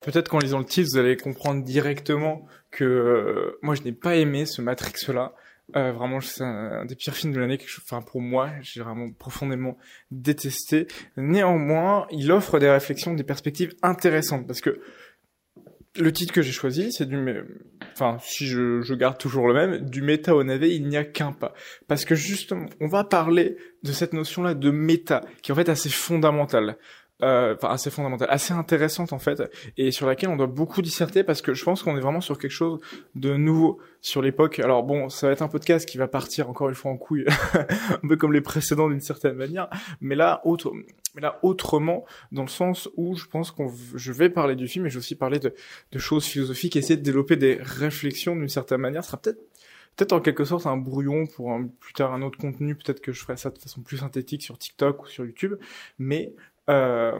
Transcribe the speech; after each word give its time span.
Peut-être 0.00 0.28
qu'en 0.28 0.38
lisant 0.38 0.58
le 0.58 0.64
titre, 0.64 0.90
vous 0.92 0.98
allez 0.98 1.16
comprendre 1.16 1.62
directement 1.62 2.46
que 2.70 2.84
euh, 2.84 3.58
moi 3.62 3.74
je 3.74 3.82
n'ai 3.82 3.92
pas 3.92 4.16
aimé 4.16 4.46
ce 4.46 4.62
Matrix-là. 4.62 5.34
Euh, 5.76 5.92
vraiment, 5.92 6.20
c'est 6.20 6.42
un, 6.42 6.84
des 6.84 6.96
pires 6.96 7.14
films 7.14 7.32
de 7.32 7.38
l'année. 7.38 7.58
Enfin, 7.82 8.02
pour 8.02 8.20
moi, 8.20 8.50
j'ai 8.60 8.80
vraiment 8.80 9.10
profondément 9.12 9.76
détesté. 10.10 10.88
Néanmoins, 11.16 12.06
il 12.10 12.32
offre 12.32 12.58
des 12.58 12.70
réflexions, 12.70 13.14
des 13.14 13.24
perspectives 13.24 13.74
intéressantes 13.82 14.46
parce 14.46 14.60
que 14.60 14.80
le 15.96 16.12
titre 16.12 16.32
que 16.32 16.42
j'ai 16.42 16.52
choisi, 16.52 16.92
c'est 16.92 17.08
du, 17.08 17.44
enfin, 17.92 18.16
si 18.20 18.46
je, 18.46 18.80
je, 18.80 18.94
garde 18.94 19.18
toujours 19.18 19.48
le 19.48 19.54
même, 19.54 19.90
du 19.90 20.02
méta 20.02 20.34
au 20.34 20.44
navet, 20.44 20.74
il 20.74 20.86
n'y 20.86 20.96
a 20.96 21.04
qu'un 21.04 21.32
pas. 21.32 21.52
Parce 21.88 22.04
que 22.04 22.14
justement, 22.14 22.66
on 22.80 22.86
va 22.86 23.04
parler 23.04 23.56
de 23.82 23.92
cette 23.92 24.12
notion-là 24.12 24.54
de 24.54 24.70
méta, 24.70 25.22
qui 25.42 25.50
est 25.50 25.52
en 25.52 25.56
fait 25.56 25.68
assez 25.68 25.88
fondamentale 25.88 26.78
euh, 27.22 27.56
assez 27.62 27.90
fondamentale, 27.90 28.28
assez 28.30 28.52
intéressante 28.52 29.12
en 29.12 29.18
fait, 29.18 29.42
et 29.76 29.90
sur 29.90 30.06
laquelle 30.06 30.30
on 30.30 30.36
doit 30.36 30.46
beaucoup 30.46 30.82
disserter 30.82 31.24
parce 31.24 31.42
que 31.42 31.54
je 31.54 31.64
pense 31.64 31.82
qu'on 31.82 31.96
est 31.96 32.00
vraiment 32.00 32.20
sur 32.20 32.38
quelque 32.38 32.50
chose 32.50 32.80
de 33.14 33.36
nouveau 33.36 33.78
sur 34.00 34.22
l'époque. 34.22 34.58
Alors 34.60 34.82
bon, 34.82 35.08
ça 35.08 35.26
va 35.26 35.32
être 35.32 35.42
un 35.42 35.48
podcast 35.48 35.88
qui 35.88 35.98
va 35.98 36.08
partir 36.08 36.48
encore 36.48 36.68
une 36.68 36.74
fois 36.74 36.90
en 36.90 36.96
couille, 36.96 37.26
un 37.54 38.08
peu 38.08 38.16
comme 38.16 38.32
les 38.32 38.40
précédents 38.40 38.88
d'une 38.88 39.00
certaine 39.00 39.34
manière, 39.34 39.68
mais 40.00 40.14
là 40.14 40.40
autre, 40.44 40.72
mais 41.14 41.22
là 41.22 41.38
autrement 41.42 42.04
dans 42.32 42.42
le 42.42 42.48
sens 42.48 42.88
où 42.96 43.16
je 43.16 43.26
pense 43.26 43.50
qu'on, 43.50 43.72
je 43.94 44.12
vais 44.12 44.30
parler 44.30 44.56
du 44.56 44.68
film 44.68 44.86
et 44.86 44.90
je 44.90 44.94
vais 44.94 45.00
aussi 45.00 45.16
parler 45.16 45.38
de, 45.38 45.54
de 45.92 45.98
choses 45.98 46.24
philosophiques, 46.24 46.76
essayer 46.76 46.96
de 46.96 47.02
développer 47.02 47.36
des 47.36 47.58
réflexions 47.60 48.36
d'une 48.36 48.48
certaine 48.48 48.80
manière. 48.80 49.04
Ce 49.04 49.10
sera 49.10 49.20
peut-être 49.20 49.40
peut-être 49.96 50.12
en 50.12 50.20
quelque 50.20 50.44
sorte 50.44 50.66
un 50.66 50.76
brouillon 50.76 51.26
pour 51.26 51.52
un, 51.52 51.66
plus 51.78 51.92
tard 51.92 52.14
un 52.14 52.22
autre 52.22 52.38
contenu, 52.38 52.74
peut-être 52.74 53.00
que 53.00 53.12
je 53.12 53.20
ferai 53.20 53.36
ça 53.36 53.50
de 53.50 53.58
façon 53.58 53.82
plus 53.82 53.98
synthétique 53.98 54.42
sur 54.42 54.56
TikTok 54.56 55.02
ou 55.02 55.06
sur 55.06 55.24
YouTube, 55.24 55.56
mais 55.98 56.34
euh, 56.70 57.18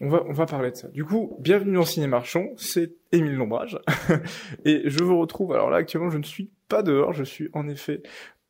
on 0.00 0.08
va 0.08 0.24
on 0.26 0.32
va 0.32 0.46
parler 0.46 0.70
de 0.70 0.76
ça. 0.76 0.88
Du 0.88 1.04
coup, 1.04 1.36
bienvenue 1.40 1.74
dans 1.74 1.84
Ciné 1.84 2.06
Marchand, 2.06 2.48
c'est 2.56 2.92
Émile 3.12 3.36
Lombrage 3.36 3.78
et 4.64 4.82
je 4.84 5.02
vous 5.02 5.18
retrouve. 5.18 5.52
Alors 5.52 5.70
là, 5.70 5.78
actuellement, 5.78 6.10
je 6.10 6.18
ne 6.18 6.24
suis 6.24 6.50
pas 6.68 6.82
dehors, 6.82 7.12
je 7.12 7.24
suis 7.24 7.48
en 7.52 7.68
effet 7.68 8.02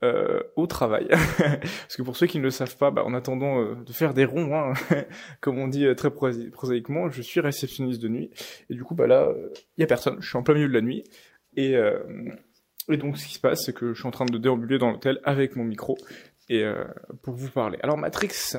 euh, 0.02 0.40
au 0.56 0.66
travail. 0.66 1.08
Parce 1.38 1.94
que 1.94 2.00
pour 2.00 2.16
ceux 2.16 2.26
qui 2.26 2.38
ne 2.38 2.44
le 2.44 2.50
savent 2.50 2.78
pas, 2.78 2.90
bah, 2.90 3.04
en 3.04 3.12
attendant 3.12 3.60
euh, 3.60 3.74
de 3.74 3.92
faire 3.92 4.14
des 4.14 4.24
ronds, 4.24 4.54
hein, 4.56 4.72
comme 5.42 5.58
on 5.58 5.68
dit 5.68 5.84
euh, 5.84 5.94
très 5.94 6.10
prosaïquement, 6.10 7.10
je 7.10 7.20
suis 7.20 7.38
réceptionniste 7.40 8.00
de 8.00 8.08
nuit. 8.08 8.30
Et 8.70 8.74
du 8.74 8.82
coup, 8.82 8.94
bah 8.94 9.06
là, 9.06 9.30
il 9.76 9.82
y 9.82 9.84
a 9.84 9.86
personne. 9.86 10.16
Je 10.20 10.26
suis 10.26 10.38
en 10.38 10.42
plein 10.42 10.54
milieu 10.54 10.68
de 10.68 10.72
la 10.72 10.80
nuit. 10.80 11.04
Et, 11.54 11.74
et 12.88 12.96
donc, 12.96 13.18
ce 13.18 13.26
qui 13.26 13.34
se 13.34 13.40
passe, 13.40 13.64
c'est 13.66 13.74
que 13.74 13.92
je 13.92 13.98
suis 13.98 14.06
en 14.06 14.12
train 14.12 14.24
de 14.24 14.38
déambuler 14.38 14.78
dans 14.78 14.90
l'hôtel 14.90 15.20
avec 15.24 15.56
mon 15.56 15.64
micro 15.64 15.98
et 16.48 16.64
pour 17.22 17.34
vous 17.34 17.50
parler. 17.50 17.76
Alors, 17.82 17.98
Matrix, 17.98 18.56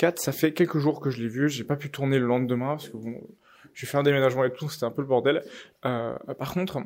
4, 0.00 0.18
ça 0.18 0.32
fait 0.32 0.54
quelques 0.54 0.78
jours 0.78 0.98
que 0.98 1.10
je 1.10 1.20
l'ai 1.20 1.28
vu, 1.28 1.50
j'ai 1.50 1.62
pas 1.62 1.76
pu 1.76 1.90
tourner 1.90 2.18
le 2.18 2.24
lendemain 2.24 2.68
parce 2.68 2.88
que 2.88 2.96
bon, 2.96 3.20
j'ai 3.74 3.86
fait 3.86 3.98
un 3.98 4.02
déménagement 4.02 4.44
et 4.44 4.50
tout, 4.50 4.70
c'était 4.70 4.86
un 4.86 4.90
peu 4.90 5.02
le 5.02 5.06
bordel. 5.06 5.44
Euh, 5.84 6.16
par 6.38 6.54
contre, 6.54 6.82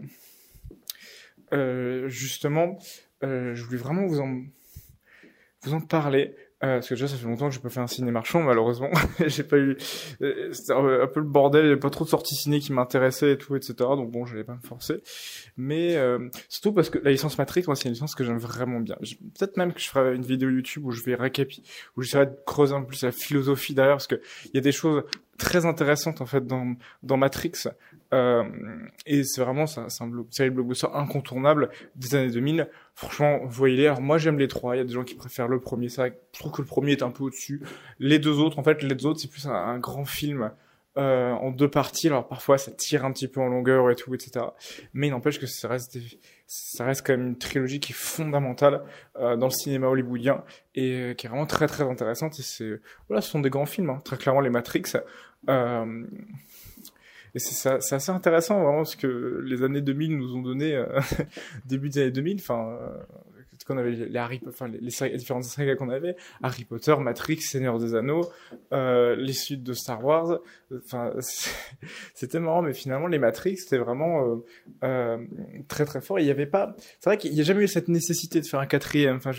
euh, 1.52 2.08
justement, 2.08 2.76
euh, 3.22 3.54
je 3.54 3.62
voulais 3.62 3.78
vraiment 3.78 4.04
vous 4.04 4.18
en 4.18 4.42
vous 5.62 5.74
en 5.74 5.80
parler 5.80 6.34
euh, 6.64 6.74
parce 6.76 6.88
que 6.88 6.94
déjà 6.94 7.08
ça 7.08 7.16
fait 7.16 7.26
longtemps 7.26 7.48
que 7.48 7.54
j'ai 7.54 7.60
pas 7.60 7.68
fait 7.68 7.80
un 7.80 7.86
ciné 7.86 8.10
marchand 8.10 8.42
malheureusement. 8.42 8.90
J'ai 9.26 9.44
pas 9.44 9.58
eu 9.58 9.76
euh, 10.22 10.52
c'était 10.52 10.72
un 10.72 11.06
peu 11.06 11.20
le 11.20 11.26
bordel 11.26 11.66
il 11.66 11.78
pas 11.78 11.90
trop 11.90 12.04
de 12.04 12.10
sorties 12.10 12.34
ciné 12.34 12.60
qui 12.60 12.72
m'intéressaient 12.72 13.32
et 13.32 13.38
tout 13.38 13.56
etc 13.56 13.74
donc 13.78 14.10
bon 14.10 14.24
j'allais 14.24 14.44
pas 14.44 14.54
me 14.54 14.66
forcer. 14.66 15.02
Mais 15.56 15.96
euh, 15.96 16.28
surtout 16.48 16.72
parce 16.72 16.90
que 16.90 16.98
la 16.98 17.10
licence 17.10 17.38
Matrix 17.38 17.64
moi 17.66 17.76
c'est 17.76 17.88
une 17.88 17.94
licence 17.94 18.14
que 18.14 18.24
j'aime 18.24 18.38
vraiment 18.38 18.80
bien. 18.80 18.96
Peut-être 19.38 19.56
même 19.56 19.72
que 19.72 19.80
je 19.80 19.88
ferai 19.88 20.14
une 20.14 20.24
vidéo 20.24 20.50
YouTube 20.50 20.86
où 20.86 20.90
je 20.90 21.02
vais 21.02 21.14
récapi 21.14 21.62
où 21.96 22.02
j'essaierai 22.02 22.26
de 22.26 22.36
creuser 22.46 22.74
un 22.74 22.80
peu 22.80 22.88
plus 22.88 23.02
la 23.02 23.12
philosophie 23.12 23.74
derrière 23.74 23.96
parce 23.96 24.06
que 24.06 24.20
il 24.46 24.54
y 24.54 24.58
a 24.58 24.62
des 24.62 24.72
choses 24.72 25.02
très 25.38 25.66
intéressantes 25.66 26.20
en 26.20 26.26
fait 26.26 26.46
dans 26.46 26.74
dans 27.02 27.16
Matrix 27.16 27.52
euh, 28.12 28.44
et 29.06 29.24
c'est 29.24 29.40
vraiment 29.40 29.66
c'est 29.66 29.80
un, 29.80 29.88
un 30.00 30.06
blog, 30.06 30.26
série 30.30 30.50
de 30.50 30.96
incontournable 30.96 31.70
des 31.96 32.14
années 32.14 32.30
2000 32.30 32.68
Franchement, 32.94 33.40
voyez-les. 33.46 33.92
Moi 34.00 34.18
j'aime 34.18 34.38
les 34.38 34.46
trois. 34.46 34.76
Il 34.76 34.78
y 34.78 34.82
a 34.82 34.84
des 34.84 34.92
gens 34.92 35.02
qui 35.02 35.16
préfèrent 35.16 35.48
le 35.48 35.58
premier. 35.60 35.88
Ça, 35.88 36.06
je 36.06 36.38
trouve 36.38 36.52
que 36.52 36.62
le 36.62 36.68
premier 36.68 36.92
est 36.92 37.02
un 37.02 37.10
peu 37.10 37.24
au-dessus. 37.24 37.60
Les 37.98 38.20
deux 38.20 38.38
autres, 38.38 38.58
en 38.58 38.62
fait, 38.62 38.82
les 38.82 38.94
deux 38.94 39.06
autres 39.06 39.20
c'est 39.20 39.30
plus 39.30 39.46
un, 39.46 39.78
grand 39.78 40.04
film 40.04 40.52
euh, 40.96 41.32
en 41.32 41.50
deux 41.50 41.68
parties. 41.68 42.06
Alors 42.06 42.28
parfois 42.28 42.56
ça 42.56 42.70
tire 42.70 43.04
un 43.04 43.12
petit 43.12 43.28
peu 43.28 43.40
en 43.40 43.48
longueur 43.48 43.90
et 43.90 43.96
tout, 43.96 44.14
etc. 44.14 44.46
Mais 44.92 45.08
il 45.08 45.10
n'empêche 45.10 45.40
que 45.40 45.46
ça 45.46 45.68
reste, 45.68 45.98
ça 46.46 46.84
reste 46.84 47.04
quand 47.06 47.14
même 47.14 47.28
une 47.28 47.38
trilogie 47.38 47.80
qui 47.80 47.92
est 47.92 47.96
fondamentale 47.96 48.82
euh, 49.16 49.36
dans 49.36 49.46
le 49.46 49.52
cinéma 49.52 49.88
hollywoodien 49.88 50.44
et 50.74 50.92
euh, 50.92 51.14
qui 51.14 51.26
est 51.26 51.28
vraiment 51.28 51.46
très 51.46 51.66
très 51.66 51.84
intéressante. 51.84 52.38
Et 52.38 52.42
c'est, 52.42 52.80
voilà, 53.08 53.20
ce 53.22 53.30
sont 53.30 53.40
des 53.40 53.50
grands 53.50 53.66
films. 53.66 53.90
Hein. 53.90 54.00
Très 54.04 54.16
clairement 54.16 54.40
les 54.40 54.50
Matrix. 54.50 54.92
Euh, 55.48 56.06
et 57.34 57.40
c'est 57.40 57.92
assez 57.92 58.10
intéressant 58.10 58.62
vraiment 58.62 58.84
ce 58.84 58.96
que 58.96 59.42
les 59.44 59.64
années 59.64 59.80
2000 59.80 60.16
nous 60.16 60.36
ont 60.36 60.42
donné 60.42 60.76
euh, 60.76 61.00
début 61.66 61.88
des 61.88 62.02
années 62.02 62.12
2000 62.12 62.36
enfin 62.38 62.78
qu'on 63.66 63.78
avait 63.78 63.92
les 63.92 64.18
Harry 64.18 64.40
enfin 64.46 64.68
les, 64.68 64.78
différentes 65.16 65.44
sagas 65.44 65.76
qu'on 65.76 65.88
avait 65.88 66.16
Harry 66.42 66.64
Potter 66.64 66.94
Matrix 66.98 67.38
Seigneur 67.38 67.78
des 67.78 67.94
Anneaux 67.94 68.30
euh, 68.72 69.16
les 69.16 69.32
suites 69.32 69.62
de 69.62 69.72
Star 69.72 70.04
Wars 70.04 70.38
enfin 70.76 71.12
c'était 72.14 72.40
marrant 72.40 72.62
mais 72.62 72.74
finalement 72.74 73.06
les 73.06 73.18
Matrix 73.18 73.58
c'était 73.58 73.78
vraiment 73.78 74.26
euh, 74.26 74.36
euh, 74.84 75.18
très 75.68 75.84
très 75.84 76.00
fort 76.00 76.18
il 76.20 76.26
y 76.26 76.30
avait 76.30 76.46
pas 76.46 76.76
c'est 77.00 77.10
vrai 77.10 77.16
qu'il 77.16 77.32
n'y 77.32 77.40
a 77.40 77.44
jamais 77.44 77.64
eu 77.64 77.68
cette 77.68 77.88
nécessité 77.88 78.40
de 78.40 78.46
faire 78.46 78.60
un 78.60 78.66
quatrième 78.66 79.16
enfin 79.16 79.32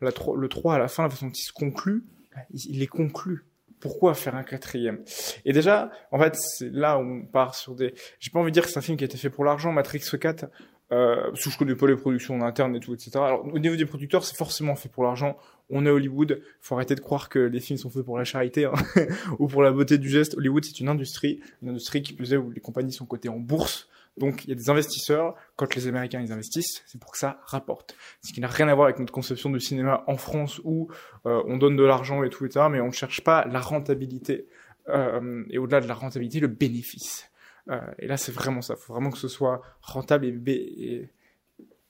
le 0.00 0.48
3 0.48 0.74
à 0.74 0.78
la 0.78 0.88
fin 0.88 1.04
la 1.04 1.10
façon 1.10 1.26
dont 1.26 1.32
il 1.32 1.42
se 1.42 1.52
conclut 1.52 2.04
il, 2.52 2.76
il 2.76 2.82
est 2.82 2.88
conclu 2.88 3.44
pourquoi 3.80 4.14
faire 4.14 4.34
un 4.34 4.42
quatrième? 4.42 5.00
Et 5.44 5.52
déjà, 5.52 5.90
en 6.10 6.18
fait, 6.18 6.36
c'est 6.36 6.70
là 6.70 6.98
où 6.98 7.02
on 7.02 7.22
part 7.22 7.54
sur 7.54 7.74
des. 7.74 7.94
J'ai 8.18 8.30
pas 8.30 8.40
envie 8.40 8.50
de 8.50 8.54
dire 8.54 8.64
que 8.64 8.70
c'est 8.70 8.78
un 8.78 8.82
film 8.82 8.96
qui 8.96 9.04
a 9.04 9.06
été 9.06 9.18
fait 9.18 9.30
pour 9.30 9.44
l'argent, 9.44 9.72
Matrix 9.72 10.02
4. 10.20 10.46
Euh, 10.90 11.30
parce 11.30 11.44
que 11.44 11.50
je 11.50 11.58
connais 11.58 11.74
pas 11.74 11.86
les 11.86 11.96
productions 11.96 12.34
en 12.34 12.40
interne 12.40 12.74
et 12.74 12.80
tout, 12.80 12.94
etc. 12.94 13.10
Alors, 13.16 13.44
au 13.44 13.58
niveau 13.58 13.76
des 13.76 13.84
producteurs, 13.84 14.24
c'est 14.24 14.36
forcément 14.36 14.74
fait 14.74 14.88
pour 14.88 15.04
l'argent. 15.04 15.36
On 15.68 15.84
est 15.84 15.90
Hollywood. 15.90 16.40
Faut 16.60 16.76
arrêter 16.76 16.94
de 16.94 17.00
croire 17.00 17.28
que 17.28 17.38
les 17.38 17.60
films 17.60 17.78
sont 17.78 17.90
faits 17.90 18.02
pour 18.02 18.16
la 18.16 18.24
charité 18.24 18.64
hein, 18.64 18.72
ou 19.38 19.48
pour 19.48 19.62
la 19.62 19.70
beauté 19.70 19.98
du 19.98 20.08
geste. 20.08 20.34
Hollywood, 20.36 20.64
c'est 20.64 20.80
une 20.80 20.88
industrie, 20.88 21.40
une 21.62 21.70
industrie 21.70 22.02
qui 22.02 22.14
plus 22.14 22.32
est 22.32 22.38
où 22.38 22.50
les 22.50 22.60
compagnies 22.60 22.92
sont 22.92 23.04
cotées 23.04 23.28
en 23.28 23.38
bourse. 23.38 23.88
Donc 24.16 24.44
il 24.44 24.50
y 24.50 24.52
a 24.52 24.56
des 24.56 24.68
investisseurs, 24.70 25.36
quand 25.56 25.74
les 25.74 25.86
Américains 25.86 26.20
ils 26.20 26.32
investissent, 26.32 26.82
c'est 26.86 27.00
pour 27.00 27.12
que 27.12 27.18
ça 27.18 27.40
rapporte. 27.44 27.96
Ce 28.22 28.32
qui 28.32 28.40
n'a 28.40 28.48
rien 28.48 28.68
à 28.68 28.74
voir 28.74 28.86
avec 28.86 28.98
notre 28.98 29.12
conception 29.12 29.50
du 29.50 29.60
cinéma 29.60 30.02
en 30.06 30.16
France 30.16 30.60
où 30.64 30.88
euh, 31.26 31.42
on 31.46 31.56
donne 31.56 31.76
de 31.76 31.84
l'argent 31.84 32.24
et 32.24 32.30
tout, 32.30 32.44
etc. 32.44 32.66
Mais 32.70 32.80
on 32.80 32.88
ne 32.88 32.92
cherche 32.92 33.22
pas 33.22 33.46
la 33.46 33.60
rentabilité. 33.60 34.46
Euh, 34.88 35.44
et 35.50 35.58
au-delà 35.58 35.80
de 35.80 35.86
la 35.86 35.94
rentabilité, 35.94 36.40
le 36.40 36.48
bénéfice. 36.48 37.30
Euh, 37.70 37.80
et 37.98 38.06
là 38.06 38.16
c'est 38.16 38.32
vraiment 38.32 38.62
ça. 38.62 38.74
Il 38.78 38.82
faut 38.82 38.92
vraiment 38.92 39.10
que 39.10 39.18
ce 39.18 39.28
soit 39.28 39.62
rentable 39.82 40.26
et, 40.26 40.50
et, 40.50 41.08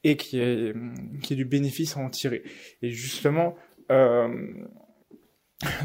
et 0.05 0.17
qu'il 0.17 0.39
y, 0.39 0.43
ait, 0.43 0.75
y 0.75 1.33
ait 1.33 1.37
du 1.37 1.45
bénéfice 1.45 1.97
à 1.97 2.01
en 2.01 2.11
tirer. 2.11 2.43
Et 2.83 2.91
justement, 2.91 3.57
euh, 3.91 4.29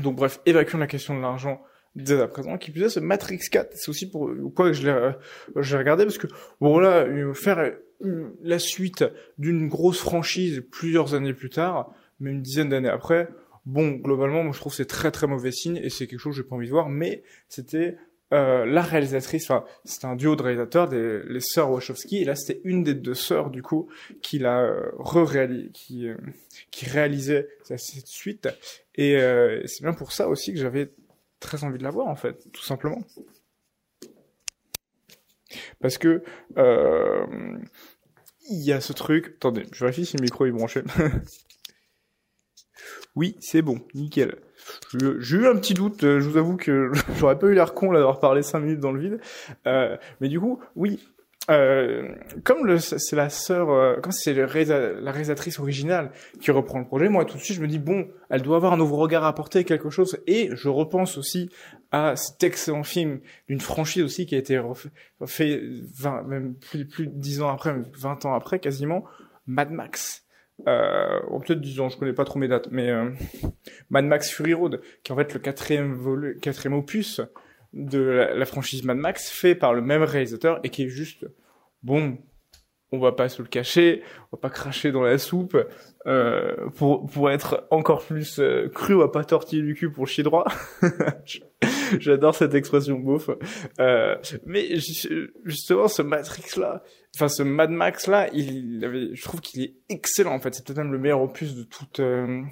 donc 0.02 0.16
bref, 0.16 0.40
évacuons 0.46 0.78
la 0.78 0.88
question 0.88 1.16
de 1.16 1.22
l'argent 1.22 1.62
dès 1.96 2.20
à 2.20 2.28
présent. 2.28 2.58
Qui 2.58 2.72
est, 2.72 2.90
ce 2.90 3.00
Matrix 3.00 3.40
4, 3.52 3.72
c'est 3.76 3.90
aussi 3.90 4.10
pour 4.10 4.32
quoi 4.56 4.68
que 4.68 4.74
je 4.74 4.84
l'ai, 4.84 4.90
euh, 4.90 5.12
regardé 5.56 6.06
parce 6.06 6.18
que 6.18 6.28
bon 6.60 6.80
là, 6.80 7.06
faire 7.34 7.72
la 8.42 8.60
suite 8.60 9.06
d'une 9.38 9.68
grosse 9.68 10.00
franchise 10.00 10.64
plusieurs 10.72 11.14
années 11.14 11.34
plus 11.34 11.50
tard, 11.50 11.94
mais 12.20 12.32
une 12.32 12.42
dizaine 12.42 12.70
d'années 12.70 12.90
après, 12.90 13.30
bon 13.66 13.92
globalement, 13.92 14.44
moi 14.44 14.54
je 14.54 14.60
trouve 14.60 14.74
c'est 14.74 14.86
très 14.86 15.12
très 15.12 15.28
mauvais 15.28 15.52
signe 15.52 15.78
et 15.78 15.90
c'est 15.90 16.08
quelque 16.08 16.20
chose 16.20 16.36
que 16.36 16.42
j'ai 16.42 16.48
pas 16.48 16.56
envie 16.56 16.68
de 16.68 16.72
voir. 16.72 16.90
Mais 16.90 17.24
c'était 17.48 17.98
euh, 18.34 18.66
la 18.66 18.82
réalisatrice, 18.82 19.50
enfin 19.50 19.64
c'était 19.86 20.06
un 20.06 20.16
duo 20.16 20.36
de 20.36 20.42
réalisateurs, 20.42 20.90
les 20.90 21.40
sœurs 21.40 21.70
Wachowski, 21.70 22.18
et 22.18 22.26
là 22.26 22.36
c'était 22.36 22.62
une 22.64 22.84
des 22.84 22.96
deux 22.96 23.14
sœurs 23.14 23.52
du 23.52 23.62
coup 23.62 23.90
qui 24.22 24.40
l'a 24.40 24.62
euh, 24.62 24.92
euh, 25.02 26.18
qui 26.72 26.86
réalisait 26.86 27.48
cette 27.64 28.08
suite. 28.08 28.50
Et 28.96 29.18
euh, 29.18 29.62
c'est 29.68 29.84
bien 29.84 29.94
pour 29.94 30.12
ça 30.12 30.28
aussi 30.28 30.52
que 30.52 30.60
j'avais 30.60 30.92
très 31.40 31.64
envie 31.64 31.78
de 31.78 31.84
la 31.84 31.92
voir 31.92 32.08
en 32.08 32.16
fait, 32.16 32.52
tout 32.52 32.64
simplement. 32.64 33.04
Parce 35.80 36.00
que 36.00 36.24
il 38.50 38.64
y 38.64 38.74
a 38.74 38.82
ce 38.82 38.94
truc. 38.94 39.34
Attendez, 39.36 39.66
je 39.72 39.86
vérifie 39.86 40.06
si 40.06 40.18
le 40.18 40.24
micro 40.24 40.46
est 40.46 40.52
branché. 40.52 40.84
oui, 43.16 43.36
c'est 43.40 43.62
bon, 43.62 43.80
nickel. 43.94 44.38
J'ai 45.20 45.38
eu 45.38 45.48
un 45.48 45.56
petit 45.56 45.74
doute, 45.74 46.04
euh, 46.04 46.20
je 46.20 46.30
vous 46.30 46.38
avoue 46.38 46.58
que 46.58 46.92
j'aurais 47.18 47.38
pas 47.38 47.48
eu 47.48 47.54
l'air 47.54 47.74
con 47.74 47.94
d'avoir 47.94 48.20
parlé 48.20 48.44
5 48.44 48.60
minutes 48.60 48.80
dans 48.80 48.92
le 48.92 49.00
vide. 49.00 49.20
Euh, 49.68 49.98
mais 50.22 50.30
du 50.30 50.40
coup, 50.40 50.60
oui, 50.76 51.00
euh, 51.52 52.16
comme 52.46 52.80
c'est 52.80 53.18
la 53.18 53.30
sœur, 53.30 53.70
euh, 53.70 53.98
comme 54.00 54.14
c'est 54.14 54.34
la 54.34 54.46
réalisatrice 54.46 55.60
originale 55.60 56.12
qui 56.40 56.52
reprend 56.52 56.80
le 56.80 56.86
projet, 56.86 57.10
moi 57.10 57.26
tout 57.26 57.38
de 57.38 57.42
suite 57.42 57.58
je 57.58 57.62
me 57.62 57.68
dis 57.68 57.80
bon, 57.80 58.08
elle 58.30 58.42
doit 58.42 58.56
avoir 58.56 58.72
un 58.72 58.78
nouveau 58.78 58.96
regard 58.96 59.26
à 59.26 59.28
apporter 59.28 59.66
quelque 59.66 59.90
chose, 59.90 60.18
et 60.26 60.52
je 60.54 60.70
repense 60.70 61.18
aussi 61.18 61.50
à 61.92 62.16
cet 62.16 62.44
excellent 62.44 62.84
film 62.84 63.20
d'une 63.50 63.60
franchise 63.60 64.04
aussi 64.04 64.26
qui 64.26 64.36
a 64.36 64.38
été 64.38 64.58
refait, 64.58 65.62
20, 66.00 66.24
même 66.24 66.56
plus, 66.56 66.88
plus 66.88 67.08
de 67.08 67.14
10 67.14 67.42
ans 67.42 67.50
après, 67.50 67.76
20 67.98 68.26
ans 68.26 68.34
après 68.34 68.60
quasiment, 68.60 69.04
Mad 69.46 69.70
Max. 69.70 70.23
Euh, 70.68 71.20
peut-être 71.46 71.62
10 71.62 71.80
ans, 71.82 71.90
je 71.90 71.98
connais 71.98 72.14
pas 72.14 72.26
trop 72.26 72.40
mes 72.40 72.48
dates, 72.48 72.70
mais 72.72 72.90
euh, 72.90 73.10
Mad 73.90 74.06
Max 74.06 74.30
Fury 74.32 74.54
Road, 74.54 74.82
qui 75.04 75.12
est 75.12 75.14
en 75.14 75.18
fait 75.18 75.34
le 75.34 75.40
quatrième, 75.40 76.38
quatrième 76.42 76.74
opus 76.74 77.22
de 77.74 78.00
la, 78.00 78.46
franchise 78.46 78.84
Mad 78.84 78.98
Max 78.98 79.30
fait 79.30 79.56
par 79.56 79.74
le 79.74 79.82
même 79.82 80.04
réalisateur 80.04 80.60
et 80.64 80.70
qui 80.70 80.84
est 80.84 80.90
juste 80.90 81.26
bon 81.82 82.18
on 82.94 83.00
va 83.00 83.12
pas 83.12 83.28
se 83.28 83.42
le 83.42 83.48
cacher, 83.48 84.04
on 84.32 84.38
va 84.38 84.40
pas 84.40 84.50
cracher 84.52 84.92
dans 84.92 85.02
la 85.02 85.18
soupe 85.18 85.58
euh, 86.06 86.70
pour 86.76 87.06
pour 87.08 87.32
être 87.32 87.66
encore 87.72 88.06
plus 88.06 88.40
euh, 88.40 88.70
cru, 88.70 88.94
on 88.94 89.00
va 89.00 89.08
pas 89.08 89.24
tortiller 89.24 89.64
du 89.64 89.74
cul 89.74 89.92
pour 89.92 90.08
chier 90.08 90.24
droit. 90.24 90.46
J'adore 92.00 92.36
cette 92.36 92.54
expression 92.54 93.00
beauf. 93.00 93.32
Euh, 93.80 94.16
mais 94.46 94.76
justement 95.44 95.88
ce 95.88 96.04
Matrix 96.04 96.60
là, 96.60 96.84
enfin 97.16 97.28
ce 97.28 97.42
Mad 97.42 97.72
Max 97.72 98.06
là, 98.06 98.30
il 98.32 98.86
avait, 98.86 99.16
je 99.16 99.24
trouve 99.24 99.42
qu'il 99.42 99.64
est 99.64 99.74
excellent 99.90 100.36
en 100.36 100.40
fait. 100.40 100.54
C'est 100.54 100.66
peut-être 100.66 100.78
même 100.78 100.92
le 100.92 101.00
meilleur 101.00 101.22
opus 101.22 101.56
de 101.56 101.64
toute 101.64 102.00
euh, 102.00 102.44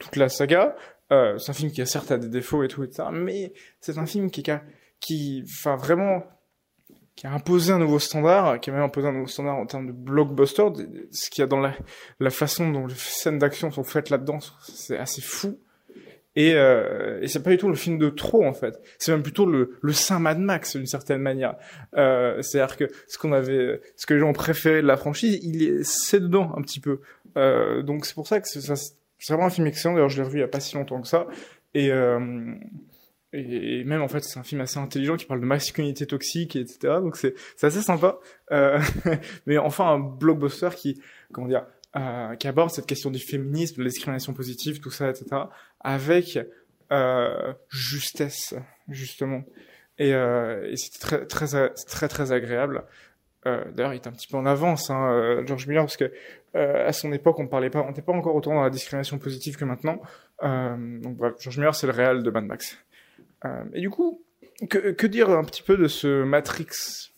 toute 0.00 0.16
la 0.16 0.28
saga. 0.28 0.74
Euh, 1.12 1.38
c'est 1.38 1.50
un 1.50 1.54
film 1.54 1.70
qui 1.70 1.80
a 1.80 1.86
certes 1.86 2.12
des 2.12 2.28
défauts 2.28 2.64
et 2.64 2.68
tout 2.68 2.82
et 2.82 2.90
ça, 2.90 3.10
mais 3.12 3.52
c'est 3.80 3.96
un 3.96 4.06
film 4.06 4.30
qui 4.30 4.42
qui, 5.00 5.44
enfin 5.46 5.76
vraiment 5.76 6.24
qui 7.18 7.26
a 7.26 7.32
imposé 7.32 7.72
un 7.72 7.80
nouveau 7.80 7.98
standard, 7.98 8.60
qui 8.60 8.70
a 8.70 8.72
même 8.72 8.84
imposé 8.84 9.08
un 9.08 9.12
nouveau 9.12 9.26
standard 9.26 9.56
en 9.56 9.66
termes 9.66 9.88
de 9.88 9.92
blockbuster. 9.92 10.62
Ce 11.10 11.28
qu'il 11.28 11.42
y 11.42 11.44
a 11.44 11.48
dans 11.48 11.58
la, 11.58 12.30
façon 12.30 12.70
dont 12.70 12.86
les 12.86 12.94
scènes 12.94 13.40
d'action 13.40 13.72
sont 13.72 13.82
faites 13.82 14.08
là-dedans, 14.08 14.38
c'est 14.62 14.98
assez 14.98 15.20
fou. 15.20 15.58
Et, 16.36 16.54
euh, 16.54 17.18
et 17.20 17.26
c'est 17.26 17.42
pas 17.42 17.50
du 17.50 17.58
tout 17.58 17.68
le 17.68 17.74
film 17.74 17.98
de 17.98 18.08
trop 18.08 18.46
en 18.46 18.52
fait. 18.52 18.80
C'est 19.00 19.10
même 19.10 19.24
plutôt 19.24 19.46
le, 19.46 19.78
le 19.82 19.92
Saint 19.92 20.20
Mad 20.20 20.38
Max 20.38 20.76
d'une 20.76 20.86
certaine 20.86 21.20
manière. 21.20 21.56
Euh, 21.96 22.40
C'est-à-dire 22.40 22.76
que 22.76 22.84
ce 23.08 23.18
qu'on 23.18 23.32
avait, 23.32 23.80
ce 23.96 24.06
que 24.06 24.14
les 24.14 24.20
gens 24.20 24.32
préféraient 24.32 24.82
de 24.82 24.86
la 24.86 24.96
franchise, 24.96 25.40
il 25.42 25.64
est, 25.64 25.82
c'est 25.82 26.20
dedans 26.20 26.52
un 26.56 26.62
petit 26.62 26.78
peu. 26.78 27.00
Euh, 27.36 27.82
donc 27.82 28.06
c'est 28.06 28.14
pour 28.14 28.28
ça 28.28 28.40
que 28.40 28.46
c'est 28.46 28.62
vraiment 29.28 29.46
un 29.46 29.50
film 29.50 29.66
excellent. 29.66 29.94
D'ailleurs, 29.94 30.08
je 30.08 30.18
l'ai 30.18 30.22
revu 30.22 30.38
il 30.38 30.42
y 30.42 30.44
a 30.44 30.48
pas 30.48 30.60
si 30.60 30.76
longtemps 30.76 31.02
que 31.02 31.08
ça. 31.08 31.26
Et 31.74 31.90
euh, 31.90 32.54
et, 33.32 33.84
même 33.84 34.02
en 34.02 34.08
fait 34.08 34.24
c'est 34.24 34.38
un 34.38 34.42
film 34.42 34.60
assez 34.60 34.78
intelligent 34.78 35.16
qui 35.16 35.26
parle 35.26 35.40
de 35.40 35.46
masculinité 35.46 36.06
toxique 36.06 36.56
etc 36.56 36.78
donc 37.00 37.16
c'est 37.16 37.34
assez 37.62 37.82
sympa 37.82 38.18
euh, 38.52 38.80
mais 39.46 39.58
enfin 39.58 39.86
un 39.86 39.98
blockbuster 39.98 40.70
qui 40.76 41.00
comment 41.32 41.48
dire 41.48 41.66
euh, 41.96 42.34
qui 42.36 42.48
aborde 42.48 42.70
cette 42.70 42.86
question 42.86 43.10
du 43.10 43.18
féminisme 43.18 43.76
de 43.76 43.82
la 43.82 43.90
discrimination 43.90 44.32
positive 44.32 44.80
tout 44.80 44.90
ça 44.90 45.10
etc 45.10 45.26
avec 45.80 46.38
euh, 46.90 47.52
justesse 47.70 48.54
justement 48.88 49.44
et, 49.98 50.14
euh, 50.14 50.70
et 50.70 50.76
c'était 50.76 50.98
très 50.98 51.26
très 51.26 51.70
très 51.70 52.08
très 52.08 52.32
agréable 52.32 52.84
euh, 53.46 53.64
D'ailleurs, 53.72 53.92
il 53.94 53.96
est 53.96 54.06
un 54.06 54.12
petit 54.12 54.26
peu 54.26 54.36
en 54.36 54.46
avance, 54.46 54.90
hein, 54.90 55.12
euh, 55.12 55.46
George 55.46 55.68
Miller, 55.68 55.84
parce 55.84 55.96
que 55.96 56.12
à 56.54 56.92
son 56.92 57.12
époque, 57.12 57.38
on 57.38 57.46
parlait 57.46 57.70
pas, 57.70 57.82
on 57.82 57.88
n'était 57.88 58.02
pas 58.02 58.12
encore 58.12 58.34
autant 58.34 58.52
dans 58.52 58.64
la 58.64 58.70
discrimination 58.70 59.18
positive 59.18 59.56
que 59.56 59.64
maintenant. 59.64 60.00
Donc 60.42 61.16
bref, 61.16 61.34
George 61.38 61.56
Miller, 61.56 61.74
c'est 61.74 61.86
le 61.86 61.92
réel 61.92 62.24
de 62.24 62.30
Mad 62.30 62.46
Max. 62.46 62.76
Euh, 63.44 63.64
et 63.72 63.80
du 63.80 63.90
coup, 63.90 64.22
que, 64.68 65.06
dire 65.06 65.30
un 65.30 65.44
petit 65.44 65.62
peu 65.62 65.76
de 65.76 65.86
ce 65.86 66.24
Matrix 66.24 67.12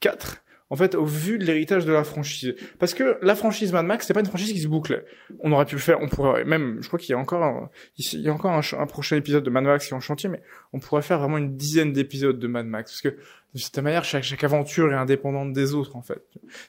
4 0.00 0.44
en 0.70 0.76
fait, 0.76 0.94
au 0.94 1.04
vu 1.04 1.38
de 1.38 1.44
l'héritage 1.44 1.84
de 1.84 1.92
la 1.92 2.02
franchise? 2.02 2.54
Parce 2.80 2.94
que 2.94 3.18
la 3.22 3.36
franchise 3.36 3.72
Mad 3.72 3.86
Max, 3.86 4.06
c'est 4.06 4.14
pas 4.14 4.20
une 4.20 4.26
franchise 4.26 4.52
qui 4.52 4.60
se 4.60 4.66
boucle. 4.66 5.04
On 5.40 5.52
aurait 5.52 5.66
pu 5.66 5.76
le 5.76 5.80
faire, 5.80 6.00
on 6.00 6.08
pourrait 6.08 6.44
même, 6.44 6.78
je 6.80 6.88
crois 6.88 6.98
qu'il 6.98 7.10
y 7.10 7.12
a 7.12 7.18
encore, 7.18 7.44
un, 7.44 7.70
il 7.98 8.20
y 8.20 8.28
a 8.28 8.32
encore 8.32 8.50
un, 8.50 8.86
prochain 8.86 9.16
épisode 9.16 9.44
de 9.44 9.50
Mad 9.50 9.62
Max 9.62 9.86
qui 9.86 9.92
est 9.92 9.96
en 9.96 10.00
chantier, 10.00 10.28
mais 10.28 10.42
on 10.72 10.80
pourrait 10.80 11.02
faire 11.02 11.20
vraiment 11.20 11.38
une 11.38 11.56
dizaine 11.56 11.92
d'épisodes 11.92 12.38
de 12.38 12.46
Mad 12.48 12.66
Max. 12.66 12.90
Parce 12.90 13.02
que, 13.02 13.20
de 13.54 13.60
cette 13.60 13.78
manière, 13.78 14.04
chaque, 14.04 14.24
chaque 14.24 14.42
aventure 14.42 14.90
est 14.90 14.96
indépendante 14.96 15.52
des 15.52 15.74
autres, 15.74 15.94
en 15.94 16.02
fait. 16.02 16.20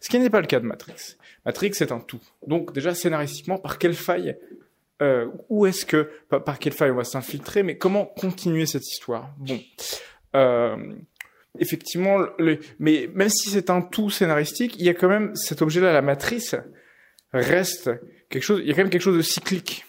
Ce 0.01 0.09
qui 0.09 0.19
n'est 0.19 0.29
pas 0.29 0.41
le 0.41 0.47
cas 0.47 0.59
de 0.59 0.65
Matrix. 0.65 1.15
Matrix, 1.45 1.71
c'est 1.73 1.91
un 1.91 1.99
tout. 1.99 2.21
Donc, 2.45 2.73
déjà, 2.73 2.93
scénaristiquement, 2.93 3.57
par 3.57 3.79
quelle 3.79 3.95
faille 3.95 4.37
euh, 5.01 5.27
où 5.49 5.65
est-ce 5.65 5.85
que, 5.85 6.09
par, 6.29 6.43
par, 6.43 6.59
quelle 6.59 6.73
faille 6.73 6.91
on 6.91 6.95
va 6.95 7.03
s'infiltrer, 7.03 7.63
mais 7.63 7.77
comment 7.77 8.05
continuer 8.05 8.65
cette 8.65 8.87
histoire? 8.87 9.33
Bon, 9.37 9.59
euh, 10.35 10.75
effectivement, 11.59 12.19
le, 12.39 12.59
mais 12.79 13.09
même 13.13 13.29
si 13.29 13.49
c'est 13.49 13.69
un 13.69 13.81
tout 13.81 14.09
scénaristique, 14.09 14.75
il 14.79 14.85
y 14.85 14.89
a 14.89 14.93
quand 14.93 15.09
même 15.09 15.35
cet 15.35 15.61
objet-là, 15.61 15.93
la 15.93 16.01
matrice 16.01 16.55
reste 17.33 17.91
quelque 18.29 18.43
chose. 18.43 18.61
Il 18.61 18.67
y 18.67 18.71
a 18.71 18.73
quand 18.73 18.83
même 18.83 18.89
quelque 18.89 19.01
chose 19.01 19.17
de 19.17 19.21
cyclique 19.21 19.85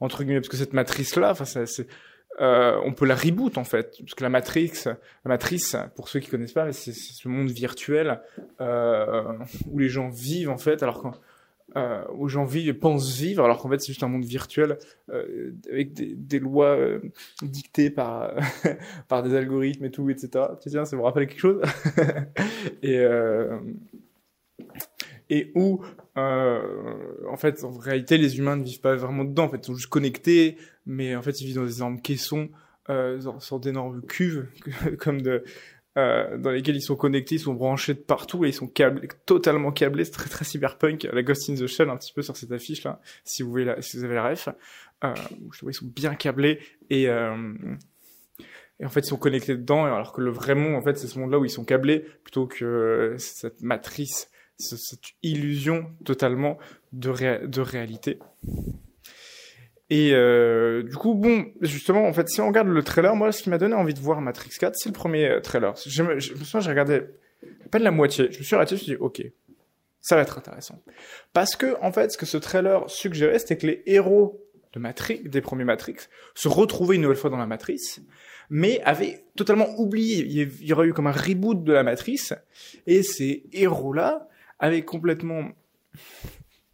entre 0.00 0.24
guillemets, 0.24 0.40
parce 0.40 0.48
que 0.48 0.56
cette 0.56 0.72
matrice-là, 0.72 1.30
enfin, 1.30 1.44
c'est 1.44 1.86
euh, 2.40 2.78
on 2.84 2.92
peut 2.92 3.06
la 3.06 3.14
reboot 3.14 3.56
en 3.56 3.64
fait, 3.64 3.96
parce 3.98 4.14
que 4.14 4.22
la 4.22 4.28
matrix, 4.28 4.72
la 4.84 4.96
matrice, 5.24 5.74
pour 5.94 6.08
ceux 6.08 6.20
qui 6.20 6.28
connaissent 6.28 6.52
pas, 6.52 6.70
c'est 6.72 6.92
ce 6.92 7.28
monde 7.28 7.50
virtuel 7.50 8.20
euh, 8.60 9.32
où 9.70 9.78
les 9.78 9.88
gens 9.88 10.10
vivent 10.10 10.50
en 10.50 10.58
fait, 10.58 10.82
alors 10.82 11.18
euh, 11.74 12.04
où 12.14 12.28
vivent 12.28 12.68
et 12.68 12.74
pensent 12.74 13.16
vivre, 13.18 13.44
alors 13.44 13.60
qu'en 13.60 13.68
fait 13.68 13.80
c'est 13.80 13.88
juste 13.88 14.02
un 14.02 14.08
monde 14.08 14.24
virtuel 14.24 14.78
euh, 15.10 15.52
avec 15.70 15.92
des, 15.94 16.38
lois 16.38 16.76
euh, 16.76 17.00
dictées 17.42 17.90
par 17.90 18.34
par 19.08 19.22
des 19.22 19.34
algorithmes 19.34 19.84
et 19.84 19.90
tout, 19.90 20.08
etc. 20.08 20.44
Tiens, 20.60 20.84
ça 20.84 20.96
vous 20.96 21.02
rappelle 21.02 21.26
quelque 21.26 21.40
chose? 21.40 21.62
Et 22.82 22.98
euh, 22.98 23.58
et 25.28 25.50
où 25.56 25.84
en 26.14 27.36
fait 27.36 27.64
en 27.64 27.76
réalité 27.76 28.16
les 28.16 28.38
humains 28.38 28.56
ne 28.56 28.64
vivent 28.64 28.80
pas 28.80 28.94
vraiment 28.94 29.24
dedans, 29.24 29.44
en 29.44 29.48
fait 29.48 29.58
ils 29.58 29.64
sont 29.64 29.74
juste 29.74 29.88
connectés, 29.90 30.56
mais 30.86 31.16
en 31.16 31.22
fait 31.22 31.40
ils 31.40 31.46
vivent 31.46 31.56
dans 31.56 31.64
des 31.64 31.78
énormes 31.78 32.00
caissons, 32.00 32.48
euh, 32.88 33.20
dans 33.20 33.58
d'énormes 33.58 34.00
cuves 34.02 34.46
comme 35.00 35.20
de 35.20 35.42
euh, 35.96 36.36
dans 36.36 36.50
lesquels 36.50 36.76
ils 36.76 36.82
sont 36.82 36.96
connectés, 36.96 37.36
ils 37.36 37.40
sont 37.40 37.54
branchés 37.54 37.94
de 37.94 37.98
partout 37.98 38.44
et 38.44 38.48
ils 38.48 38.54
sont 38.54 38.66
câblés, 38.66 39.08
totalement 39.24 39.72
câblés. 39.72 40.04
C'est 40.04 40.10
très 40.12 40.28
très 40.28 40.44
cyberpunk. 40.44 41.08
La 41.10 41.22
Ghost 41.22 41.48
in 41.48 41.54
the 41.54 41.66
Shell 41.66 41.88
un 41.88 41.96
petit 41.96 42.12
peu 42.12 42.22
sur 42.22 42.36
cette 42.36 42.52
affiche 42.52 42.84
là, 42.84 43.00
si 43.24 43.42
vous 43.42 43.50
voulez, 43.50 43.64
la, 43.64 43.80
si 43.80 43.98
avez 44.04 44.14
la 44.14 44.28
ref. 44.28 44.48
Euh, 45.04 45.14
je 45.52 45.60
vois 45.60 45.70
ils 45.70 45.74
sont 45.74 45.86
bien 45.86 46.14
câblés 46.14 46.58
et 46.90 47.08
euh, 47.08 47.54
et 48.80 48.84
en 48.84 48.88
fait 48.88 49.00
ils 49.00 49.08
sont 49.08 49.18
connectés 49.18 49.54
dedans 49.54 49.84
alors 49.84 50.12
que 50.12 50.22
le 50.22 50.30
vrai 50.30 50.54
monde 50.54 50.74
en 50.74 50.80
fait 50.80 50.96
c'est 50.96 51.06
ce 51.06 51.18
monde 51.18 51.30
là 51.30 51.38
où 51.38 51.44
ils 51.44 51.50
sont 51.50 51.64
câblés 51.64 52.00
plutôt 52.24 52.46
que 52.46 53.14
cette 53.18 53.60
matrice, 53.62 54.30
cette 54.56 55.04
illusion 55.22 55.90
totalement 56.04 56.58
de 56.92 57.60
réalité. 57.60 58.18
Et 59.88 60.12
euh, 60.12 60.82
du 60.82 60.96
coup, 60.96 61.14
bon, 61.14 61.46
justement, 61.60 62.06
en 62.06 62.12
fait, 62.12 62.28
si 62.28 62.40
on 62.40 62.48
regarde 62.48 62.68
le 62.68 62.82
trailer, 62.82 63.14
moi, 63.14 63.30
ce 63.30 63.42
qui 63.42 63.50
m'a 63.50 63.58
donné 63.58 63.74
envie 63.74 63.94
de 63.94 64.00
voir 64.00 64.20
Matrix 64.20 64.50
4, 64.58 64.74
c'est 64.76 64.88
le 64.88 64.92
premier 64.92 65.28
euh, 65.28 65.40
trailer. 65.40 65.74
Je 65.86 66.02
me, 66.02 66.18
je 66.18 66.34
souviens, 66.34 66.60
j'ai 66.60 66.70
regardé 66.70 67.02
pas 67.70 67.78
la 67.78 67.92
moitié. 67.92 68.28
Je 68.32 68.38
me 68.38 68.42
suis 68.42 68.56
arrêté, 68.56 68.70
je 68.70 68.80
me 68.80 68.84
suis 68.84 68.92
dit, 68.92 68.98
ok, 68.98 69.22
ça 70.00 70.16
va 70.16 70.22
être 70.22 70.38
intéressant. 70.38 70.82
Parce 71.32 71.54
que, 71.54 71.76
en 71.82 71.92
fait, 71.92 72.12
ce 72.12 72.18
que 72.18 72.26
ce 72.26 72.36
trailer 72.36 72.88
suggérait, 72.90 73.38
c'était 73.38 73.56
que 73.56 73.66
les 73.66 73.82
héros 73.86 74.40
de 74.72 74.80
Matrix, 74.80 75.22
des 75.24 75.40
premiers 75.40 75.64
Matrix, 75.64 75.96
se 76.34 76.48
retrouvaient 76.48 76.96
une 76.96 77.02
nouvelle 77.02 77.16
fois 77.16 77.30
dans 77.30 77.36
la 77.36 77.46
matrice, 77.46 78.00
mais 78.50 78.80
avaient 78.82 79.24
totalement 79.36 79.68
oublié. 79.78 80.24
Il 80.24 80.66
y 80.66 80.72
aurait 80.72 80.88
eu 80.88 80.92
comme 80.92 81.06
un 81.06 81.12
reboot 81.12 81.62
de 81.62 81.72
la 81.72 81.82
matrice, 81.84 82.34
et 82.86 83.02
ces 83.02 83.44
héros-là 83.52 84.28
avaient 84.58 84.82
complètement 84.82 85.48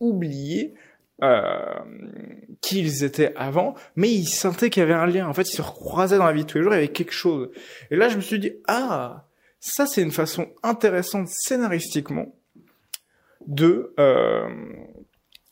oublié 0.01 0.75
euh, 1.23 1.75
qu'ils 2.61 3.05
étaient 3.05 3.33
avant, 3.37 3.75
mais 3.97 4.11
ils 4.11 4.27
sentaient 4.27 4.71
qu'il 4.71 4.81
y 4.81 4.85
avait 4.85 4.93
un 4.95 5.07
lien. 5.07 5.29
En 5.29 5.35
fait, 5.35 5.49
ils 5.51 5.57
se 5.57 5.63
recroisaient 5.63 6.19
dans 6.19 6.27
la 6.27 6.33
vie 6.33 6.45
de 6.45 6.49
tous 6.49 6.59
les 6.59 6.65
jours, 6.65 6.73
il 6.73 6.77
y 6.77 6.79
avait 6.79 6.89
quelque 6.89 7.13
chose. 7.13 7.51
Et 7.91 7.97
là, 7.97 8.09
je 8.09 8.17
me 8.17 8.21
suis 8.21 8.39
dit, 8.39 8.53
ah, 8.67 9.27
ça 9.61 9.87
c'est 9.87 10.03
une 10.03 10.11
façon 10.11 10.49
intéressante 10.63 11.29
scénaristiquement 11.29 12.35
de 13.47 13.95
euh, 13.99 14.49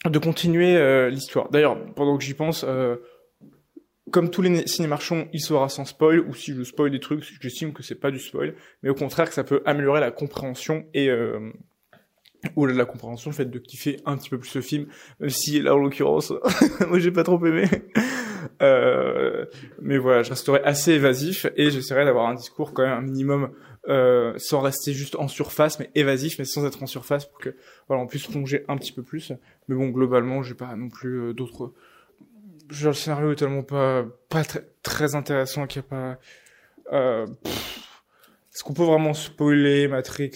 de 0.09 0.19
continuer 0.19 0.77
euh, 0.77 1.11
l'histoire. 1.11 1.50
D'ailleurs, 1.50 1.77
pendant 1.95 2.17
que 2.17 2.25
j'y 2.25 2.35
pense, 2.35 2.65
euh, 2.67 2.97
comme 4.11 4.31
tous 4.31 4.43
les 4.43 4.67
cinémarchons, 4.67 5.29
il 5.33 5.41
sera 5.41 5.69
sans 5.69 5.85
spoil, 5.85 6.21
ou 6.21 6.35
si 6.35 6.55
je 6.55 6.62
spoil 6.62 6.91
des 6.91 7.00
trucs, 7.00 7.23
j'estime 7.41 7.73
que 7.73 7.83
c'est 7.83 7.95
pas 7.95 8.11
du 8.11 8.19
spoil, 8.19 8.55
mais 8.83 8.91
au 8.91 8.95
contraire 8.95 9.29
que 9.29 9.35
ça 9.35 9.45
peut 9.45 9.62
améliorer 9.67 10.00
la 10.00 10.11
compréhension 10.11 10.87
et 10.95 11.11
euh, 12.44 12.49
ou 12.56 12.66
la 12.66 12.85
compréhension, 12.85 13.30
le 13.30 13.37
fait 13.37 13.47
de 13.47 13.59
kiffer 13.59 14.00
un 14.06 14.16
petit 14.16 14.30
peu 14.30 14.38
plus 14.38 14.50
ce 14.50 14.61
film, 14.61 14.87
même 15.20 15.30
si 15.30 15.61
là 15.61 15.75
en 15.75 15.78
l'occurrence, 15.78 16.32
moi 16.88 16.99
j'ai 16.99 17.11
pas 17.11 17.25
trop 17.25 17.44
aimé. 17.44 17.64
Euh, 18.62 19.47
mais 19.80 19.99
voilà, 19.99 20.23
je 20.23 20.30
resterai 20.30 20.61
assez 20.64 20.92
évasif 20.92 21.47
et 21.56 21.70
j'essaierai 21.70 22.04
d'avoir 22.04 22.28
un 22.28 22.35
discours 22.35 22.75
quand 22.75 22.82
même 22.82 22.92
un 22.92 23.02
minimum 23.02 23.50
euh, 23.88 24.35
sans 24.37 24.61
rester 24.61 24.92
juste 24.92 25.16
en 25.16 25.26
surface, 25.26 25.78
mais 25.78 25.90
évasif, 25.94 26.38
mais 26.38 26.44
sans 26.44 26.66
être 26.66 26.82
en 26.82 26.87
surface 26.87 27.25
pour 27.25 27.38
que 27.38 27.56
voilà 27.88 28.02
on 28.02 28.06
puisse 28.06 28.26
plonger 28.26 28.64
un 28.68 28.76
petit 28.76 28.92
peu 28.92 29.02
plus. 29.02 29.32
Mais 29.68 29.75
bon, 29.75 29.88
globalement, 29.88 30.42
j'ai 30.42 30.54
pas 30.54 30.76
non 30.76 30.90
plus 30.90 31.20
euh, 31.20 31.32
d'autres. 31.32 31.73
Genre 32.68 32.90
le 32.90 32.94
scénario 32.94 33.32
est 33.32 33.37
tellement 33.37 33.62
pas 33.62 34.04
pas 34.28 34.44
très, 34.44 34.68
très 34.82 35.14
intéressant 35.14 35.66
qu'il 35.66 35.82
y 35.82 35.85
a 35.85 35.88
pas. 35.88 36.18
Euh, 36.92 37.26
Est-ce 38.52 38.62
qu'on 38.64 38.75
peut 38.75 38.85
vraiment 38.85 39.14
spoiler 39.14 39.88
Matrix 39.88 40.32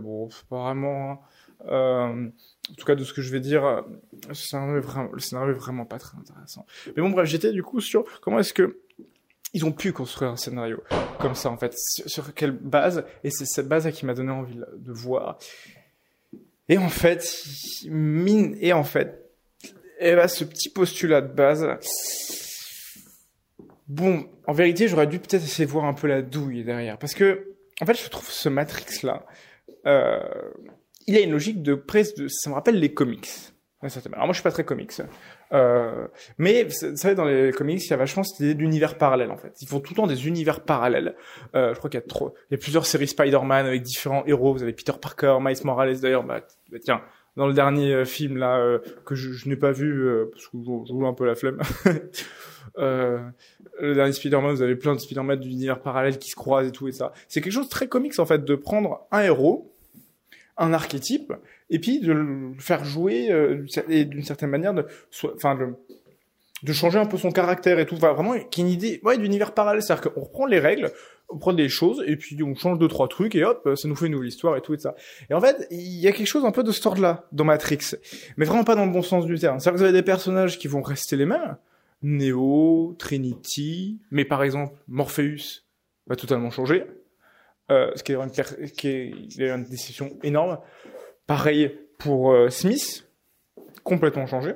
Bon, 0.00 0.30
pas 0.48 0.64
vraiment. 0.64 1.12
Hein. 1.12 1.18
Euh, 1.64 2.28
en 2.70 2.74
tout 2.76 2.84
cas, 2.84 2.94
de 2.94 3.04
ce 3.04 3.12
que 3.12 3.22
je 3.22 3.32
vais 3.32 3.40
dire, 3.40 3.82
le 4.28 4.34
scénario 4.34 4.76
est 4.76 5.52
vraiment, 5.58 5.84
pas 5.84 5.98
très 5.98 6.16
intéressant. 6.18 6.66
Mais 6.88 7.02
bon, 7.02 7.10
bref, 7.10 7.28
j'étais 7.28 7.52
du 7.52 7.62
coup 7.62 7.80
sur 7.80 8.04
comment 8.20 8.38
est-ce 8.38 8.52
que 8.52 8.80
ils 9.54 9.64
ont 9.64 9.72
pu 9.72 9.92
construire 9.92 10.32
un 10.32 10.36
scénario 10.36 10.82
comme 11.20 11.34
ça, 11.34 11.50
en 11.50 11.56
fait, 11.56 11.74
sur, 11.78 12.34
quelle 12.34 12.50
base, 12.50 13.04
et 13.24 13.30
c'est 13.30 13.46
cette 13.46 13.68
base 13.68 13.90
qui 13.92 14.04
m'a 14.04 14.12
donné 14.12 14.30
envie 14.30 14.56
de 14.56 14.92
voir. 14.92 15.38
Et 16.68 16.76
en 16.78 16.88
fait, 16.88 17.44
mine, 17.88 18.56
et 18.60 18.72
en 18.72 18.84
fait, 18.84 19.30
et 19.98 20.14
bah, 20.14 20.28
ce 20.28 20.44
petit 20.44 20.68
postulat 20.68 21.22
de 21.22 21.32
base, 21.32 21.66
Bon, 23.88 24.28
en 24.48 24.52
vérité, 24.52 24.88
j'aurais 24.88 25.06
dû 25.06 25.20
peut-être 25.20 25.44
essayer 25.44 25.64
de 25.64 25.70
voir 25.70 25.84
un 25.84 25.94
peu 25.94 26.08
la 26.08 26.20
douille 26.20 26.64
derrière, 26.64 26.98
parce 26.98 27.14
que 27.14 27.54
en 27.80 27.86
fait, 27.86 27.94
je 27.94 28.08
trouve 28.08 28.28
ce 28.28 28.48
Matrix 28.48 29.02
là, 29.04 29.24
euh, 29.86 30.18
il 31.06 31.16
a 31.16 31.20
une 31.20 31.32
logique 31.32 31.62
de 31.62 31.74
presse 31.74 32.14
de, 32.14 32.28
ça 32.28 32.50
me 32.50 32.54
rappelle 32.54 32.78
les 32.78 32.92
comics. 32.92 33.28
Alors 33.82 34.26
moi, 34.26 34.32
je 34.32 34.38
suis 34.38 34.42
pas 34.42 34.50
très 34.50 34.64
comics. 34.64 34.92
Euh, 35.52 36.08
mais 36.38 36.64
vous 36.64 36.96
savez, 36.96 37.14
dans 37.14 37.26
les 37.26 37.52
comics, 37.52 37.84
il 37.84 37.90
y 37.90 37.92
a 37.92 37.96
vachement 37.96 38.24
cette 38.24 38.40
idée 38.40 38.54
d'univers 38.54 38.98
parallèle 38.98 39.30
en 39.30 39.36
fait. 39.36 39.52
Ils 39.60 39.68
font 39.68 39.78
tout 39.78 39.92
le 39.92 39.96
temps 39.96 40.06
des 40.08 40.26
univers 40.26 40.64
parallèles. 40.64 41.14
Euh, 41.54 41.72
je 41.72 41.78
crois 41.78 41.88
qu'il 41.88 42.00
y 42.00 42.02
a 42.02 42.06
trop, 42.06 42.34
il 42.50 42.54
y 42.54 42.56
a 42.56 42.58
plusieurs 42.58 42.86
séries 42.86 43.06
Spider-Man 43.06 43.66
avec 43.66 43.82
différents 43.82 44.24
héros. 44.26 44.52
Vous 44.54 44.62
avez 44.62 44.72
Peter 44.72 44.94
Parker, 45.00 45.38
Miles 45.40 45.58
Morales 45.62 46.00
d'ailleurs. 46.00 46.24
Bah, 46.24 46.40
bah 46.70 46.78
tiens, 46.82 47.02
dans 47.36 47.46
le 47.46 47.52
dernier 47.52 47.92
euh, 47.92 48.04
film 48.04 48.36
là 48.38 48.58
euh, 48.58 48.78
que 49.04 49.14
je, 49.14 49.32
je 49.32 49.48
n'ai 49.48 49.56
pas 49.56 49.72
vu 49.72 50.08
euh, 50.08 50.30
parce 50.32 50.46
que 50.46 50.58
je 50.58 50.92
joue 50.92 51.06
un 51.06 51.14
peu 51.14 51.26
la 51.26 51.34
flemme. 51.34 51.60
le 52.76 53.94
dernier 53.94 54.12
Spider-Man, 54.12 54.54
vous 54.54 54.62
avez 54.62 54.76
plein 54.76 54.94
de 54.94 55.00
Spider-Man 55.00 55.38
d'univers 55.38 55.80
parallèles 55.80 56.18
qui 56.18 56.30
se 56.30 56.36
croisent 56.36 56.68
et 56.68 56.72
tout 56.72 56.88
et 56.88 56.92
ça. 56.92 57.12
C'est 57.28 57.40
quelque 57.40 57.52
chose 57.52 57.66
de 57.66 57.70
très 57.70 57.88
comics 57.88 58.18
en 58.18 58.26
fait 58.26 58.44
de 58.44 58.54
prendre 58.54 59.06
un 59.12 59.20
héros, 59.20 59.75
un 60.58 60.72
archétype 60.72 61.32
et 61.70 61.78
puis 61.78 62.00
de 62.00 62.12
le 62.12 62.52
faire 62.58 62.84
jouer 62.84 63.30
euh, 63.30 63.66
et 63.88 64.04
d'une 64.04 64.22
certaine 64.22 64.50
manière 64.50 64.74
de 64.74 64.86
enfin 65.34 65.54
de, 65.54 65.74
de 66.62 66.72
changer 66.72 66.98
un 66.98 67.06
peu 67.06 67.18
son 67.18 67.30
caractère 67.30 67.78
et 67.78 67.86
tout. 67.86 67.96
Enfin, 67.96 68.12
vraiment 68.12 68.38
qui 68.50 68.62
une 68.62 68.68
idée 68.68 69.00
ouais 69.04 69.18
d'univers 69.18 69.52
parallèle. 69.52 69.82
C'est-à-dire 69.82 70.12
qu'on 70.12 70.20
reprend 70.20 70.46
les 70.46 70.58
règles 70.58 70.90
on 71.28 71.38
prend 71.38 71.52
des 71.52 71.68
choses 71.68 72.04
et 72.06 72.16
puis 72.16 72.40
on 72.42 72.54
change 72.54 72.78
deux 72.78 72.88
trois 72.88 73.08
trucs 73.08 73.34
et 73.34 73.44
hop 73.44 73.68
ça 73.74 73.88
nous 73.88 73.96
fait 73.96 74.06
une 74.06 74.12
nouvelle 74.12 74.28
histoire 74.28 74.56
et 74.56 74.60
tout 74.60 74.74
et 74.74 74.78
ça. 74.78 74.94
Et 75.28 75.34
en 75.34 75.40
fait 75.40 75.66
il 75.70 75.80
y 75.80 76.06
a 76.06 76.12
quelque 76.12 76.26
chose 76.26 76.44
un 76.44 76.52
peu 76.52 76.62
de 76.62 76.70
ce 76.70 77.00
là 77.00 77.26
dans 77.32 77.44
Matrix 77.44 77.96
mais 78.36 78.46
vraiment 78.46 78.64
pas 78.64 78.76
dans 78.76 78.86
le 78.86 78.92
bon 78.92 79.02
sens 79.02 79.26
du 79.26 79.38
terme. 79.38 79.58
C'est-à-dire 79.58 79.74
que 79.74 79.78
vous 79.78 79.84
avez 79.84 79.98
des 79.98 80.04
personnages 80.04 80.58
qui 80.58 80.68
vont 80.68 80.82
rester 80.82 81.16
les 81.16 81.26
mêmes. 81.26 81.56
Neo 82.02 82.94
Trinity 82.98 83.98
mais 84.10 84.24
par 84.24 84.42
exemple 84.42 84.74
Morpheus 84.88 85.64
va 86.06 86.14
totalement 86.14 86.50
changer 86.50 86.84
euh, 87.70 87.90
ce 87.94 88.02
qui 88.02 88.12
est 88.12 88.16
une, 88.16 88.30
qui 88.30 88.88
est 88.88 89.48
une 89.48 89.64
décision 89.64 90.10
énorme. 90.22 90.58
Pareil 91.26 91.78
pour 91.98 92.32
euh, 92.32 92.50
Smith, 92.50 93.08
complètement 93.82 94.26
changé. 94.26 94.54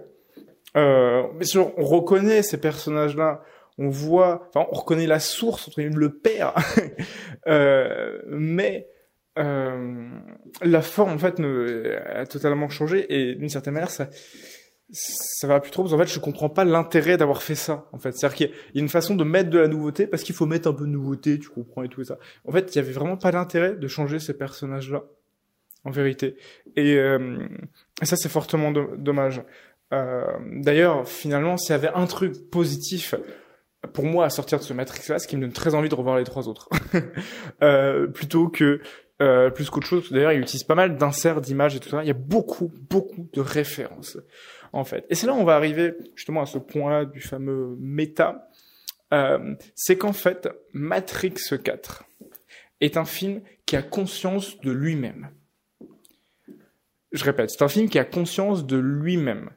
Euh, 0.76 1.26
mais 1.34 1.44
sûr, 1.44 1.72
on 1.76 1.84
reconnaît 1.84 2.42
ces 2.42 2.58
personnages-là, 2.58 3.42
on 3.78 3.88
voit, 3.88 4.48
enfin, 4.48 4.66
on 4.70 4.76
reconnaît 4.76 5.06
la 5.06 5.20
source, 5.20 5.68
entre 5.68 5.80
le 5.80 6.18
père, 6.18 6.54
euh, 7.48 8.20
mais 8.28 8.88
euh, 9.38 10.08
la 10.62 10.82
forme 10.82 11.12
en 11.12 11.18
fait 11.18 11.40
a 11.40 12.26
totalement 12.26 12.68
changé. 12.68 13.06
Et 13.08 13.34
d'une 13.34 13.48
certaine 13.48 13.74
manière 13.74 13.90
ça 13.90 14.08
ça 14.92 15.46
va 15.46 15.60
plus 15.60 15.70
trop 15.70 15.82
parce 15.82 15.92
qu'en 15.94 15.98
fait 15.98 16.12
je 16.12 16.18
comprends 16.18 16.48
pas 16.48 16.64
l'intérêt 16.64 17.16
d'avoir 17.16 17.42
fait 17.42 17.54
ça 17.54 17.88
en 17.92 17.98
fait 17.98 18.12
c'est 18.12 18.26
à 18.26 18.28
dire 18.28 18.36
qu'il 18.36 18.50
y 18.74 18.78
a 18.78 18.82
une 18.82 18.88
façon 18.88 19.14
de 19.14 19.24
mettre 19.24 19.50
de 19.50 19.58
la 19.58 19.68
nouveauté 19.68 20.06
parce 20.06 20.22
qu'il 20.22 20.34
faut 20.34 20.46
mettre 20.46 20.68
un 20.68 20.72
peu 20.72 20.84
de 20.84 20.90
nouveauté 20.90 21.38
tu 21.38 21.48
comprends 21.48 21.82
et 21.82 21.88
tout 21.88 22.02
ça 22.02 22.18
en 22.44 22.52
fait 22.52 22.74
il 22.74 22.76
y 22.76 22.78
avait 22.80 22.92
vraiment 22.92 23.16
pas 23.16 23.30
d'intérêt 23.30 23.76
de 23.76 23.88
changer 23.88 24.18
ces 24.18 24.36
personnages 24.36 24.90
là 24.90 25.04
en 25.84 25.90
vérité. 25.90 26.36
Et, 26.76 26.94
euh, 26.96 27.38
ça, 28.02 28.16
c'est 28.16 28.28
fortement 28.28 28.70
dommage. 28.70 29.42
Euh, 29.92 30.24
D'ailleurs, 30.52 31.08
finalement, 31.08 31.56
s'il 31.56 31.70
y 31.70 31.74
avait 31.74 31.90
un 31.94 32.06
truc 32.06 32.50
positif 32.50 33.14
pour 33.92 34.04
moi 34.04 34.26
à 34.26 34.30
sortir 34.30 34.58
de 34.58 34.64
ce 34.64 34.74
Matrix-là, 34.74 35.18
ce 35.18 35.26
qui 35.26 35.36
me 35.36 35.42
donne 35.42 35.52
très 35.52 35.74
envie 35.74 35.88
de 35.88 35.94
revoir 35.94 36.18
les 36.18 36.24
trois 36.24 36.48
autres, 36.48 36.68
euh, 37.62 38.06
plutôt 38.06 38.48
que 38.48 38.80
euh, 39.22 39.50
plus 39.50 39.68
qu'autre 39.70 39.86
chose. 39.86 40.10
D'ailleurs, 40.12 40.32
il 40.32 40.40
utilise 40.40 40.64
pas 40.64 40.74
mal 40.74 40.96
d'inserts 40.96 41.40
d'images 41.40 41.76
et 41.76 41.80
tout 41.80 41.88
ça. 41.88 42.02
Il 42.02 42.06
y 42.06 42.10
a 42.10 42.14
beaucoup, 42.14 42.72
beaucoup 42.90 43.28
de 43.32 43.40
références, 43.40 44.18
en 44.72 44.84
fait. 44.84 45.06
Et 45.10 45.14
c'est 45.14 45.26
là 45.26 45.32
où 45.32 45.36
on 45.36 45.44
va 45.44 45.56
arriver 45.56 45.94
justement 46.14 46.42
à 46.42 46.46
ce 46.46 46.58
point-là 46.58 47.04
du 47.04 47.20
fameux 47.20 47.76
méta. 47.78 48.48
Euh, 49.12 49.54
c'est 49.74 49.96
qu'en 49.96 50.12
fait, 50.12 50.48
Matrix 50.72 51.34
4 51.62 52.04
est 52.80 52.96
un 52.96 53.04
film 53.04 53.40
qui 53.66 53.76
a 53.76 53.82
conscience 53.82 54.60
de 54.60 54.70
lui-même 54.70 55.30
je 57.12 57.24
répète, 57.24 57.50
c'est 57.50 57.62
un 57.62 57.68
film 57.68 57.88
qui 57.88 57.98
a 57.98 58.04
conscience 58.04 58.66
de 58.66 58.76
lui-même. 58.76 59.50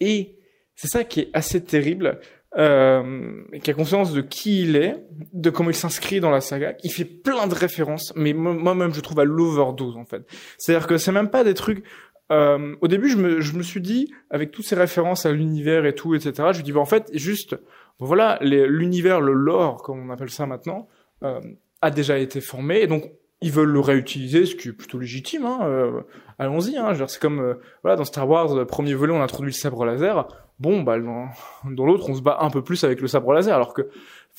Et 0.00 0.38
c'est 0.74 0.88
ça 0.88 1.04
qui 1.04 1.20
est 1.20 1.30
assez 1.32 1.62
terrible, 1.62 2.20
euh, 2.56 3.42
qui 3.62 3.70
a 3.70 3.74
conscience 3.74 4.12
de 4.12 4.20
qui 4.20 4.62
il 4.62 4.76
est, 4.76 4.94
de 5.32 5.50
comment 5.50 5.70
il 5.70 5.76
s'inscrit 5.76 6.20
dans 6.20 6.30
la 6.30 6.40
saga. 6.40 6.76
Il 6.84 6.92
fait 6.92 7.04
plein 7.04 7.46
de 7.46 7.54
références, 7.54 8.12
mais 8.14 8.32
moi-même 8.32 8.94
je 8.94 9.00
trouve 9.00 9.18
à 9.20 9.24
l'overdose 9.24 9.96
en 9.96 10.04
fait. 10.04 10.22
C'est-à-dire 10.56 10.86
que 10.86 10.98
c'est 10.98 11.12
même 11.12 11.30
pas 11.30 11.42
des 11.42 11.54
trucs. 11.54 11.84
Euh, 12.30 12.76
au 12.80 12.88
début, 12.88 13.08
je 13.08 13.16
me, 13.16 13.40
je 13.40 13.56
me 13.56 13.62
suis 13.62 13.80
dit, 13.80 14.12
avec 14.30 14.50
toutes 14.50 14.66
ces 14.66 14.74
références 14.74 15.26
à 15.26 15.32
l'univers 15.32 15.86
et 15.86 15.94
tout, 15.94 16.14
etc., 16.14 16.32
je 16.52 16.58
me 16.58 16.62
dis, 16.62 16.72
bah, 16.72 16.80
en 16.80 16.86
fait, 16.86 17.10
juste, 17.14 17.56
voilà, 17.98 18.38
l'univers, 18.42 19.20
le 19.20 19.32
lore, 19.32 19.82
comme 19.82 20.08
on 20.08 20.10
appelle 20.10 20.30
ça 20.30 20.46
maintenant, 20.46 20.88
euh, 21.22 21.40
a 21.80 21.90
déjà 21.90 22.18
été 22.18 22.40
formé, 22.40 22.80
et 22.80 22.86
donc 22.86 23.10
ils 23.40 23.52
veulent 23.52 23.70
le 23.70 23.80
réutiliser, 23.80 24.46
ce 24.46 24.56
qui 24.56 24.68
est 24.68 24.72
plutôt 24.72 24.98
légitime. 24.98 25.44
Hein, 25.44 25.60
euh, 25.62 26.00
allons-y. 26.38 26.76
Hein, 26.76 26.94
c'est 27.06 27.20
comme 27.20 27.40
euh, 27.40 27.54
voilà 27.82 27.96
dans 27.96 28.04
Star 28.04 28.28
Wars, 28.28 28.54
le 28.54 28.64
premier 28.64 28.94
volet, 28.94 29.12
on 29.12 29.22
introduit 29.22 29.50
le 29.50 29.56
sabre 29.56 29.84
laser. 29.84 30.26
Bon, 30.58 30.82
bah 30.82 30.98
dans, 30.98 31.28
dans 31.70 31.86
l'autre, 31.86 32.10
on 32.10 32.14
se 32.14 32.20
bat 32.20 32.38
un 32.40 32.50
peu 32.50 32.62
plus 32.62 32.82
avec 32.82 33.00
le 33.00 33.06
sabre 33.06 33.32
laser, 33.32 33.54
alors 33.54 33.74
que 33.74 33.88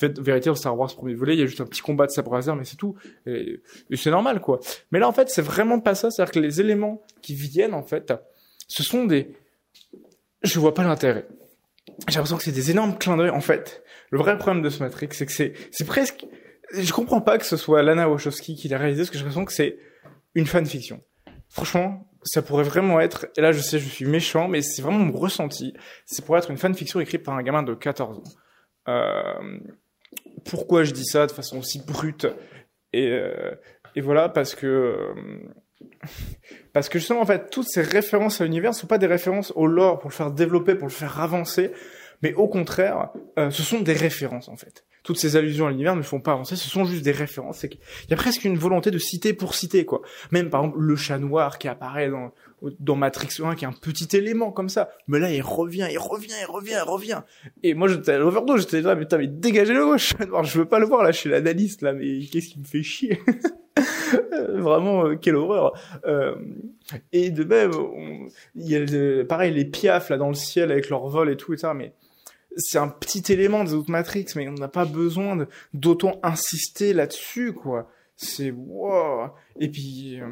fait 0.00 0.18
vérité 0.18 0.50
dans 0.50 0.54
Star 0.54 0.76
Wars 0.76 0.94
premier 0.94 1.14
volet, 1.14 1.34
il 1.34 1.40
y 1.40 1.42
a 1.42 1.46
juste 1.46 1.60
un 1.60 1.66
petit 1.66 1.82
combat 1.82 2.06
de 2.06 2.10
sabre 2.10 2.34
laser, 2.34 2.56
mais 2.56 2.64
c'est 2.64 2.76
tout. 2.76 2.96
Et, 3.26 3.60
c'est 3.94 4.10
normal, 4.10 4.40
quoi. 4.40 4.60
Mais 4.90 4.98
là, 4.98 5.08
en 5.08 5.12
fait, 5.12 5.30
c'est 5.30 5.42
vraiment 5.42 5.80
pas 5.80 5.94
ça. 5.94 6.10
C'est-à-dire 6.10 6.32
que 6.32 6.40
les 6.40 6.60
éléments 6.60 7.02
qui 7.22 7.34
viennent, 7.34 7.74
en 7.74 7.82
fait, 7.82 8.12
ce 8.66 8.82
sont 8.82 9.04
des. 9.04 9.34
Je 10.42 10.58
vois 10.58 10.74
pas 10.74 10.84
l'intérêt. 10.84 11.26
J'ai 12.08 12.14
l'impression 12.14 12.38
que 12.38 12.42
c'est 12.42 12.52
des 12.52 12.70
énormes 12.70 12.96
clins 12.98 13.16
d'œil. 13.16 13.30
En 13.30 13.40
fait, 13.40 13.82
le 14.10 14.18
vrai 14.18 14.38
problème 14.38 14.62
de 14.62 14.70
ce 14.70 14.82
Matrix, 14.82 15.08
c'est 15.12 15.26
que 15.26 15.32
c'est 15.32 15.52
c'est 15.70 15.84
presque 15.84 16.26
je 16.72 16.92
comprends 16.92 17.20
pas 17.20 17.38
que 17.38 17.44
ce 17.44 17.56
soit 17.56 17.82
Lana 17.82 18.08
Wachowski 18.08 18.54
qui 18.54 18.68
l'a 18.68 18.78
réalisé, 18.78 19.02
parce 19.02 19.10
que 19.10 19.18
j'ai 19.18 19.24
l'impression 19.24 19.44
que 19.44 19.52
c'est 19.52 19.78
une 20.34 20.46
fanfiction. 20.46 21.02
Franchement, 21.48 22.06
ça 22.22 22.42
pourrait 22.42 22.64
vraiment 22.64 23.00
être, 23.00 23.26
et 23.36 23.40
là 23.40 23.52
je 23.52 23.60
sais, 23.60 23.78
je 23.78 23.88
suis 23.88 24.04
méchant, 24.04 24.48
mais 24.48 24.62
c'est 24.62 24.82
vraiment 24.82 24.98
mon 24.98 25.16
ressenti, 25.16 25.74
c'est 26.06 26.24
pour 26.24 26.36
être 26.36 26.50
une 26.50 26.58
fanfiction 26.58 27.00
écrite 27.00 27.24
par 27.24 27.34
un 27.34 27.42
gamin 27.42 27.62
de 27.62 27.74
14 27.74 28.18
ans. 28.18 28.22
Euh, 28.88 29.58
pourquoi 30.44 30.84
je 30.84 30.92
dis 30.92 31.04
ça 31.04 31.26
de 31.26 31.32
façon 31.32 31.58
aussi 31.58 31.80
brute 31.84 32.26
et, 32.92 33.08
euh, 33.08 33.54
et 33.94 34.00
voilà, 34.00 34.28
parce 34.28 34.54
que... 34.54 34.66
Euh, 34.66 35.14
parce 36.72 36.88
que 36.88 36.98
justement, 36.98 37.20
en 37.20 37.26
fait, 37.26 37.50
toutes 37.50 37.68
ces 37.68 37.82
références 37.82 38.40
à 38.40 38.44
l'univers 38.44 38.70
ne 38.72 38.76
sont 38.76 38.86
pas 38.86 38.98
des 38.98 39.06
références 39.06 39.52
au 39.56 39.66
lore 39.66 39.98
pour 39.98 40.10
le 40.10 40.14
faire 40.14 40.30
développer, 40.30 40.74
pour 40.74 40.88
le 40.88 40.92
faire 40.92 41.20
avancer, 41.20 41.72
mais 42.22 42.34
au 42.34 42.48
contraire, 42.48 43.10
euh, 43.38 43.50
ce 43.50 43.62
sont 43.62 43.80
des 43.80 43.94
références, 43.94 44.48
en 44.48 44.56
fait 44.56 44.84
toutes 45.02 45.18
ces 45.18 45.36
allusions 45.36 45.66
à 45.66 45.70
l'univers 45.70 45.96
ne 45.96 46.02
font 46.02 46.20
pas 46.20 46.32
avancer, 46.32 46.56
ce 46.56 46.68
sont 46.68 46.84
juste 46.84 47.02
des 47.02 47.12
références. 47.12 47.62
Il 47.62 47.78
y 48.10 48.14
a 48.14 48.16
presque 48.16 48.44
une 48.44 48.58
volonté 48.58 48.90
de 48.90 48.98
citer 48.98 49.32
pour 49.32 49.54
citer, 49.54 49.84
quoi. 49.84 50.02
Même 50.30 50.50
par 50.50 50.62
exemple 50.64 50.80
le 50.80 50.96
chat 50.96 51.18
noir 51.18 51.58
qui 51.58 51.68
apparaît 51.68 52.10
dans, 52.10 52.96
Matrix 52.96 53.38
1, 53.42 53.54
qui 53.54 53.64
est 53.64 53.68
un 53.68 53.72
petit 53.72 54.14
élément 54.16 54.52
comme 54.52 54.68
ça. 54.68 54.90
Mais 55.06 55.18
là, 55.18 55.32
il 55.32 55.40
revient, 55.42 55.88
il 55.90 55.98
revient, 55.98 56.34
il 56.40 56.46
revient, 56.46 56.76
il 56.76 56.90
revient. 56.90 57.20
Et 57.62 57.74
moi, 57.74 57.88
j'étais 57.88 58.12
à 58.12 58.18
l'overdose, 58.18 58.62
j'étais 58.62 58.82
là, 58.82 58.94
mais 58.94 59.06
t'as 59.06 59.18
mais 59.18 59.26
dégagez 59.26 59.72
le 59.72 59.96
chat 59.96 60.26
noir, 60.26 60.44
je 60.44 60.58
veux 60.58 60.66
pas 60.66 60.78
le 60.78 60.86
voir 60.86 61.02
là 61.02 61.12
chez 61.12 61.28
l'analyste, 61.28 61.82
là, 61.82 61.92
mais 61.92 62.20
qu'est-ce 62.20 62.48
qui 62.48 62.58
me 62.58 62.64
fait 62.64 62.82
chier? 62.82 63.20
Vraiment, 64.48 65.06
euh, 65.06 65.16
quelle 65.16 65.36
horreur. 65.36 65.72
Euh, 66.04 66.34
et 67.12 67.30
de 67.30 67.44
même, 67.44 67.70
il 68.56 68.68
y 68.68 68.76
a 68.76 69.24
pareil 69.24 69.52
les 69.54 69.64
piafs 69.64 70.10
là 70.10 70.16
dans 70.16 70.28
le 70.28 70.34
ciel 70.34 70.70
avec 70.70 70.90
leur 70.90 71.06
vol 71.06 71.30
et 71.30 71.36
tout 71.36 71.54
et 71.54 71.56
ça, 71.56 71.72
mais 71.72 71.94
c'est 72.56 72.78
un 72.78 72.88
petit 72.88 73.32
élément 73.32 73.64
des 73.64 73.74
autres 73.74 73.90
Matrix, 73.90 74.26
mais 74.36 74.48
on 74.48 74.52
n'a 74.52 74.68
pas 74.68 74.84
besoin 74.84 75.46
d'autant 75.72 76.18
insister 76.22 76.92
là-dessus, 76.92 77.52
quoi. 77.52 77.90
C'est 78.16 78.50
wow. 78.50 79.30
Et 79.58 79.68
puis, 79.70 80.20
euh... 80.20 80.28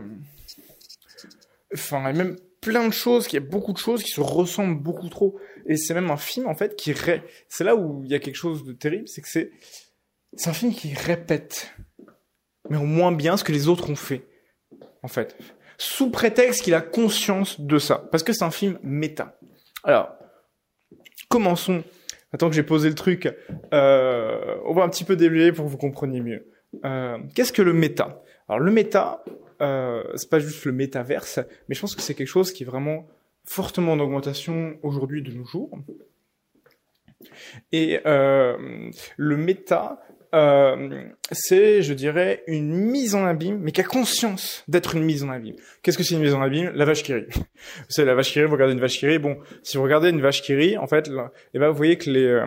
enfin, 1.73 2.13
même 2.13 2.37
plein 2.61 2.87
de 2.87 2.93
choses, 2.93 3.27
qu'il 3.27 3.41
y 3.41 3.45
a 3.45 3.47
beaucoup 3.47 3.73
de 3.73 3.79
choses 3.79 4.03
qui 4.03 4.11
se 4.11 4.21
ressemblent 4.21 4.81
beaucoup 4.81 5.09
trop. 5.09 5.39
Et 5.67 5.77
c'est 5.77 5.95
même 5.95 6.11
un 6.11 6.17
film 6.17 6.47
en 6.47 6.55
fait 6.55 6.77
qui 6.77 6.93
ré... 6.93 7.23
c'est 7.49 7.65
là 7.65 7.77
où 7.77 8.03
il 8.05 8.11
y 8.11 8.15
a 8.15 8.19
quelque 8.19 8.37
chose 8.37 8.65
de 8.65 8.73
terrible, 8.73 9.09
c'est 9.09 9.23
que 9.23 9.29
c'est 9.29 9.51
c'est 10.35 10.51
un 10.51 10.55
film 10.55 10.75
qui 10.75 10.93
répète, 10.93 11.73
mais 12.69 12.77
au 12.77 12.85
moins 12.85 13.13
bien 13.13 13.37
ce 13.37 13.45
que 13.45 13.53
les 13.53 13.69
autres 13.69 13.91
ont 13.91 13.97
fait, 13.97 14.27
en 15.03 15.09
fait, 15.09 15.37
sous 15.79 16.11
prétexte 16.11 16.63
qu'il 16.63 16.75
a 16.75 16.83
conscience 16.83 17.61
de 17.61 17.79
ça, 17.79 18.07
parce 18.11 18.23
que 18.23 18.33
c'est 18.33 18.45
un 18.45 18.51
film 18.51 18.79
méta. 18.83 19.39
Alors, 19.85 20.11
commençons 21.29 21.83
Attends 22.33 22.49
que 22.51 22.55
j'ai 22.55 22.63
posé 22.63 22.89
le 22.89 22.95
truc, 22.95 23.35
euh, 23.73 24.57
on 24.67 24.75
va 24.75 24.83
un 24.83 24.89
petit 24.89 25.05
peu 25.05 25.17
développer 25.17 25.53
pour 25.53 25.65
que 25.65 25.71
vous 25.71 25.79
compreniez 25.79 26.21
mieux. 26.21 26.47
Euh, 26.85 27.19
Qu'est-ce 27.35 27.53
que 27.53 27.63
le 27.63 27.73
méta? 27.73 28.23
Alors 28.49 28.61
le 28.61 28.71
méta, 28.71 29.25
euh, 29.63 30.03
c'est 30.15 30.29
pas 30.29 30.39
juste 30.39 30.65
le 30.65 30.73
métaverse, 30.73 31.41
mais 31.69 31.75
je 31.75 31.81
pense 31.81 31.97
que 31.97 32.03
c'est 32.03 32.15
quelque 32.15 32.29
chose 32.29 32.53
qui 32.53 32.65
est 32.65 32.67
vraiment 32.67 33.07
fortement 33.45 33.93
en 33.93 34.01
augmentation 34.01 34.77
aujourd'hui 34.83 35.23
de 35.23 35.33
nos 35.33 35.45
jours. 35.45 35.71
Et 37.73 38.01
euh, 38.07 38.91
le 39.17 39.37
méta, 39.37 40.01
euh, 40.35 41.05
c'est, 41.33 41.83
je 41.83 41.95
dirais, 41.95 42.43
une 42.47 42.73
mise 42.73 43.15
en 43.15 43.25
abîme, 43.25 43.59
mais 43.61 43.73
qui 43.73 43.81
a 43.81 43.85
conscience 43.85 44.65
d'être 44.69 44.95
une 44.95 45.05
mise 45.05 45.25
en 45.25 45.31
abîme. 45.31 45.57
Qu'est-ce 45.83 45.97
que 45.97 46.05
c'est 46.05 46.15
une 46.15 46.21
mise 46.21 46.35
en 46.35 46.43
abîme? 46.43 46.71
La 46.75 46.85
vache 46.85 47.03
qui 47.03 47.15
rit. 47.15 47.27
C'est 47.89 48.05
la 48.05 48.15
vache 48.15 48.33
qui 48.33 48.41
rit, 48.41 48.47
vous 48.47 48.53
regardez 48.53 48.75
une 48.75 48.81
vache 48.81 48.99
qui 48.99 49.07
rit. 49.07 49.19
Bon, 49.19 49.39
si 49.63 49.77
vous 49.77 49.83
regardez 49.83 50.11
une 50.11 50.21
vache 50.21 50.43
qui 50.43 50.55
rit, 50.55 50.77
en 50.77 50.87
fait, 50.87 51.09
là, 51.09 51.33
eh 51.55 51.59
ben, 51.59 51.69
vous 51.71 51.77
voyez 51.77 51.97
que 51.97 52.11
les, 52.11 52.25
euh, 52.25 52.47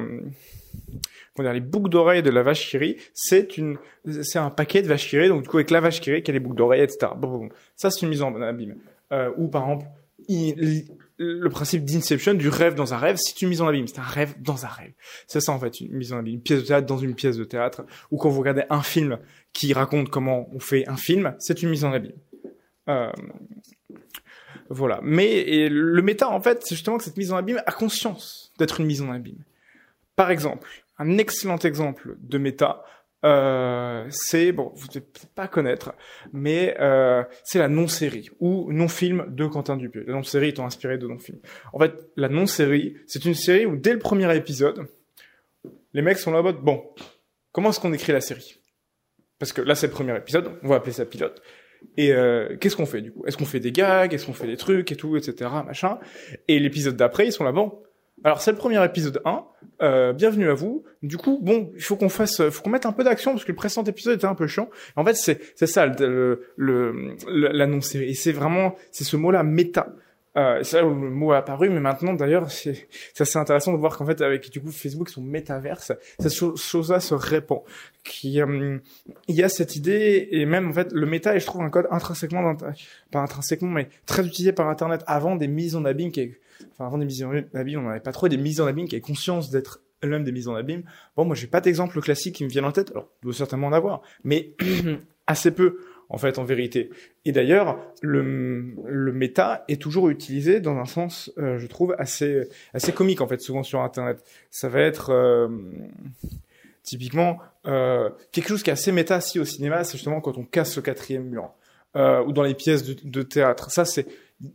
les 1.40 1.60
boucles 1.60 1.90
d'oreilles 1.90 2.24
de 2.24 2.30
la 2.30 2.44
vache 2.44 2.70
qui 2.70 2.78
rit, 2.78 2.98
c'est 3.14 3.58
une, 3.58 3.78
c'est 4.22 4.40
un 4.40 4.50
paquet 4.50 4.82
de 4.82 4.88
vaches 4.88 5.10
qui 5.10 5.18
rit, 5.18 5.28
donc 5.28 5.44
du 5.44 5.50
coup 5.50 5.58
avec 5.58 5.72
la 5.72 5.80
vache 5.80 6.02
qui 6.02 6.12
rit, 6.12 6.24
qui 6.24 6.32
a 6.32 6.34
les 6.34 6.40
boucles 6.40 6.58
d'oreilles, 6.58 6.82
etc. 6.82 7.12
Bon, 7.18 7.28
bon, 7.28 7.50
ça 7.76 7.90
c'est 7.90 8.02
une 8.02 8.10
mise 8.10 8.22
en 8.22 8.40
abîme. 8.42 8.78
Euh, 9.12 9.32
ou 9.38 9.48
par 9.48 9.64
exemple, 9.64 9.86
le 11.22 11.50
principe 11.50 11.86
d'inception 11.86 12.34
du 12.34 12.50
rêve 12.50 12.74
dans 12.74 12.94
un 12.94 12.98
rêve, 12.98 13.18
c'est 13.18 13.42
une 13.42 13.50
mise 13.50 13.62
en 13.62 13.68
abîme, 13.68 13.88
c'est 13.88 14.00
un 14.00 14.04
rêve 14.04 14.34
dans 14.40 14.66
un 14.66 14.70
rêve. 14.70 14.94
C'est 15.28 15.40
ça 15.40 15.51
en 15.51 15.60
fait, 15.60 15.80
une 15.80 15.94
mise 15.94 16.13
en 16.13 16.18
abîme, 16.18 16.36
une 16.36 16.42
pièce 16.42 16.62
de 16.62 16.66
théâtre 16.66 16.88
dans 16.88 16.98
une 16.98 17.13
pièce 17.13 17.38
de 17.38 17.44
théâtre, 17.44 17.84
ou 18.10 18.18
quand 18.18 18.30
vous 18.30 18.40
regardez 18.40 18.63
un 18.70 18.82
film 18.82 19.20
qui 19.54 19.72
raconte 19.74 20.10
comment 20.10 20.50
on 20.54 20.60
fait 20.60 20.88
un 20.88 20.98
film, 20.98 21.36
c'est 21.40 21.62
une 21.62 21.70
mise 21.70 21.86
en 21.86 21.92
abîme. 21.92 22.18
Euh, 22.90 23.12
voilà. 24.70 25.00
Mais 25.04 25.70
le 25.70 26.01
méta, 26.01 26.30
en 26.30 26.42
fait, 26.42 26.63
c'est 26.63 26.75
justement 26.75 26.98
que 26.98 27.04
cette 27.04 27.18
mise 27.18 27.32
en 27.32 27.38
abîme 27.38 27.62
a 27.66 27.72
conscience 27.72 28.51
d'être 28.58 28.80
une 28.80 28.88
mise 28.88 29.01
en 29.01 29.12
abîme. 29.12 29.44
Par 30.16 30.32
exemple, 30.32 30.68
un 30.98 31.18
excellent 31.18 31.60
exemple 31.60 32.16
de 32.20 32.38
méta, 32.38 32.84
euh, 33.24 34.06
c'est 34.10 34.51
bon, 34.51 34.72
vous 34.75 34.88
devez 34.88 35.01
peut-être 35.01 35.34
pas 35.34 35.48
connaître, 35.48 35.94
mais 36.34 36.75
euh, 36.80 37.24
c'est 37.44 37.60
la 37.60 37.68
non-série 37.68 38.30
ou 38.40 38.72
non-film 38.72 39.25
de 39.30 39.46
Quentin 39.46 39.78
Dupieux. 39.78 40.04
La 40.08 40.13
non-série 40.13 40.50
étant 40.50 40.66
inspirée 40.66 40.98
de 40.98 41.08
non-film. 41.08 41.40
En 41.74 41.80
fait, 41.80 41.94
la 42.16 42.30
non-série, 42.30 42.98
c'est 43.08 43.25
une 43.25 43.36
série 43.36 43.66
où 43.66 43.75
dès 43.75 43.94
le 43.94 44.00
premier 44.00 44.36
épisode, 44.36 44.88
les 45.94 46.01
mecs 46.01 46.18
sont 46.18 46.32
là 46.32 46.42
mode 46.42 46.62
bon, 46.62 46.84
comment 47.51 47.70
est-ce 47.70 47.80
qu'on 47.80 47.94
écrit 47.94 48.13
la 48.13 48.22
série? 48.22 48.60
Parce 49.38 49.54
que 49.54 49.62
là, 49.62 49.75
c'est 49.75 49.88
le 49.88 49.94
premier 49.94 50.16
épisode, 50.18 50.51
on 50.63 50.68
va 50.68 50.75
appeler 50.75 50.94
ça 50.94 51.06
pilote. 51.06 51.42
Et 51.98 52.13
euh, 52.13 52.58
qu'est-ce 52.58 52.75
qu'on 52.75 52.86
fait 52.86 53.01
du 53.01 53.12
coup? 53.12 53.25
Est-ce 53.25 53.38
qu'on 53.38 53.46
fait 53.46 53.60
des 53.60 53.72
gags? 53.72 54.13
Est-ce 54.13 54.25
qu'on 54.25 54.34
fait 54.34 54.48
des 54.48 54.58
trucs 54.58 54.92
et 54.92 54.96
tout, 54.96 55.18
etc. 55.18 55.50
Machin? 55.66 56.00
Et 56.48 56.60
l'épisode 56.60 56.96
d'après, 56.96 57.28
ils 57.28 57.32
sont 57.32 57.44
là 57.44 57.51
bon. 57.51 57.82
Alors 58.24 58.42
c'est 58.42 58.51
le 58.51 58.58
premier 58.58 58.84
épisode 58.86 59.20
1. 59.25 59.44
Euh, 59.82 60.13
bienvenue 60.13 60.48
à 60.48 60.54
vous. 60.54 60.84
Du 61.01 61.18
coup, 61.18 61.40
bon, 61.42 61.72
il 61.75 61.82
faut 61.82 61.96
qu'on 61.96 62.10
fasse, 62.10 62.48
faut 62.50 62.62
qu'on 62.62 62.70
mette 62.70 62.86
un 62.86 62.92
peu 62.92 63.04
d'action 63.04 63.32
parce 63.32 63.44
que 63.44 63.51
le 63.51 63.56
précédent 63.56 63.84
épisode 63.84 64.16
était 64.16 64.28
un 64.28 64.36
peu 64.36 64.46
chiant. 64.46 64.70
En 64.96 65.04
fait, 65.04 65.16
c'est 65.16 65.42
c'est 65.56 65.66
ça 65.66 65.88
le 65.88 67.16
l'annonce 67.28 67.96
et 67.96 68.13
c'est 68.13 68.32
vraiment 68.32 68.75
c'est 68.92 69.04
ce 69.04 69.18
mot-là 69.18 69.42
méta. 69.44 69.88
Euh, 70.38 70.64
c'est 70.64 70.78
là 70.78 70.86
où 70.86 70.94
le 70.94 71.10
mot 71.10 71.32
a 71.34 71.38
apparu, 71.38 71.70
mais 71.70 71.82
maintenant 71.82 72.14
d'ailleurs, 72.14 72.50
c'est 72.52 72.88
assez 73.20 73.38
intéressant 73.38 73.74
de 73.74 73.78
voir 73.78 73.98
qu'en 73.98 74.06
fait, 74.06 74.22
avec 74.22 74.50
du 74.50 74.62
coup 74.62 74.72
Facebook, 74.72 75.10
son 75.10 75.22
métaverse, 75.22 75.92
cette 76.20 76.34
chose-là 76.34 77.00
se 77.00 77.14
répand. 77.14 77.62
Qui, 78.04 78.42
euh, 78.42 78.78
il 79.28 79.36
y 79.36 79.44
a 79.44 79.50
cette 79.50 79.76
idée, 79.76 80.30
et 80.32 80.46
même 80.46 80.70
en 80.70 80.74
fait, 80.74 80.92
le 80.92 81.06
méta 81.06 81.36
est, 81.36 81.40
je 81.40 81.46
trouve, 81.46 81.62
un 81.62 81.70
code 81.70 81.88
intrinsèquement, 81.92 82.56
pas 83.12 83.20
intrinsèquement, 83.20 83.70
mais 83.70 83.90
très 84.06 84.26
utilisé 84.26 84.54
par 84.54 84.70
Internet 84.70 85.04
avant 85.06 85.36
des 85.36 85.48
mises 85.48 85.76
en 85.76 85.86
abîme, 85.86 86.12
qui, 86.12 86.34
enfin 86.72 86.88
avant 86.88 86.98
des 86.98 87.06
mises 87.06 87.24
en 87.24 87.32
abîme, 87.54 87.82
on 87.82 87.90
n'avait 87.90 88.00
pas 88.00 88.14
trop 88.14 88.28
des 88.28 88.38
mises 88.38 88.62
en 88.62 88.68
abîme 88.68 88.88
qui 88.88 88.96
avaient 88.96 89.02
conscience 89.02 89.52
d'être 89.52 89.82
l'un 90.02 90.20
des 90.20 90.32
mises 90.32 90.48
en 90.48 90.56
abîme. 90.56 90.84
Bon, 91.16 91.26
moi, 91.26 91.36
j'ai 91.36 91.48
pas 91.48 91.62
d'exemple 91.62 92.00
classique 92.02 92.36
qui 92.36 92.44
me 92.44 92.50
vient 92.50 92.64
en 92.64 92.72
tête. 92.72 92.92
Alors, 92.92 93.10
doit 93.22 93.34
certainement 93.34 93.68
en 93.68 93.74
avoir, 93.74 94.02
mais 94.24 94.54
assez 95.28 95.52
peu 95.52 95.78
en 96.12 96.18
fait, 96.18 96.38
en 96.38 96.44
vérité. 96.44 96.89
Et 97.25 97.32
d'ailleurs, 97.32 97.80
le, 98.01 98.75
le 98.86 99.13
méta 99.13 99.63
est 99.70 99.82
toujours 99.82 100.10
utilisé 100.10 100.60
dans 100.60 100.77
un 100.77 100.86
sens, 100.86 101.32
euh, 101.38 101.58
je 101.58 101.68
trouve, 101.68 101.96
assez, 101.98 102.44
assez 102.74 102.91
comique, 102.91 103.22
en 103.22 103.27
fait, 103.27 103.41
souvent 103.41 103.63
sur 103.63 103.82
Internet. 103.82 104.24
Ça 104.51 104.70
va 104.70 104.82
être... 104.82 105.12
Euh, 105.12 105.48
typiquement, 106.84 107.38
euh, 107.68 108.10
quelque 108.32 108.50
chose 108.50 108.63
qui 108.63 108.72
est 108.72 108.74
assez 108.74 108.91
méta, 108.91 109.22
si 109.22 109.39
au 109.39 109.46
cinéma, 109.46 109.84
c'est 109.84 109.94
justement 109.94 110.20
quand 110.20 110.38
on 110.38 110.44
casse 110.44 110.75
le 110.75 110.82
quatrième 110.82 111.24
mur. 111.24 111.51
Ou 111.96 112.32
dans 112.32 112.44
les 112.44 112.56
pièces 112.56 112.84
de, 112.84 113.22
théâtre. 113.22 113.72
Ça, 113.72 113.86
c'est... 113.86 114.06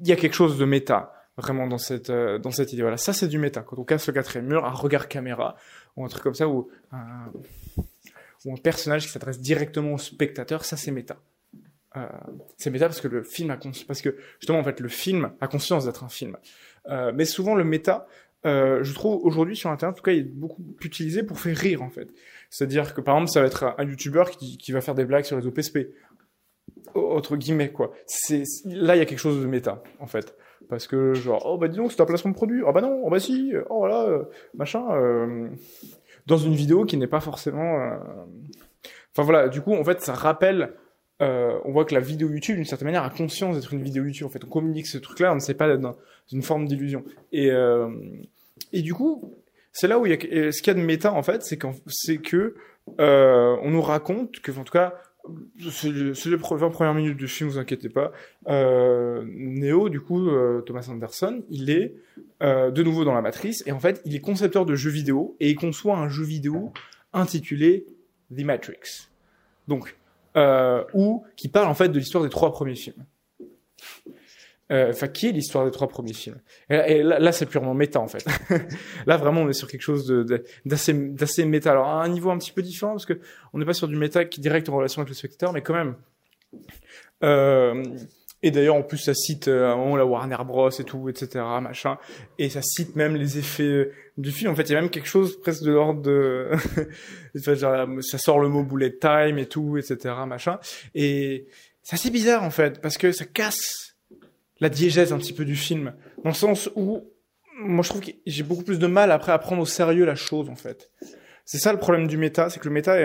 Il 0.00 0.08
y 0.08 0.12
a 0.12 0.16
quelque 0.16 0.34
chose 0.34 0.58
de 0.58 0.64
méta 0.64 1.12
vraiment 1.36 1.66
dans 1.66 1.78
cette 1.78 2.10
dans 2.10 2.50
cette 2.50 2.72
idée. 2.72 2.80
Voilà, 2.80 2.96
ça 2.96 3.12
c'est 3.12 3.28
du 3.28 3.38
méta. 3.38 3.60
Quand 3.60 3.78
on 3.78 3.84
casse 3.84 4.06
le 4.06 4.14
quatrième 4.14 4.46
mur, 4.46 4.64
un 4.64 4.70
regard 4.70 5.06
caméra 5.06 5.54
ou 5.96 6.04
un 6.04 6.08
truc 6.08 6.22
comme 6.22 6.34
ça, 6.34 6.48
ou 6.48 6.68
un, 6.90 7.30
ou 8.46 8.54
un 8.54 8.56
personnage 8.56 9.04
qui 9.04 9.12
s'adresse 9.12 9.38
directement 9.38 9.92
au 9.92 9.98
spectateur, 9.98 10.64
ça 10.64 10.76
c'est 10.76 10.90
méta. 10.90 11.18
Euh, 11.96 12.06
c'est 12.56 12.70
méta 12.70 12.86
parce 12.86 13.00
que 13.00 13.08
le 13.08 13.22
film 13.22 13.50
a 13.50 13.56
conscience, 13.56 13.84
parce 13.84 14.02
que 14.02 14.16
justement 14.38 14.58
en 14.58 14.64
fait 14.64 14.80
le 14.80 14.88
film 14.88 15.32
a 15.40 15.48
conscience 15.48 15.86
d'être 15.86 16.04
un 16.04 16.08
film. 16.08 16.36
Euh, 16.88 17.12
mais 17.14 17.24
souvent 17.24 17.54
le 17.54 17.64
méta, 17.64 18.06
euh, 18.44 18.82
je 18.82 18.92
trouve 18.94 19.24
aujourd'hui 19.24 19.56
sur 19.56 19.70
internet 19.70 19.94
en 19.94 19.96
tout 19.96 20.04
cas 20.04 20.12
il 20.12 20.18
est 20.18 20.22
beaucoup 20.22 20.62
utilisé 20.82 21.22
pour 21.22 21.40
faire 21.40 21.56
rire 21.56 21.82
en 21.82 21.90
fait. 21.90 22.08
C'est-à-dire 22.50 22.94
que 22.94 23.00
par 23.00 23.16
exemple 23.16 23.32
ça 23.32 23.40
va 23.40 23.46
être 23.46 23.74
un, 23.78 23.84
youtubeur 23.84 24.30
qui, 24.30 24.58
qui 24.58 24.72
va 24.72 24.80
faire 24.80 24.94
des 24.94 25.04
blagues 25.04 25.24
sur 25.24 25.38
les 25.38 25.46
OPSP 25.46 25.78
entre 26.94 27.36
guillemets 27.36 27.72
quoi. 27.72 27.92
C'est 28.06 28.42
là 28.64 28.96
il 28.96 28.98
y 28.98 29.02
a 29.02 29.06
quelque 29.06 29.18
chose 29.18 29.40
de 29.40 29.46
méta 29.46 29.82
en 29.98 30.06
fait 30.06 30.36
parce 30.68 30.86
que 30.86 31.14
genre 31.14 31.42
oh 31.46 31.58
bah 31.58 31.68
dis 31.68 31.76
donc 31.76 31.92
c'est 31.92 32.00
un 32.00 32.06
placement 32.06 32.30
de 32.30 32.36
produit 32.36 32.62
oh 32.62 32.72
bah 32.72 32.80
non 32.80 33.00
oh 33.04 33.10
bah 33.10 33.20
si 33.20 33.52
oh 33.68 33.86
là 33.86 34.02
euh, 34.04 34.24
machin 34.54 34.84
euh, 34.92 35.48
dans 36.26 36.38
une 36.38 36.54
vidéo 36.54 36.84
qui 36.84 36.96
n'est 36.96 37.06
pas 37.06 37.20
forcément 37.20 37.80
euh, 37.80 37.98
enfin 39.12 39.22
voilà 39.22 39.48
du 39.48 39.60
coup 39.60 39.74
en 39.74 39.84
fait 39.84 40.00
ça 40.00 40.12
rappelle 40.12 40.74
euh, 41.22 41.58
on 41.64 41.72
voit 41.72 41.84
que 41.84 41.94
la 41.94 42.00
vidéo 42.00 42.30
YouTube, 42.30 42.56
d'une 42.56 42.64
certaine 42.64 42.86
manière, 42.86 43.04
a 43.04 43.10
conscience 43.10 43.56
d'être 43.56 43.72
une 43.72 43.82
vidéo 43.82 44.04
YouTube. 44.04 44.26
En 44.26 44.30
fait, 44.30 44.44
on 44.44 44.48
communique 44.48 44.86
ce 44.86 44.98
truc-là, 44.98 45.32
on 45.32 45.36
ne 45.36 45.40
sait 45.40 45.54
pas 45.54 45.68
d'être 45.68 45.80
dans 45.80 45.96
une 46.32 46.42
forme 46.42 46.66
d'illusion. 46.66 47.04
Et, 47.32 47.50
euh, 47.50 47.88
et 48.72 48.82
du 48.82 48.94
coup, 48.94 49.34
c'est 49.72 49.88
là 49.88 49.98
où 49.98 50.06
il 50.06 50.12
y 50.12 50.14
a 50.14 50.52
ce 50.52 50.62
qu'il 50.62 50.68
y 50.68 50.76
a 50.76 50.80
de 50.80 50.84
méta 50.84 51.12
en 51.12 51.22
fait, 51.22 51.42
c'est 51.42 51.58
c'est 51.86 52.18
que 52.18 52.54
euh, 53.00 53.56
on 53.62 53.70
nous 53.70 53.82
raconte 53.82 54.40
que, 54.40 54.52
en 54.52 54.64
tout 54.64 54.72
cas, 54.72 54.94
c'est 55.70 55.90
les 55.90 56.36
20 56.36 56.70
premières 56.70 56.94
minutes 56.94 57.16
du 57.16 57.28
film, 57.28 57.50
vous 57.50 57.58
inquiétez 57.58 57.88
pas. 57.88 58.12
Euh, 58.48 59.24
Neo, 59.26 59.88
du 59.88 60.00
coup, 60.00 60.28
euh, 60.28 60.60
Thomas 60.62 60.86
Anderson, 60.90 61.42
il 61.50 61.70
est 61.70 61.94
euh, 62.42 62.70
de 62.70 62.82
nouveau 62.82 63.04
dans 63.04 63.14
la 63.14 63.22
matrice 63.22 63.62
et 63.66 63.72
en 63.72 63.80
fait, 63.80 64.00
il 64.04 64.14
est 64.14 64.20
concepteur 64.20 64.66
de 64.66 64.74
jeux 64.74 64.90
vidéo 64.90 65.36
et 65.40 65.50
il 65.50 65.56
conçoit 65.56 65.96
un 65.96 66.08
jeu 66.08 66.24
vidéo 66.24 66.72
intitulé 67.12 67.86
The 68.34 68.42
Matrix. 68.42 69.08
Donc, 69.68 69.96
euh, 70.36 70.84
ou 70.94 71.24
qui 71.36 71.48
parle 71.48 71.68
en 71.68 71.74
fait 71.74 71.88
de 71.88 71.98
l'histoire 71.98 72.22
des 72.24 72.30
trois 72.30 72.52
premiers 72.52 72.74
films. 72.74 73.04
Euh, 74.72 74.90
enfin, 74.90 75.06
qui 75.06 75.28
est 75.28 75.32
l'histoire 75.32 75.64
des 75.64 75.70
trois 75.70 75.86
premiers 75.86 76.12
films? 76.12 76.40
Et, 76.68 77.02
là, 77.04 77.30
c'est 77.30 77.46
purement 77.46 77.72
méta 77.72 78.00
en 78.00 78.08
fait. 78.08 78.26
là, 79.06 79.16
vraiment, 79.16 79.42
on 79.42 79.48
est 79.48 79.52
sur 79.52 79.68
quelque 79.68 79.82
chose 79.82 80.08
d'assez 80.64 80.92
d'assez 80.92 81.44
méta. 81.44 81.70
Alors, 81.70 81.86
à 81.86 82.02
un 82.02 82.08
niveau 82.08 82.30
un 82.30 82.38
petit 82.38 82.50
peu 82.50 82.62
différent 82.62 82.92
parce 82.92 83.06
que 83.06 83.20
on 83.52 83.58
n'est 83.58 83.64
pas 83.64 83.74
sur 83.74 83.86
du 83.86 83.96
méta 83.96 84.24
qui 84.24 84.40
est 84.40 84.42
direct 84.42 84.68
en 84.68 84.76
relation 84.76 85.02
avec 85.02 85.08
le 85.08 85.14
spectateur, 85.14 85.52
mais 85.52 85.62
quand 85.62 85.74
même. 85.74 85.94
Euh, 87.22 87.84
et 88.46 88.52
d'ailleurs, 88.52 88.76
en 88.76 88.84
plus, 88.84 88.98
ça 88.98 89.12
cite 89.12 89.48
euh, 89.48 89.66
à 89.66 89.72
un 89.72 89.76
moment 89.76 89.96
la 89.96 90.06
Warner 90.06 90.36
Bros 90.46 90.70
et 90.70 90.84
tout, 90.84 91.08
etc., 91.08 91.44
machin. 91.60 91.98
Et 92.38 92.48
ça 92.48 92.62
cite 92.62 92.94
même 92.94 93.16
les 93.16 93.38
effets 93.38 93.64
euh, 93.64 93.92
du 94.18 94.30
film. 94.30 94.52
En 94.52 94.54
fait, 94.54 94.62
il 94.62 94.72
y 94.72 94.76
a 94.76 94.80
même 94.80 94.88
quelque 94.88 95.08
chose 95.08 95.40
presque 95.40 95.64
de 95.64 95.72
l'ordre 95.72 96.00
de... 96.00 96.52
ça 97.34 98.18
sort 98.18 98.38
le 98.38 98.48
mot 98.48 98.62
bullet 98.62 98.98
time 98.98 99.38
et 99.38 99.46
tout, 99.46 99.78
etc., 99.78 100.14
machin. 100.28 100.60
Et 100.94 101.48
c'est 101.82 101.94
assez 101.94 102.10
bizarre, 102.10 102.44
en 102.44 102.50
fait, 102.50 102.80
parce 102.80 102.98
que 102.98 103.10
ça 103.10 103.24
casse 103.24 103.96
la 104.60 104.68
diégèse 104.68 105.12
un 105.12 105.18
petit 105.18 105.32
peu 105.32 105.44
du 105.44 105.56
film. 105.56 105.94
Dans 106.22 106.30
le 106.30 106.36
sens 106.36 106.70
où, 106.76 107.02
moi, 107.58 107.82
je 107.82 107.88
trouve 107.88 108.02
que 108.02 108.12
j'ai 108.26 108.44
beaucoup 108.44 108.62
plus 108.62 108.78
de 108.78 108.86
mal 108.86 109.10
après 109.10 109.32
à 109.32 109.38
prendre 109.38 109.60
au 109.60 109.66
sérieux 109.66 110.04
la 110.04 110.14
chose, 110.14 110.48
en 110.50 110.56
fait. 110.56 110.88
C'est 111.44 111.58
ça 111.58 111.72
le 111.72 111.80
problème 111.80 112.06
du 112.06 112.16
méta, 112.16 112.48
c'est 112.48 112.60
que 112.60 112.68
le 112.68 112.74
méta 112.74 112.96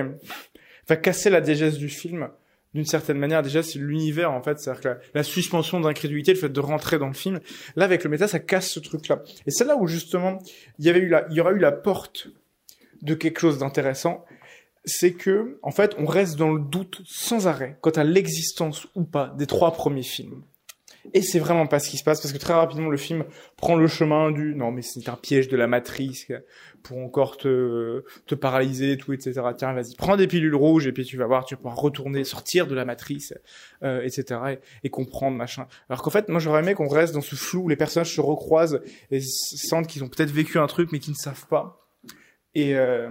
va 0.87 0.97
casser 0.97 1.31
la 1.31 1.41
diégèse 1.41 1.79
du 1.79 1.89
film 1.89 2.29
d'une 2.73 2.85
certaine 2.85 3.17
manière 3.17 3.43
déjà 3.43 3.63
c'est 3.63 3.79
l'univers 3.79 4.31
en 4.31 4.41
fait. 4.41 4.59
C'est-à-dire 4.59 4.81
que 4.81 5.01
la, 5.13 5.23
suspension 5.23 5.79
d'incrédulité 5.79 6.33
le 6.33 6.39
fait 6.39 6.49
de 6.49 6.59
rentrer 6.59 6.99
dans 6.99 7.07
le 7.07 7.13
film 7.13 7.39
là 7.75 7.85
avec 7.85 8.03
le 8.03 8.09
méta 8.09 8.27
ça 8.27 8.39
casse 8.39 8.69
ce 8.69 8.79
truc 8.79 9.07
là 9.07 9.23
et 9.45 9.51
c'est 9.51 9.65
là 9.65 9.75
où 9.77 9.87
justement 9.87 10.39
il 10.79 10.85
y 10.85 10.89
avait 10.89 10.99
eu 10.99 11.07
la 11.07 11.27
il 11.29 11.35
y 11.35 11.41
aura 11.41 11.51
eu 11.51 11.59
la 11.59 11.71
porte 11.71 12.27
de 13.01 13.13
quelque 13.13 13.39
chose 13.39 13.59
d'intéressant. 13.59 14.25
C'est 14.83 15.13
que 15.13 15.59
en 15.61 15.71
fait 15.71 15.95
on 15.99 16.05
reste 16.05 16.37
dans 16.37 16.51
le 16.51 16.61
doute 16.61 17.01
sans 17.05 17.47
arrêt 17.47 17.77
quant 17.81 17.91
à 17.91 18.03
l'existence 18.03 18.87
ou 18.95 19.03
pas 19.03 19.33
des 19.37 19.45
trois 19.45 19.73
premiers 19.73 20.01
films 20.01 20.43
et 21.13 21.21
c'est 21.21 21.39
vraiment 21.39 21.67
pas 21.67 21.79
ce 21.79 21.89
qui 21.89 21.97
se 21.97 22.03
passe 22.03 22.21
parce 22.21 22.33
que 22.33 22.37
très 22.37 22.53
rapidement 22.53 22.89
le 22.89 22.97
film 22.97 23.25
prend 23.57 23.75
le 23.75 23.87
chemin 23.87 24.31
du 24.31 24.55
non 24.55 24.71
mais 24.71 24.81
c'est 24.81 25.07
un 25.09 25.15
piège 25.15 25.47
de 25.47 25.57
la 25.57 25.67
matrice 25.67 26.27
pour 26.83 26.97
encore 26.99 27.37
te 27.37 28.03
te 28.27 28.35
paralyser 28.35 28.97
tout 28.97 29.13
etc. 29.13 29.41
Tiens 29.57 29.73
vas-y 29.73 29.95
prends 29.95 30.17
des 30.17 30.27
pilules 30.27 30.55
rouges 30.55 30.87
et 30.87 30.91
puis 30.91 31.05
tu 31.05 31.17
vas 31.17 31.25
voir 31.25 31.45
tu 31.45 31.55
pouvoir 31.55 31.75
retourner 31.75 32.23
sortir 32.23 32.67
de 32.67 32.75
la 32.75 32.85
matrice 32.85 33.33
euh, 33.83 34.01
etc. 34.03 34.59
Et, 34.83 34.89
comprendre 34.89 35.37
machin. 35.37 35.67
Alors 35.89 36.01
qu'en 36.01 36.11
fait 36.11 36.29
moi 36.29 36.39
j'aurais 36.39 36.61
aimé 36.61 36.73
qu'on 36.73 36.87
reste 36.87 37.13
dans 37.13 37.21
ce 37.21 37.35
flou 37.35 37.63
où 37.63 37.69
les 37.69 37.75
personnages 37.75 38.13
se 38.13 38.21
recroisent 38.21 38.81
et 39.09 39.21
sentent 39.21 39.87
qu'ils 39.87 40.03
ont 40.03 40.09
peut-être 40.09 40.31
vécu 40.31 40.59
un 40.59 40.67
truc 40.67 40.91
mais 40.91 40.99
qu'ils 40.99 41.13
ne 41.13 41.17
savent 41.17 41.47
pas. 41.47 41.87
Et 42.53 42.75
euh, 42.75 43.09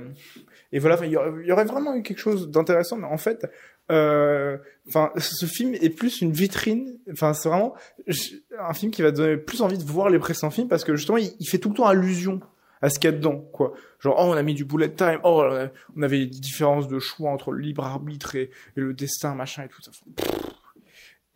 et 0.73 0.79
voilà, 0.79 0.99
il 1.05 1.11
y, 1.11 1.17
aurait 1.53 1.65
vraiment 1.65 1.95
eu 1.97 2.03
quelque 2.03 2.19
chose 2.19 2.49
d'intéressant, 2.49 2.97
mais 2.97 3.09
en 3.09 3.17
fait, 3.17 3.47
enfin, 3.91 5.13
ce 5.17 5.47
film 5.47 5.75
est 5.75 5.91
plus 5.91 6.21
une 6.21 6.33
vitrine. 6.33 6.99
Enfin, 7.13 7.35
c'est 7.35 7.49
vraiment 7.49 7.75
un 8.59 8.75
film 8.75 8.93
qui 8.93 9.03
va 9.03 9.11
donner 9.11 9.37
plus 9.37 9.63
envie 9.63 9.79
de 9.79 9.85
voir 9.85 10.11
les 10.11 10.19
précédents 10.19 10.51
films 10.51 10.69
parce 10.69 10.85
que 10.85 10.97
justement, 10.97 11.19
il, 11.19 11.49
fait 11.49 11.59
tout 11.59 11.71
le 11.71 11.75
temps 11.75 11.87
allusion 11.87 12.41
à 12.83 12.89
ce 12.89 12.99
qu'il 12.99 13.11
y 13.11 13.13
a 13.13 13.17
dedans, 13.17 13.39
quoi. 13.53 13.75
Genre, 13.99 14.17
oh, 14.19 14.25
on 14.25 14.33
a 14.33 14.43
mis 14.43 14.55
du 14.55 14.65
bullet 14.65 14.91
time, 14.91 15.21
oh, 15.25 15.45
on 15.97 16.03
avait 16.03 16.21
des 16.21 16.27
différences 16.27 16.89
de 16.89 16.99
choix 16.99 17.31
entre 17.31 17.53
le 17.53 17.61
libre 17.61 17.85
arbitre 17.85 18.37
et, 18.37 18.51
le 18.75 18.95
destin, 18.95 19.35
machin 19.35 19.65
et 19.65 19.69
tout 19.69 19.83
ça. 19.83 19.91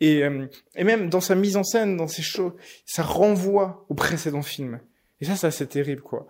Et, 0.01 0.23
euh, 0.23 0.47
et 0.75 0.83
même 0.83 1.09
dans 1.09 1.21
sa 1.21 1.35
mise 1.35 1.55
en 1.55 1.63
scène, 1.63 1.97
dans 1.97 2.07
ses 2.07 2.21
shows, 2.21 2.55
ça 2.85 3.03
renvoie 3.03 3.85
au 3.89 3.93
précédent 3.93 4.41
film. 4.41 4.79
Et 5.21 5.25
ça, 5.25 5.35
ça 5.35 5.51
c'est 5.51 5.67
terrible, 5.67 6.01
quoi. 6.01 6.27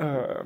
Euh, 0.00 0.42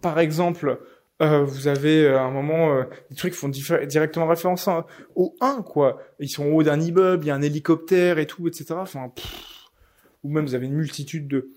par 0.00 0.18
exemple, 0.18 0.80
Euh, 1.22 1.44
vous 1.44 1.66
avez 1.66 2.08
à 2.08 2.22
un 2.22 2.30
moment 2.30 2.82
des 3.10 3.16
trucs 3.16 3.32
qui 3.32 3.38
font 3.38 3.48
directement 3.48 4.26
référence 4.26 4.68
au 5.14 5.34
1 5.40 5.62
quoi. 5.62 6.02
Ils 6.20 6.28
sont 6.28 6.44
au 6.46 6.56
haut 6.56 6.62
d'un 6.62 6.80
immeuble, 6.80 7.24
il 7.24 7.28
y 7.28 7.30
a 7.30 7.34
un 7.34 7.42
hélicoptère 7.42 8.18
et 8.18 8.26
tout, 8.26 8.46
etc. 8.48 8.74
Enfin, 8.74 9.10
ou 10.22 10.30
même 10.30 10.44
vous 10.44 10.54
avez 10.54 10.66
une 10.66 10.74
multitude 10.74 11.26
de 11.28 11.48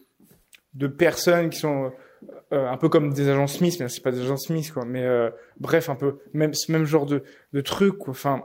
de 0.75 0.87
personnes 0.87 1.49
qui 1.49 1.59
sont 1.59 1.91
un 2.51 2.77
peu 2.77 2.89
comme 2.89 3.11
des 3.11 3.27
agents 3.27 3.47
Smith, 3.47 3.75
mais 3.79 3.89
c'est 3.89 4.01
pas 4.01 4.11
des 4.11 4.21
agents 4.21 4.37
Smith 4.37 4.71
quoi. 4.71 4.85
Mais 4.85 5.05
bref, 5.59 5.89
un 5.89 5.95
peu 5.95 6.19
même 6.33 6.53
ce 6.53 6.71
même 6.71 6.85
genre 6.85 7.05
de 7.05 7.23
de 7.51 7.61
trucs 7.61 7.97
quoi. 7.97 8.11
Enfin, 8.11 8.43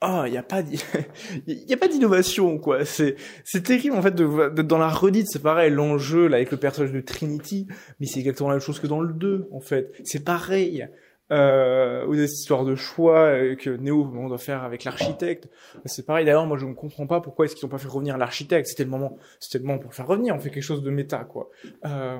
ah, 0.00 0.24
il 0.28 0.32
y 0.32 0.36
a 0.36 0.44
pas 0.44 0.62
y 1.46 1.72
a 1.72 1.76
pas 1.76 1.88
d'innovation 1.88 2.58
quoi. 2.58 2.84
C'est 2.84 3.16
c'est 3.44 3.62
terrible 3.62 3.96
en 3.96 4.02
fait 4.02 4.14
de 4.14 4.62
dans 4.62 4.78
la 4.78 4.88
redite, 4.88 5.26
c'est 5.28 5.42
pareil 5.42 5.72
l'enjeu 5.72 6.28
là 6.28 6.36
avec 6.36 6.52
le 6.52 6.56
personnage 6.56 6.92
de 6.92 7.00
Trinity, 7.00 7.66
mais 7.98 8.06
c'est 8.06 8.20
exactement 8.20 8.48
la 8.50 8.56
même 8.56 8.62
chose 8.62 8.78
que 8.78 8.86
dans 8.86 9.00
le 9.00 9.12
2 9.12 9.48
en 9.50 9.60
fait. 9.60 9.92
C'est 10.04 10.24
pareil. 10.24 10.88
Euh, 11.30 12.06
ou 12.06 12.16
des 12.16 12.24
histoires 12.24 12.64
de 12.64 12.74
choix 12.74 13.26
euh, 13.26 13.54
que 13.54 13.68
Neo 13.68 14.04
doit 14.28 14.38
faire 14.38 14.62
avec 14.62 14.84
l'architecte. 14.84 15.50
C'est 15.84 16.06
pareil. 16.06 16.24
D'ailleurs, 16.24 16.46
moi, 16.46 16.56
je 16.56 16.64
ne 16.64 16.72
comprends 16.72 17.06
pas 17.06 17.20
pourquoi 17.20 17.44
est-ce 17.44 17.54
qu'ils 17.54 17.66
n'ont 17.66 17.70
pas 17.70 17.76
fait 17.76 17.86
revenir 17.88 18.16
l'architecte. 18.16 18.66
C'était 18.66 18.84
le 18.84 18.88
moment, 18.88 19.18
c'était 19.38 19.58
le 19.58 19.64
moment 19.64 19.78
pour 19.78 19.90
le 19.90 19.94
faire 19.94 20.06
revenir. 20.06 20.34
On 20.34 20.38
fait 20.38 20.48
quelque 20.48 20.62
chose 20.62 20.82
de 20.82 20.88
méta, 20.88 21.24
quoi. 21.24 21.50
Euh, 21.84 22.18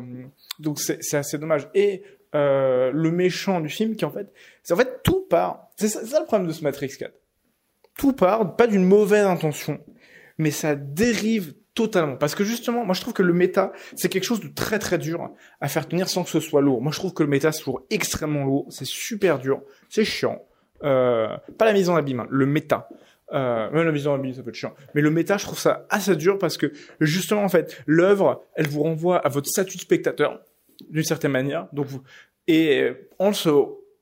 donc 0.59 0.79
c'est, 0.79 1.15
assez 1.15 1.39
dommage. 1.39 1.71
Et 1.73 2.03
euh, 2.35 2.91
le 2.93 3.11
méchant 3.11 3.61
du 3.61 3.71
film, 3.71 3.97
qui 3.97 4.05
en 4.05 4.11
fait, 4.11 4.31
c'est 4.63 4.75
en 4.75 4.77
fait 4.77 5.01
tout 5.03 5.25
part. 5.31 5.71
C'est 5.77 5.89
ça, 5.89 6.05
ça 6.05 6.21
le 6.21 6.27
problème 6.27 6.47
de 6.47 6.53
ce 6.53 6.63
Matrix 6.63 6.91
4 6.99 7.11
tout 7.99 8.15
part, 8.15 8.57
pas 8.57 8.67
d'une 8.67 8.85
mauvaise 8.85 9.27
intention, 9.27 9.79
mais 10.39 10.51
ça 10.51 10.75
dérive 10.75 11.53
totalement. 11.75 12.17
Parce 12.17 12.35
que 12.35 12.45
justement, 12.45 12.87
moi 12.87 12.95
je 12.95 13.03
trouve 13.03 13.13
que 13.13 13.23
le 13.23 13.35
méta, 13.35 13.73
c'est 13.97 14.09
quelque 14.09 14.25
chose 14.25 14.41
de 14.41 14.49
très 14.49 14.79
très 14.79 14.97
dur 14.97 15.31
à 15.61 15.69
faire 15.69 15.87
tenir 15.87 16.09
sans 16.09 16.25
que 16.25 16.31
ce 16.31 16.41
soit 16.41 16.63
lourd. 16.63 16.81
Moi 16.81 16.93
je 16.93 16.99
trouve 16.99 17.13
que 17.13 17.23
le 17.23 17.29
méta, 17.29 17.53
c'est 17.53 17.59
toujours 17.59 17.83
extrêmement 17.91 18.45
lourd, 18.45 18.67
c'est 18.71 18.87
super 18.87 19.39
dur, 19.39 19.61
c'est 19.91 20.05
chiant. 20.05 20.43
Euh, 20.85 21.37
pas 21.59 21.67
la 21.67 21.73
mise 21.73 21.91
en 21.91 21.97
abîme, 21.97 22.21
hein, 22.21 22.27
le 22.31 22.47
méta. 22.47 22.89
Euh, 23.33 23.71
même 23.73 23.85
la 23.85 23.93
mise 23.93 24.07
en 24.07 24.15
abîme, 24.15 24.33
ça 24.33 24.43
peut 24.43 24.51
être 24.51 24.55
chiant. 24.55 24.75
Mais 24.95 25.03
le 25.03 25.11
méta, 25.11 25.37
je 25.37 25.45
trouve 25.45 25.59
ça 25.59 25.85
assez 25.91 26.15
dur 26.17 26.39
parce 26.39 26.57
que 26.57 26.73
justement, 27.01 27.43
en 27.43 27.49
fait, 27.49 27.83
l'œuvre, 27.87 28.45
elle 28.55 28.69
vous 28.69 28.85
renvoie 28.85 29.19
à 29.19 29.29
votre 29.29 29.49
statut 29.49 29.77
de 29.77 29.83
spectateur, 29.83 30.41
d'une 30.89 31.05
certaine 31.05 31.33
manière. 31.33 31.67
Donc 31.73 31.87
vous, 31.87 32.01
et 32.47 32.93
en 33.19 33.33
se 33.33 33.51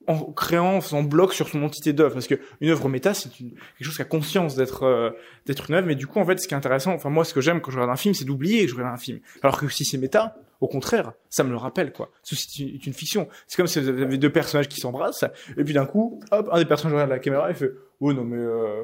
en 0.07 0.31
créant, 0.31 0.75
en 0.77 0.81
faisant 0.81 1.03
bloc 1.03 1.33
sur 1.33 1.49
son 1.49 1.61
entité 1.63 1.93
d'œuvre, 1.93 2.13
parce 2.13 2.27
que 2.27 2.35
une 2.61 2.69
œuvre 2.69 2.87
méta, 2.89 3.13
c'est 3.13 3.29
quelque 3.29 3.57
chose 3.81 3.95
qui 3.95 4.01
a 4.01 4.05
conscience 4.05 4.55
d'être 4.55 4.83
euh, 4.83 5.11
d'être 5.45 5.69
une 5.69 5.75
œuvre, 5.75 5.87
mais 5.87 5.95
du 5.95 6.07
coup, 6.07 6.19
en 6.19 6.25
fait, 6.25 6.39
ce 6.39 6.47
qui 6.47 6.53
est 6.53 6.57
intéressant, 6.57 6.93
enfin 6.93 7.09
moi, 7.09 7.25
ce 7.25 7.33
que 7.33 7.41
j'aime 7.41 7.61
quand 7.61 7.71
je 7.71 7.77
regarde 7.77 7.91
un 7.91 7.97
film, 7.97 8.13
c'est 8.13 8.25
d'oublier 8.25 8.63
que 8.63 8.71
je 8.71 8.75
regarde 8.75 8.93
un 8.93 8.99
film. 8.99 9.19
Alors 9.43 9.59
que 9.59 9.67
si 9.67 9.85
c'est 9.85 9.97
méta, 9.97 10.35
au 10.61 10.67
contraire, 10.67 11.13
ça 11.29 11.43
me 11.43 11.49
le 11.49 11.57
rappelle, 11.57 11.91
quoi. 11.91 12.09
Ceci 12.23 12.73
est 12.75 12.87
une 12.87 12.93
fiction. 12.93 13.27
C'est 13.47 13.57
comme 13.57 13.67
si 13.67 13.79
vous 13.79 13.89
avez 13.89 14.17
deux 14.17 14.31
personnages 14.31 14.69
qui 14.69 14.79
s'embrassent, 14.79 15.25
et 15.57 15.63
puis 15.63 15.73
d'un 15.73 15.85
coup, 15.85 16.19
hop, 16.31 16.49
un 16.51 16.57
des 16.57 16.65
personnages 16.65 16.93
regarde 16.93 17.09
la 17.09 17.19
caméra 17.19 17.51
et 17.51 17.53
fait, 17.53 17.71
oh 17.99 18.13
non 18.13 18.23
mais 18.23 18.37
euh... 18.37 18.83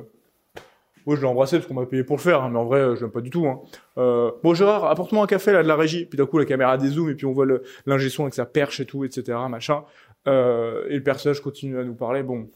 Moi, 1.05 1.17
je 1.17 1.21
l'ai 1.21 1.27
embrassé 1.27 1.57
parce 1.57 1.67
qu'on 1.67 1.73
m'a 1.73 1.86
payé 1.86 2.03
pour 2.03 2.15
le 2.15 2.21
faire, 2.21 2.41
hein, 2.41 2.49
mais 2.49 2.57
en 2.57 2.65
vrai, 2.65 2.95
je 2.95 3.01
l'aime 3.01 3.12
pas 3.12 3.21
du 3.21 3.29
tout. 3.29 3.45
Hein. 3.45 3.59
Euh, 3.97 4.31
bon, 4.41 4.53
Gérard, 4.53 4.86
apporte-moi 4.86 5.23
un 5.23 5.27
café 5.27 5.51
là 5.51 5.62
de 5.62 5.67
la 5.67 5.75
régie. 5.75 6.05
Puis 6.05 6.17
d'un 6.17 6.25
coup, 6.25 6.38
la 6.38 6.45
caméra 6.45 6.77
dézoome 6.77 7.09
et 7.09 7.15
puis 7.15 7.25
on 7.25 7.33
voit 7.33 7.45
l'ingé 7.86 8.09
son 8.09 8.23
avec 8.23 8.33
sa 8.33 8.45
perche 8.45 8.79
et 8.79 8.86
tout, 8.86 9.03
etc. 9.03 9.38
Machin. 9.49 9.83
Euh, 10.27 10.86
et 10.89 10.95
le 10.95 11.03
personnage 11.03 11.41
continue 11.41 11.79
à 11.79 11.83
nous 11.83 11.95
parler. 11.95 12.23
Bon, 12.23 12.49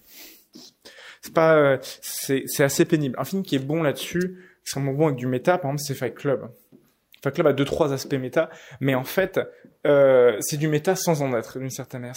c'est 1.22 1.34
pas, 1.34 1.80
c'est, 1.82 2.44
c'est 2.46 2.64
assez 2.64 2.86
pénible. 2.86 3.16
Un 3.20 3.26
film 3.26 3.44
qui 3.44 3.56
est 3.56 3.60
bon 3.60 3.84
là-dessus, 3.84 4.38
extrêmement 4.62 4.94
bon 4.94 5.08
avec 5.08 5.18
du 5.18 5.28
méta, 5.28 5.58
par 5.58 5.72
exemple, 5.72 5.84
c'est 5.88 5.96
Fight 5.96 6.16
Club. 6.16 6.50
Fight 7.24 7.34
Club 7.34 7.48
a 7.48 7.54
deux 7.54 7.66
trois 7.66 7.94
aspects 7.94 8.14
méta, 8.14 8.50
mais 8.80 8.96
en 8.96 9.04
fait, 9.04 9.40
euh, 9.86 10.38
c'est 10.40 10.58
du 10.58 10.68
méta 10.68 10.96
sans 10.96 11.22
en 11.22 11.36
être 11.36 11.60
d'une 11.60 11.70
certaine 11.70 12.02
manière. 12.02 12.16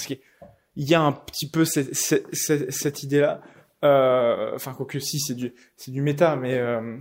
il 0.77 0.89
y 0.89 0.95
a 0.95 1.01
un 1.01 1.13
petit 1.13 1.49
peu 1.49 1.65
cette, 1.65 1.95
cette, 1.95 2.71
cette, 2.71 3.03
idée-là. 3.03 3.41
Euh, 3.83 4.53
enfin, 4.55 4.75
quoique 4.75 4.99
si, 4.99 5.19
c'est 5.19 5.35
du, 5.35 5.55
c'est 5.77 5.91
du 5.91 6.03
méta, 6.03 6.37
mais 6.37 6.59
euh, 6.59 6.99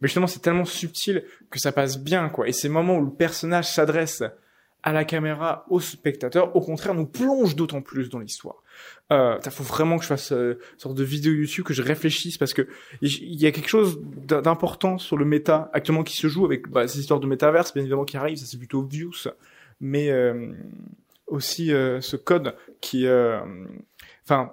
mais 0.00 0.08
justement, 0.08 0.26
c'est 0.26 0.40
tellement 0.40 0.64
subtil 0.64 1.24
que 1.50 1.58
ça 1.58 1.72
passe 1.72 1.98
bien, 1.98 2.28
quoi. 2.28 2.48
Et 2.48 2.52
ces 2.52 2.68
moments 2.68 2.96
où 2.96 3.04
le 3.04 3.12
personnage 3.12 3.70
s'adresse 3.70 4.22
à 4.86 4.92
la 4.92 5.06
caméra, 5.06 5.64
au 5.70 5.80
spectateur, 5.80 6.54
au 6.54 6.60
contraire, 6.60 6.92
nous 6.92 7.06
plonge 7.06 7.56
d'autant 7.56 7.80
plus 7.80 8.10
dans 8.10 8.18
l'histoire. 8.18 8.62
Euh, 9.12 9.40
faut 9.50 9.64
vraiment 9.64 9.96
que 9.96 10.02
je 10.02 10.08
fasse 10.08 10.30
euh, 10.32 10.60
une 10.74 10.78
sorte 10.78 10.94
de 10.94 11.02
vidéo 11.02 11.32
YouTube, 11.32 11.64
que 11.64 11.72
je 11.72 11.80
réfléchisse, 11.80 12.36
parce 12.36 12.52
que 12.52 12.68
il 13.00 13.40
y 13.40 13.46
a 13.46 13.50
quelque 13.50 13.70
chose 13.70 13.98
d'important 14.02 14.98
sur 14.98 15.16
le 15.16 15.24
méta 15.24 15.70
actuellement 15.72 16.02
qui 16.02 16.18
se 16.18 16.28
joue 16.28 16.44
avec 16.44 16.68
bah, 16.68 16.86
ces 16.86 17.00
histoires 17.00 17.18
de 17.18 17.26
métaverse, 17.26 17.72
bien 17.72 17.82
évidemment, 17.82 18.04
qui 18.04 18.18
arrivent, 18.18 18.36
ça 18.36 18.44
c'est 18.44 18.58
plutôt 18.58 18.80
obvious, 18.80 19.26
mais 19.80 20.10
euh, 20.10 20.52
aussi 21.28 21.72
euh, 21.72 22.02
ce 22.02 22.16
code 22.16 22.54
qui, 22.82 23.06
euh, 23.06 23.40
enfin, 24.24 24.52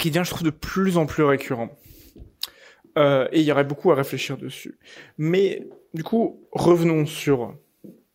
qui 0.00 0.10
devient, 0.10 0.24
je 0.24 0.30
trouve, 0.30 0.42
de 0.42 0.50
plus 0.50 0.96
en 0.96 1.06
plus 1.06 1.22
récurrent. 1.22 1.70
et 2.96 3.28
il 3.40 3.42
y 3.42 3.52
aurait 3.52 3.62
beaucoup 3.62 3.92
à 3.92 3.94
réfléchir 3.94 4.36
dessus. 4.38 4.76
Mais 5.18 5.68
du 5.94 6.02
coup, 6.02 6.48
revenons 6.50 7.06
sur 7.06 7.54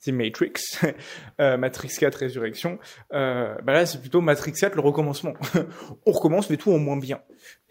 c'est 0.05 0.11
Matrix, 0.11 0.53
euh, 1.41 1.57
Matrix 1.57 1.89
4 1.99 2.15
Résurrection. 2.15 2.77
Euh, 3.13 3.55
bah 3.63 3.73
là, 3.73 3.87
c'est 3.87 3.99
plutôt 3.99 4.21
Matrix 4.21 4.53
4 4.53 4.75
le 4.75 4.81
recommencement. 4.81 5.33
on 6.05 6.11
recommence, 6.11 6.49
mais 6.51 6.57
tout 6.57 6.71
en 6.71 6.77
moins 6.77 6.97
bien. 6.97 7.21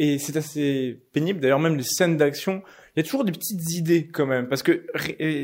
Et 0.01 0.19
c'est 0.19 0.37
assez 0.37 1.01
pénible. 1.13 1.39
D'ailleurs, 1.39 1.61
même 1.61 1.77
les 1.77 1.85
scènes 1.85 2.17
d'action, 2.17 2.63
il 2.97 3.01
y 3.01 3.01
a 3.01 3.05
toujours 3.05 3.25
des 3.25 3.31
petites 3.31 3.73
idées 3.73 4.09
quand 4.09 4.27
même, 4.27 4.49
parce 4.49 4.65
que 4.65 4.85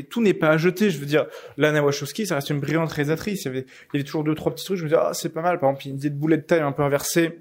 tout 0.09 0.21
n'est 0.21 0.33
pas 0.33 0.49
à 0.49 0.57
jeter. 0.57 0.89
Je 0.89 0.97
veux 0.97 1.05
dire, 1.05 1.27
Lana 1.55 1.81
Wachowski, 1.81 2.25
ça 2.25 2.35
reste 2.35 2.49
une 2.49 2.59
brillante 2.59 2.91
réalisatrice. 2.91 3.43
Il 3.43 3.45
y 3.45 3.49
avait, 3.49 3.61
il 3.61 3.93
y 3.93 3.97
avait 3.97 4.03
toujours 4.03 4.25
deux 4.25 4.35
trois 4.35 4.53
petits 4.53 4.65
trucs. 4.65 4.77
Je 4.77 4.83
me 4.83 4.89
dis, 4.89 4.95
ah, 4.95 5.11
c'est 5.13 5.29
pas 5.29 5.41
mal. 5.41 5.59
Par 5.59 5.69
exemple, 5.69 5.87
une 5.87 5.95
idée 5.95 6.09
de 6.09 6.15
boulet 6.15 6.37
de 6.37 6.43
taille 6.43 6.59
un 6.59 6.73
peu 6.73 6.83
inversée 6.83 7.39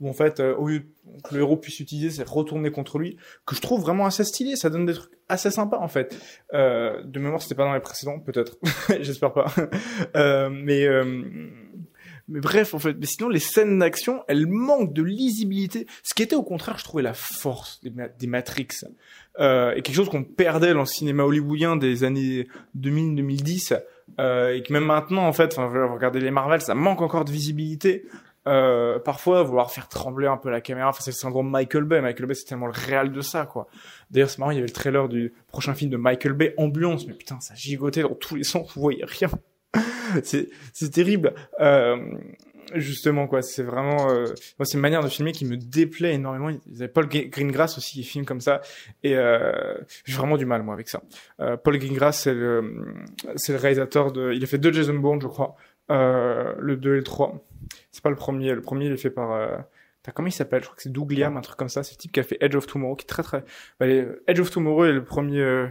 où 0.00 0.08
en 0.08 0.12
fait, 0.12 0.40
euh, 0.40 0.54
au 0.56 0.68
lieu 0.68 0.86
que 1.24 1.34
le 1.34 1.40
héros 1.40 1.56
puisse 1.56 1.80
utiliser, 1.80 2.10
c'est 2.10 2.28
retourner 2.28 2.70
contre 2.70 2.98
lui, 2.98 3.16
que 3.46 3.54
je 3.54 3.60
trouve 3.60 3.80
vraiment 3.80 4.06
assez 4.06 4.24
stylé. 4.24 4.56
Ça 4.56 4.70
donne 4.70 4.86
des 4.86 4.94
trucs 4.94 5.12
assez 5.28 5.50
sympas 5.50 5.78
en 5.78 5.88
fait. 5.88 6.16
Euh, 6.52 7.02
de 7.04 7.18
mémoire, 7.18 7.42
c'était 7.42 7.54
pas 7.54 7.64
dans 7.64 7.74
les 7.74 7.80
précédents, 7.80 8.18
peut-être. 8.18 8.58
J'espère 9.00 9.32
pas. 9.32 9.46
euh, 10.16 10.50
mais 10.50 10.86
euh, 10.86 11.04
mais 12.28 12.40
bref, 12.40 12.74
en 12.74 12.78
fait, 12.78 12.94
mais 12.98 13.06
sinon 13.06 13.28
les 13.28 13.38
scènes 13.38 13.78
d'action, 13.78 14.24
elles 14.26 14.46
manquent 14.46 14.92
de 14.92 15.02
lisibilité. 15.02 15.86
Ce 16.02 16.12
qui 16.12 16.22
était 16.22 16.34
au 16.34 16.42
contraire, 16.42 16.76
je 16.78 16.84
trouvais 16.84 17.02
la 17.02 17.14
force 17.14 17.80
des, 17.82 17.92
des 18.18 18.26
Matrix 18.26 18.68
euh, 19.38 19.72
et 19.74 19.82
quelque 19.82 19.94
chose 19.94 20.08
qu'on 20.08 20.24
perdait 20.24 20.72
dans 20.72 20.80
le 20.80 20.86
cinéma 20.86 21.22
hollywoodien 21.24 21.76
des 21.76 22.02
années 22.04 22.48
2000-2010. 22.78 23.80
Euh, 24.18 24.54
et 24.54 24.62
que 24.62 24.72
même 24.72 24.84
maintenant, 24.84 25.26
en 25.26 25.32
fait, 25.32 25.56
enfin, 25.56 25.68
regardez 25.92 26.20
les 26.20 26.30
Marvel, 26.30 26.60
ça 26.60 26.74
manque 26.74 27.00
encore 27.00 27.24
de 27.24 27.30
visibilité. 27.30 28.04
Euh, 28.46 28.98
parfois 28.98 29.42
vouloir 29.42 29.70
faire 29.70 29.88
trembler 29.88 30.26
un 30.26 30.36
peu 30.36 30.50
la 30.50 30.60
caméra. 30.60 30.88
Enfin, 30.88 31.00
c'est 31.02 31.10
le 31.10 31.16
syndrome 31.16 31.50
Michael 31.50 31.84
Bay. 31.84 32.00
Michael 32.00 32.26
Bay, 32.26 32.34
c'est 32.34 32.44
tellement 32.44 32.66
le 32.66 32.72
réel 32.72 33.12
de 33.12 33.20
ça, 33.20 33.46
quoi. 33.46 33.66
D'ailleurs, 34.10 34.30
c'est 34.30 34.38
marrant, 34.38 34.52
il 34.52 34.56
y 34.56 34.58
avait 34.58 34.68
le 34.68 34.72
trailer 34.72 35.08
du 35.08 35.34
prochain 35.48 35.74
film 35.74 35.90
de 35.90 35.96
Michael 35.96 36.32
Bay, 36.32 36.54
Ambulance. 36.56 37.06
Mais 37.06 37.14
putain, 37.14 37.40
ça 37.40 37.54
gigotait 37.54 38.02
dans 38.02 38.14
tous 38.14 38.36
les 38.36 38.44
sens, 38.44 38.72
vous 38.74 38.80
voyez 38.80 39.04
rien. 39.04 39.30
c'est, 40.22 40.48
c'est 40.72 40.90
terrible. 40.90 41.34
Euh, 41.60 41.96
justement, 42.74 43.26
quoi. 43.26 43.42
C'est 43.42 43.62
vraiment, 43.62 44.10
euh... 44.10 44.26
moi, 44.58 44.64
c'est 44.64 44.74
une 44.74 44.80
manière 44.80 45.02
de 45.02 45.08
filmer 45.08 45.32
qui 45.32 45.44
me 45.44 45.56
déplaît 45.56 46.14
énormément. 46.14 46.50
Ils 46.50 46.82
avaient 46.82 46.92
Paul 46.92 47.08
Greengrass 47.08 47.78
aussi 47.78 47.94
qui 47.94 48.04
filme 48.04 48.24
comme 48.24 48.40
ça. 48.40 48.60
Et, 49.02 49.16
euh, 49.16 49.74
j'ai 50.04 50.16
vraiment 50.16 50.36
du 50.36 50.46
mal, 50.46 50.62
moi, 50.62 50.74
avec 50.74 50.88
ça. 50.88 51.02
Euh, 51.40 51.56
Paul 51.56 51.78
Greengrass, 51.78 52.22
c'est 52.22 52.34
le, 52.34 52.94
c'est 53.36 53.52
le 53.52 53.58
réalisateur 53.58 54.12
de, 54.12 54.32
il 54.32 54.42
a 54.42 54.46
fait 54.46 54.58
deux 54.58 54.72
Jason 54.72 54.94
Bourne, 54.94 55.20
je 55.20 55.26
crois. 55.26 55.56
Euh, 55.90 56.54
le 56.58 56.76
2 56.76 56.94
et 56.94 56.96
le 56.96 57.04
3. 57.04 57.44
C'est 57.96 58.02
pas 58.02 58.10
le 58.10 58.16
premier. 58.16 58.54
Le 58.54 58.60
premier, 58.60 58.86
il 58.86 58.92
est 58.92 58.98
fait 58.98 59.08
par... 59.08 59.32
Euh... 59.32 59.56
Comment 60.14 60.28
il 60.28 60.32
s'appelle? 60.32 60.60
Je 60.60 60.66
crois 60.66 60.76
que 60.76 60.82
c'est 60.82 60.92
Doug 60.92 61.10
Liam, 61.12 61.38
un 61.38 61.40
truc 61.40 61.56
comme 61.56 61.70
ça. 61.70 61.82
C'est 61.82 61.94
le 61.94 61.96
type 61.96 62.12
qui 62.12 62.20
a 62.20 62.24
fait 62.24 62.36
Edge 62.42 62.54
of 62.54 62.66
Tomorrow, 62.66 62.94
qui 62.94 63.04
est 63.04 63.08
très 63.08 63.22
très... 63.22 63.42
Bah, 63.80 63.86
Edge 63.86 64.38
of 64.38 64.50
Tomorrow 64.50 64.84
et 64.84 64.92
le 64.92 65.02
premier... 65.02 65.40
Euh... 65.40 65.66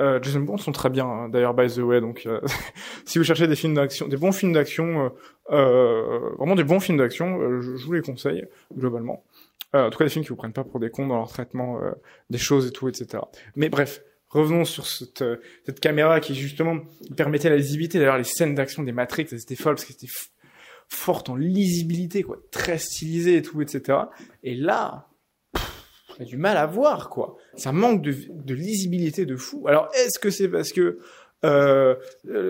Euh, 0.00 0.18
Jason 0.20 0.40
Bourne 0.40 0.58
sont 0.58 0.72
très 0.72 0.90
bien, 0.90 1.06
hein, 1.06 1.28
d'ailleurs, 1.28 1.54
by 1.54 1.68
the 1.72 1.78
way. 1.78 2.00
Donc, 2.00 2.24
euh, 2.26 2.40
si 3.04 3.18
vous 3.18 3.24
cherchez 3.24 3.46
des 3.46 3.54
films 3.54 3.74
d'action, 3.74 4.08
des 4.08 4.16
bons 4.16 4.32
films 4.32 4.52
d'action, 4.52 5.04
euh, 5.04 5.08
euh, 5.50 6.30
vraiment 6.38 6.56
des 6.56 6.64
bons 6.64 6.80
films 6.80 6.98
d'action, 6.98 7.60
je, 7.60 7.76
je, 7.76 7.84
vous 7.84 7.92
les 7.92 8.00
conseille 8.00 8.46
globalement. 8.76 9.22
en 9.72 9.90
tout 9.90 9.98
cas, 9.98 10.04
des 10.04 10.10
films 10.10 10.24
qui 10.24 10.30
vous 10.30 10.36
prennent 10.36 10.54
pas 10.54 10.64
pour 10.64 10.80
des 10.80 10.90
cons 10.90 11.06
dans 11.06 11.18
leur 11.18 11.28
traitement 11.28 11.80
des 12.30 12.38
choses 12.38 12.66
et 12.66 12.72
tout, 12.72 12.88
etc. 12.88 13.22
Mais 13.54 13.68
bref, 13.68 14.02
revenons 14.30 14.64
sur 14.64 14.86
cette, 14.86 15.22
cette 15.66 15.80
caméra 15.80 16.18
qui 16.20 16.34
justement 16.34 16.78
permettait 17.16 17.50
la 17.50 17.56
lisibilité. 17.56 17.98
D'ailleurs, 17.98 18.18
les 18.18 18.24
scènes 18.24 18.54
d'action 18.54 18.82
des 18.82 18.92
Matrix, 18.92 19.26
elles 19.30 19.42
étaient 19.42 19.54
folles 19.54 19.74
parce 19.74 19.84
qu'elles 19.84 19.96
étaient 19.96 20.12
fortes 20.90 21.30
en 21.30 21.36
lisibilité, 21.36 22.22
quoi, 22.22 22.38
très 22.50 22.78
stylisées 22.78 23.36
et 23.36 23.42
tout, 23.42 23.62
etc. 23.62 23.98
Et 24.42 24.54
là, 24.54 25.08
on 25.54 26.22
a 26.22 26.24
du 26.24 26.36
mal 26.36 26.56
à 26.56 26.66
voir, 26.66 27.08
quoi. 27.08 27.36
Ça 27.54 27.72
manque 27.72 28.02
de, 28.02 28.14
de 28.28 28.54
lisibilité 28.54 29.24
de 29.24 29.36
fou. 29.36 29.66
Alors, 29.68 29.88
est-ce 29.94 30.18
que 30.18 30.30
c'est 30.30 30.48
parce 30.48 30.72
que 30.72 30.98
euh, 31.44 31.94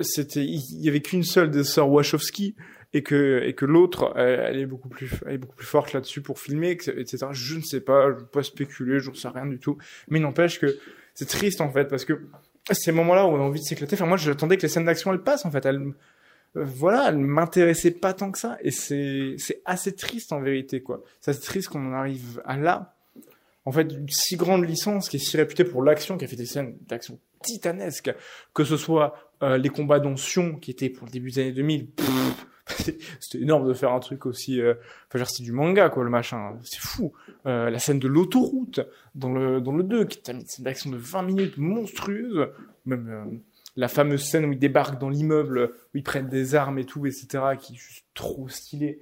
c'était, 0.03 0.45
il 0.45 0.83
y 0.83 0.89
avait 0.89 1.01
qu'une 1.01 1.23
seule 1.23 1.51
des 1.51 1.65
sœurs 1.65 1.91
Wachowski 1.91 2.57
et 2.93 3.05
que 3.05 3.41
et 3.45 3.55
que 3.55 3.65
l'autre, 3.67 4.13
elle, 4.17 4.59
est 4.59 4.67
beaucoup 4.67 4.89
plus, 4.89 5.13
elle 5.27 5.35
est 5.35 5.39
beaucoup 5.39 5.55
plus 5.55 5.67
forte 5.67 5.93
là-dessus 5.93 6.23
pour 6.23 6.41
filmer, 6.41 6.71
etc. 6.71 7.19
Je 7.31 7.57
ne 7.57 7.63
sais 7.63 7.81
pas, 7.81 8.11
je 8.11 8.21
ne 8.21 8.27
pas 8.27 8.43
spéculer, 8.43 8.99
je 8.99 9.11
ne 9.11 9.15
sais 9.15 9.29
rien 9.29 9.47
du 9.47 9.59
tout. 9.61 9.79
Mais 10.09 10.19
n'empêche 10.19 10.59
que 10.59 10.77
c'est 11.15 11.29
triste 11.29 11.61
en 11.61 11.71
fait 11.71 11.85
parce 11.85 12.05
que 12.05 12.21
ces 12.73 12.91
moments-là 12.91 13.27
où 13.27 13.31
on 13.31 13.37
a 13.37 13.41
envie 13.41 13.61
de 13.61 13.65
s'éclater. 13.65 13.95
Enfin, 13.95 14.07
moi, 14.07 14.17
j'attendais 14.17 14.57
que 14.57 14.63
les 14.63 14.69
scènes 14.69 14.87
d'action 14.87 15.13
elles 15.13 15.23
passent 15.23 15.45
en 15.45 15.51
fait. 15.51 15.65
Elles, 15.67 15.77
euh, 15.77 15.95
voilà, 16.55 17.09
elle 17.09 17.19
m'intéressait 17.19 17.93
pas 17.93 18.13
tant 18.13 18.31
que 18.31 18.39
ça. 18.39 18.59
Et 18.63 18.71
c'est, 18.71 19.35
c'est 19.39 19.63
assez 19.65 19.95
triste 19.95 20.33
en 20.33 20.41
vérité, 20.41 20.83
quoi. 20.83 21.03
C'est 21.21 21.33
assez 21.33 21.43
triste 21.43 21.69
qu'on 21.69 21.87
en 21.91 21.93
arrive 21.93 22.43
à 22.45 22.57
là. 22.57 22.95
En 23.65 23.73
fait, 23.73 23.93
une 23.93 24.09
si 24.09 24.37
grande 24.37 24.65
licence 24.65 25.09
qui 25.09 25.17
est 25.17 25.21
si 25.21 25.37
réputée 25.37 25.65
pour 25.65 25.83
l'action, 25.83 26.17
qui 26.17 26.25
a 26.25 26.29
fait 26.29 26.37
des 26.37 26.47
scènes 26.47 26.77
d'action 26.89 27.19
titanesques, 27.43 28.13
que 28.55 28.65
ce 28.65 28.77
soit 28.77 29.15
euh, 29.43 29.59
les 29.59 29.69
combats 29.69 30.01
d'Onction, 30.01 30.57
qui 30.57 30.71
étaient 30.71 30.89
pour 30.89 31.07
le 31.07 31.13
début 31.13 31.31
des 31.31 31.41
années 31.41 31.53
2000, 31.53 31.89
c'était 33.21 33.43
énorme 33.43 33.69
de 33.69 33.75
faire 33.75 33.93
un 33.93 34.01
truc 34.01 34.27
aussi 34.27 34.61
euh, 34.61 34.75
enfin 35.13 35.25
c'est 35.25 35.43
du 35.43 35.53
manga 35.53 35.89
quoi 35.89 36.05
le 36.05 36.11
machin 36.11 36.59
c'est 36.63 36.81
fou 36.81 37.13
euh, 37.47 37.71
la 37.71 37.79
scène 37.79 37.99
de 37.99 38.09
l'autoroute 38.09 38.81
dans 39.15 39.33
le 39.33 39.61
dans 39.61 39.73
le 39.73 39.83
2 39.83 40.05
qui 40.05 40.19
est 40.19 40.33
une 40.33 40.47
scène 40.47 40.65
d'action 40.65 40.91
de 40.91 40.97
20 40.97 41.23
minutes 41.23 41.59
monstrueuse 41.59 42.49
même 42.87 43.09
euh, 43.09 43.37
la 43.81 43.89
fameuse 43.89 44.23
scène 44.23 44.45
où 44.45 44.53
ils 44.53 44.59
débarquent 44.59 45.01
dans 45.01 45.09
l'immeuble 45.09 45.73
où 45.95 45.97
ils 45.97 46.03
prennent 46.03 46.29
des 46.29 46.55
armes 46.55 46.79
et 46.79 46.85
tout 46.85 47.07
etc 47.07 47.27
qui 47.59 47.73
est 47.73 47.77
juste 47.77 48.05
trop 48.15 48.49
stylé 48.49 49.01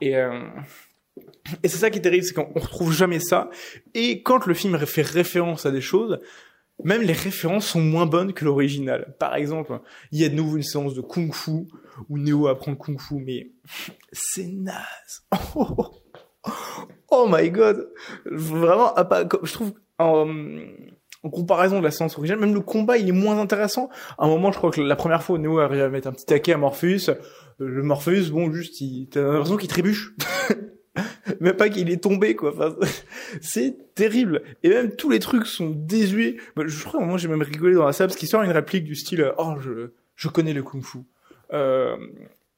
et 0.00 0.16
euh, 0.16 0.44
et 1.62 1.68
c'est 1.68 1.78
ça 1.78 1.90
qui 1.90 1.98
est 1.98 2.02
terrible 2.02 2.24
c'est 2.24 2.34
qu'on 2.34 2.52
retrouve 2.54 2.92
jamais 2.92 3.18
ça 3.18 3.50
et 3.94 4.22
quand 4.22 4.46
le 4.46 4.54
film 4.54 4.78
fait 4.86 5.02
référence 5.02 5.66
à 5.66 5.70
des 5.70 5.80
choses 5.80 6.20
même 6.84 7.02
les 7.02 7.12
références 7.12 7.66
sont 7.66 7.80
moins 7.80 8.06
bonnes 8.06 8.32
que 8.32 8.44
l'original. 8.44 9.14
Par 9.18 9.34
exemple, 9.34 9.80
il 10.12 10.20
y 10.20 10.24
a 10.24 10.28
de 10.28 10.34
nouveau 10.34 10.56
une 10.56 10.62
séance 10.62 10.94
de 10.94 11.00
kung 11.00 11.32
fu 11.32 11.68
où 12.08 12.18
Neo 12.18 12.46
apprend 12.46 12.70
le 12.70 12.76
kung 12.78 12.98
fu, 12.98 13.16
mais 13.16 13.50
c'est 14.12 14.46
naze. 14.46 15.24
Oh, 17.12 17.26
oh, 17.26 17.28
my 17.30 17.50
god, 17.50 17.92
vraiment, 18.24 18.94
je 19.42 19.52
trouve 19.52 19.74
en, 21.22 21.30
comparaison 21.30 21.78
de 21.78 21.84
la 21.84 21.90
séance 21.90 22.16
originale, 22.16 22.40
même 22.40 22.54
le 22.54 22.60
combat 22.60 22.98
il 22.98 23.08
est 23.08 23.12
moins 23.12 23.38
intéressant. 23.38 23.90
À 24.18 24.24
un 24.24 24.28
moment, 24.28 24.52
je 24.52 24.58
crois 24.58 24.70
que 24.70 24.80
la 24.80 24.96
première 24.96 25.22
fois, 25.22 25.38
Neo 25.38 25.58
arrive 25.58 25.82
à 25.82 25.88
mettre 25.88 26.08
un 26.08 26.12
petit 26.12 26.26
taquet 26.26 26.52
à 26.52 26.56
Morpheus. 26.56 27.16
Le 27.58 27.82
Morpheus, 27.82 28.30
bon, 28.30 28.52
juste, 28.52 28.80
il, 28.80 29.08
t'as 29.10 29.20
l'impression 29.20 29.56
qu'il 29.56 29.68
trébuche. 29.68 30.14
même 31.40 31.56
pas 31.56 31.68
qu'il 31.68 31.90
est 31.90 32.02
tombé 32.02 32.34
quoi. 32.34 32.52
Enfin, 32.52 32.74
c'est 33.40 33.94
terrible. 33.94 34.42
Et 34.62 34.68
même 34.68 34.94
tous 34.96 35.10
les 35.10 35.18
trucs 35.18 35.46
sont 35.46 35.70
désuets. 35.70 36.36
Je 36.56 36.84
crois 36.84 37.04
moi 37.04 37.18
j'ai 37.18 37.28
même 37.28 37.42
rigolé 37.42 37.74
dans 37.74 37.86
la 37.86 37.92
salle 37.92 38.08
parce 38.08 38.18
qu'il 38.18 38.28
sort 38.28 38.42
une 38.42 38.50
réplique 38.50 38.84
du 38.84 38.94
style 38.94 39.32
oh 39.38 39.54
je 39.60 39.90
je 40.16 40.28
connais 40.28 40.52
le 40.52 40.62
kung-fu. 40.62 40.98
Euh, 41.52 41.96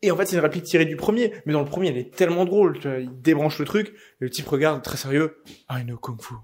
et 0.03 0.11
en 0.11 0.16
fait 0.16 0.27
c'est 0.27 0.37
une 0.37 0.42
réplique 0.42 0.64
tirée 0.64 0.85
du 0.85 0.96
premier, 0.96 1.33
mais 1.46 1.53
dans 1.53 1.61
le 1.61 1.66
premier 1.66 1.88
elle 1.88 1.98
est 1.98 2.14
tellement 2.14 2.44
drôle. 2.44 2.79
Tu 2.79 2.88
vois, 2.88 2.98
il 2.98 3.20
débranche 3.20 3.59
le 3.59 3.64
truc, 3.64 3.88
et 3.88 3.92
le 4.20 4.31
type 4.31 4.48
regarde 4.48 4.83
très 4.83 4.96
sérieux. 4.96 5.37
I 5.70 5.85
know 5.85 5.96
kung-fu. 5.96 6.35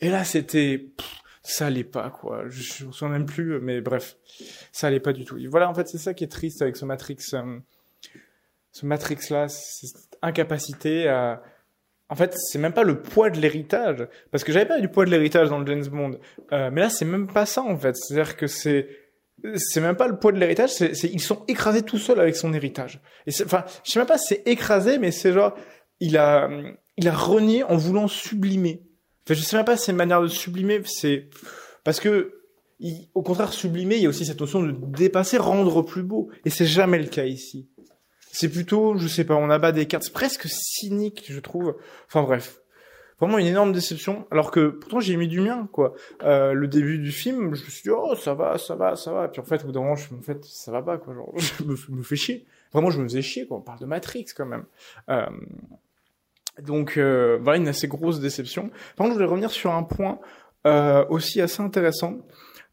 Et 0.00 0.10
là 0.10 0.24
c'était 0.24 0.90
ça 1.52 1.66
allait 1.66 1.84
pas 1.84 2.10
quoi. 2.10 2.44
Je, 2.48 2.84
me 2.84 2.92
souviens 2.92 3.08
même 3.08 3.26
plus, 3.26 3.60
mais 3.60 3.80
bref, 3.80 4.16
ça 4.72 4.86
allait 4.86 5.00
pas 5.00 5.12
du 5.12 5.24
tout. 5.24 5.38
Voilà 5.50 5.68
en 5.68 5.74
fait 5.74 5.88
c'est 5.88 5.98
ça 5.98 6.14
qui 6.14 6.24
est 6.24 6.28
triste 6.28 6.62
avec 6.62 6.76
ce 6.76 6.84
Matrix. 6.84 7.18
Euh, 7.34 7.58
ce 8.72 8.86
Matrix 8.86 9.18
là, 9.30 9.48
cette 9.48 10.18
incapacité 10.22 11.08
à 11.08 11.42
en 12.10 12.14
fait, 12.14 12.34
c'est 12.36 12.58
même 12.58 12.72
pas 12.72 12.84
le 12.84 13.02
poids 13.02 13.28
de 13.28 13.38
l'héritage, 13.38 14.08
parce 14.30 14.42
que 14.42 14.50
j'avais 14.50 14.66
pas 14.66 14.80
du 14.80 14.88
poids 14.88 15.04
de 15.04 15.10
l'héritage 15.10 15.50
dans 15.50 15.58
le 15.58 15.66
James 15.66 15.86
Bond, 15.88 16.18
euh, 16.52 16.70
mais 16.72 16.80
là 16.80 16.88
c'est 16.88 17.04
même 17.04 17.26
pas 17.26 17.44
ça 17.44 17.62
en 17.62 17.76
fait. 17.76 17.96
C'est-à-dire 17.96 18.36
que 18.36 18.46
c'est 18.46 18.88
c'est 19.54 19.80
même 19.80 19.94
pas 19.94 20.08
le 20.08 20.18
poids 20.18 20.32
de 20.32 20.38
l'héritage, 20.38 20.70
c'est 20.70 20.92
ils 21.04 21.20
sont 21.20 21.44
écrasés 21.46 21.82
tout 21.82 21.98
seuls 21.98 22.18
avec 22.18 22.34
son 22.34 22.52
héritage. 22.54 23.00
Et 23.26 23.32
enfin, 23.44 23.64
je 23.84 23.92
sais 23.92 23.98
même 23.98 24.08
pas, 24.08 24.18
c'est 24.18 24.42
écrasé, 24.46 24.98
mais 24.98 25.10
c'est 25.10 25.32
genre 25.32 25.54
il 26.00 26.16
a 26.16 26.48
il 26.96 27.08
a 27.08 27.14
renié 27.14 27.62
en 27.62 27.76
voulant 27.76 28.08
sublimer. 28.08 28.87
Enfin, 29.28 29.34
je 29.34 29.44
sais 29.44 29.58
même 29.58 29.66
pas 29.66 29.76
si 29.76 29.84
c'est 29.84 29.92
une 29.92 29.98
manière 29.98 30.22
de 30.22 30.26
sublimer, 30.26 30.80
c'est 30.86 31.28
parce 31.84 32.00
que 32.00 32.40
au 33.12 33.20
contraire 33.20 33.52
sublimer, 33.52 33.96
il 33.96 34.02
y 34.02 34.06
a 34.06 34.08
aussi 34.08 34.24
cette 34.24 34.40
notion 34.40 34.62
de 34.62 34.72
dépasser, 34.72 35.36
rendre 35.36 35.82
plus 35.82 36.02
beau, 36.02 36.30
et 36.46 36.50
c'est 36.50 36.64
jamais 36.64 36.98
le 36.98 37.08
cas 37.08 37.24
ici. 37.24 37.68
C'est 38.32 38.48
plutôt, 38.48 38.96
je 38.96 39.06
sais 39.06 39.24
pas, 39.24 39.34
on 39.34 39.50
abat 39.50 39.72
des 39.72 39.84
cartes 39.84 40.08
presque 40.14 40.46
cyniques, 40.48 41.26
je 41.28 41.40
trouve. 41.40 41.76
Enfin 42.06 42.22
bref, 42.22 42.62
vraiment 43.20 43.36
une 43.36 43.48
énorme 43.48 43.72
déception. 43.72 44.26
Alors 44.30 44.50
que 44.50 44.68
pourtant 44.68 44.98
j'ai 44.98 45.16
mis 45.16 45.28
du 45.28 45.42
mien, 45.42 45.68
quoi. 45.72 45.92
Euh, 46.22 46.54
le 46.54 46.66
début 46.66 46.98
du 46.98 47.12
film, 47.12 47.54
je 47.54 47.64
me 47.66 47.68
suis 47.68 47.82
dit 47.82 47.90
oh 47.90 48.14
ça 48.14 48.32
va, 48.32 48.56
ça 48.56 48.76
va, 48.76 48.96
ça 48.96 49.12
va. 49.12 49.28
Puis 49.28 49.42
en 49.42 49.44
fait 49.44 49.62
au 49.62 49.66
bout 49.66 49.72
d'un 49.72 49.80
en 49.80 49.96
fait 49.96 50.42
ça 50.46 50.72
va 50.72 50.80
pas, 50.80 50.96
quoi. 50.96 51.12
Genre, 51.12 51.34
je 51.36 51.64
me, 51.64 51.76
me 51.98 52.02
fais 52.02 52.16
chier. 52.16 52.46
Vraiment, 52.72 52.88
je 52.88 52.98
me 52.98 53.06
faisais 53.06 53.20
chier, 53.20 53.46
quoi. 53.46 53.58
On 53.58 53.60
parle 53.60 53.80
de 53.80 53.84
Matrix 53.84 54.24
quand 54.34 54.46
même. 54.46 54.64
Euh, 55.10 55.26
donc 56.62 56.96
euh, 56.96 57.38
voilà 57.42 57.58
une 57.58 57.68
assez 57.68 57.88
grosse 57.88 58.20
déception. 58.20 58.70
Par 58.96 59.04
contre, 59.04 59.10
je 59.10 59.14
voulais 59.14 59.26
revenir 59.26 59.50
sur 59.50 59.72
un 59.72 59.82
point 59.82 60.18
euh, 60.66 61.04
aussi 61.08 61.40
assez 61.40 61.62
intéressant. 61.62 62.18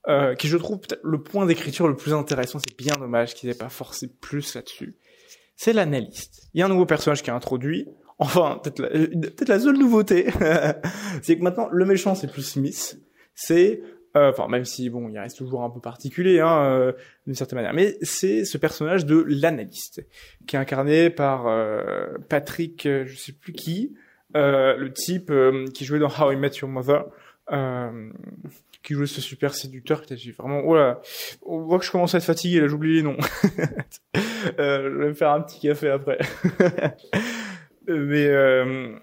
Euh, 0.07 0.35
qui 0.35 0.47
je 0.47 0.57
trouve 0.57 0.79
peut-être 0.79 1.01
le 1.03 1.23
point 1.23 1.47
d'écriture 1.47 1.87
le 1.87 1.95
plus 1.95 2.13
intéressant, 2.13 2.59
c'est 2.59 2.77
bien 2.77 2.93
dommage 2.93 3.33
qu'ils 3.33 3.49
aient 3.49 3.55
pas 3.55 3.69
forcé 3.69 4.07
plus 4.21 4.53
là-dessus 4.53 4.99
c'est 5.55 5.73
l'analyste. 5.73 6.49
Il 6.53 6.59
y 6.59 6.63
a 6.63 6.65
un 6.65 6.69
nouveau 6.69 6.85
personnage 6.85 7.23
qui 7.23 7.29
est 7.29 7.33
introduit. 7.33 7.87
Enfin, 8.17 8.59
peut-être 8.63 8.79
la, 8.79 8.87
euh, 8.89 9.07
peut 9.35 9.45
la 9.47 9.59
seule 9.59 9.77
nouveauté, 9.77 10.27
c'est 11.21 11.37
que 11.37 11.43
maintenant 11.43 11.67
le 11.69 11.85
méchant 11.85 12.15
c'est 12.15 12.31
plus 12.31 12.43
Smith. 12.43 12.97
C'est 13.33 13.81
enfin 14.15 14.47
même 14.47 14.65
si 14.65 14.89
bon 14.89 15.09
il 15.09 15.19
reste 15.19 15.37
toujours 15.37 15.63
un 15.63 15.69
peu 15.69 15.79
particulier 15.79 16.39
hein, 16.39 16.63
euh, 16.65 16.91
d'une 17.25 17.35
certaine 17.35 17.57
manière 17.57 17.73
mais 17.73 17.97
c'est 18.01 18.45
ce 18.45 18.57
personnage 18.57 19.05
de 19.05 19.23
l'analyste 19.27 20.05
qui 20.47 20.55
est 20.55 20.59
incarné 20.59 21.09
par 21.09 21.47
euh, 21.47 22.17
Patrick 22.29 22.83
je 22.83 23.15
sais 23.15 23.33
plus 23.33 23.53
qui 23.53 23.95
le 24.33 24.89
type 24.89 25.31
qui 25.73 25.85
jouait 25.85 25.99
dans 25.99 26.09
How 26.09 26.31
I 26.31 26.35
Met 26.35 26.51
Your 26.61 26.69
Mother 26.69 27.05
qui 28.85 28.93
jouait 28.93 29.07
ce 29.07 29.19
super 29.19 29.53
séducteur. 29.53 30.03
J'ai 30.09 30.31
vraiment, 30.31 30.61
oh 30.63 30.75
là, 30.75 31.01
on 31.41 31.61
voit 31.61 31.79
que 31.79 31.85
je 31.85 31.91
commence 31.91 32.13
à 32.13 32.19
être 32.19 32.23
fatigué, 32.23 32.61
là, 32.61 32.67
j'oublie 32.67 32.95
les 32.95 33.01
noms. 33.01 33.17
euh, 34.59 34.89
je 34.91 34.97
vais 34.97 35.07
me 35.07 35.13
faire 35.13 35.31
un 35.31 35.41
petit 35.41 35.59
café 35.59 35.89
après. 35.89 36.19
Mais, 37.87 38.27
euh, 38.27 38.95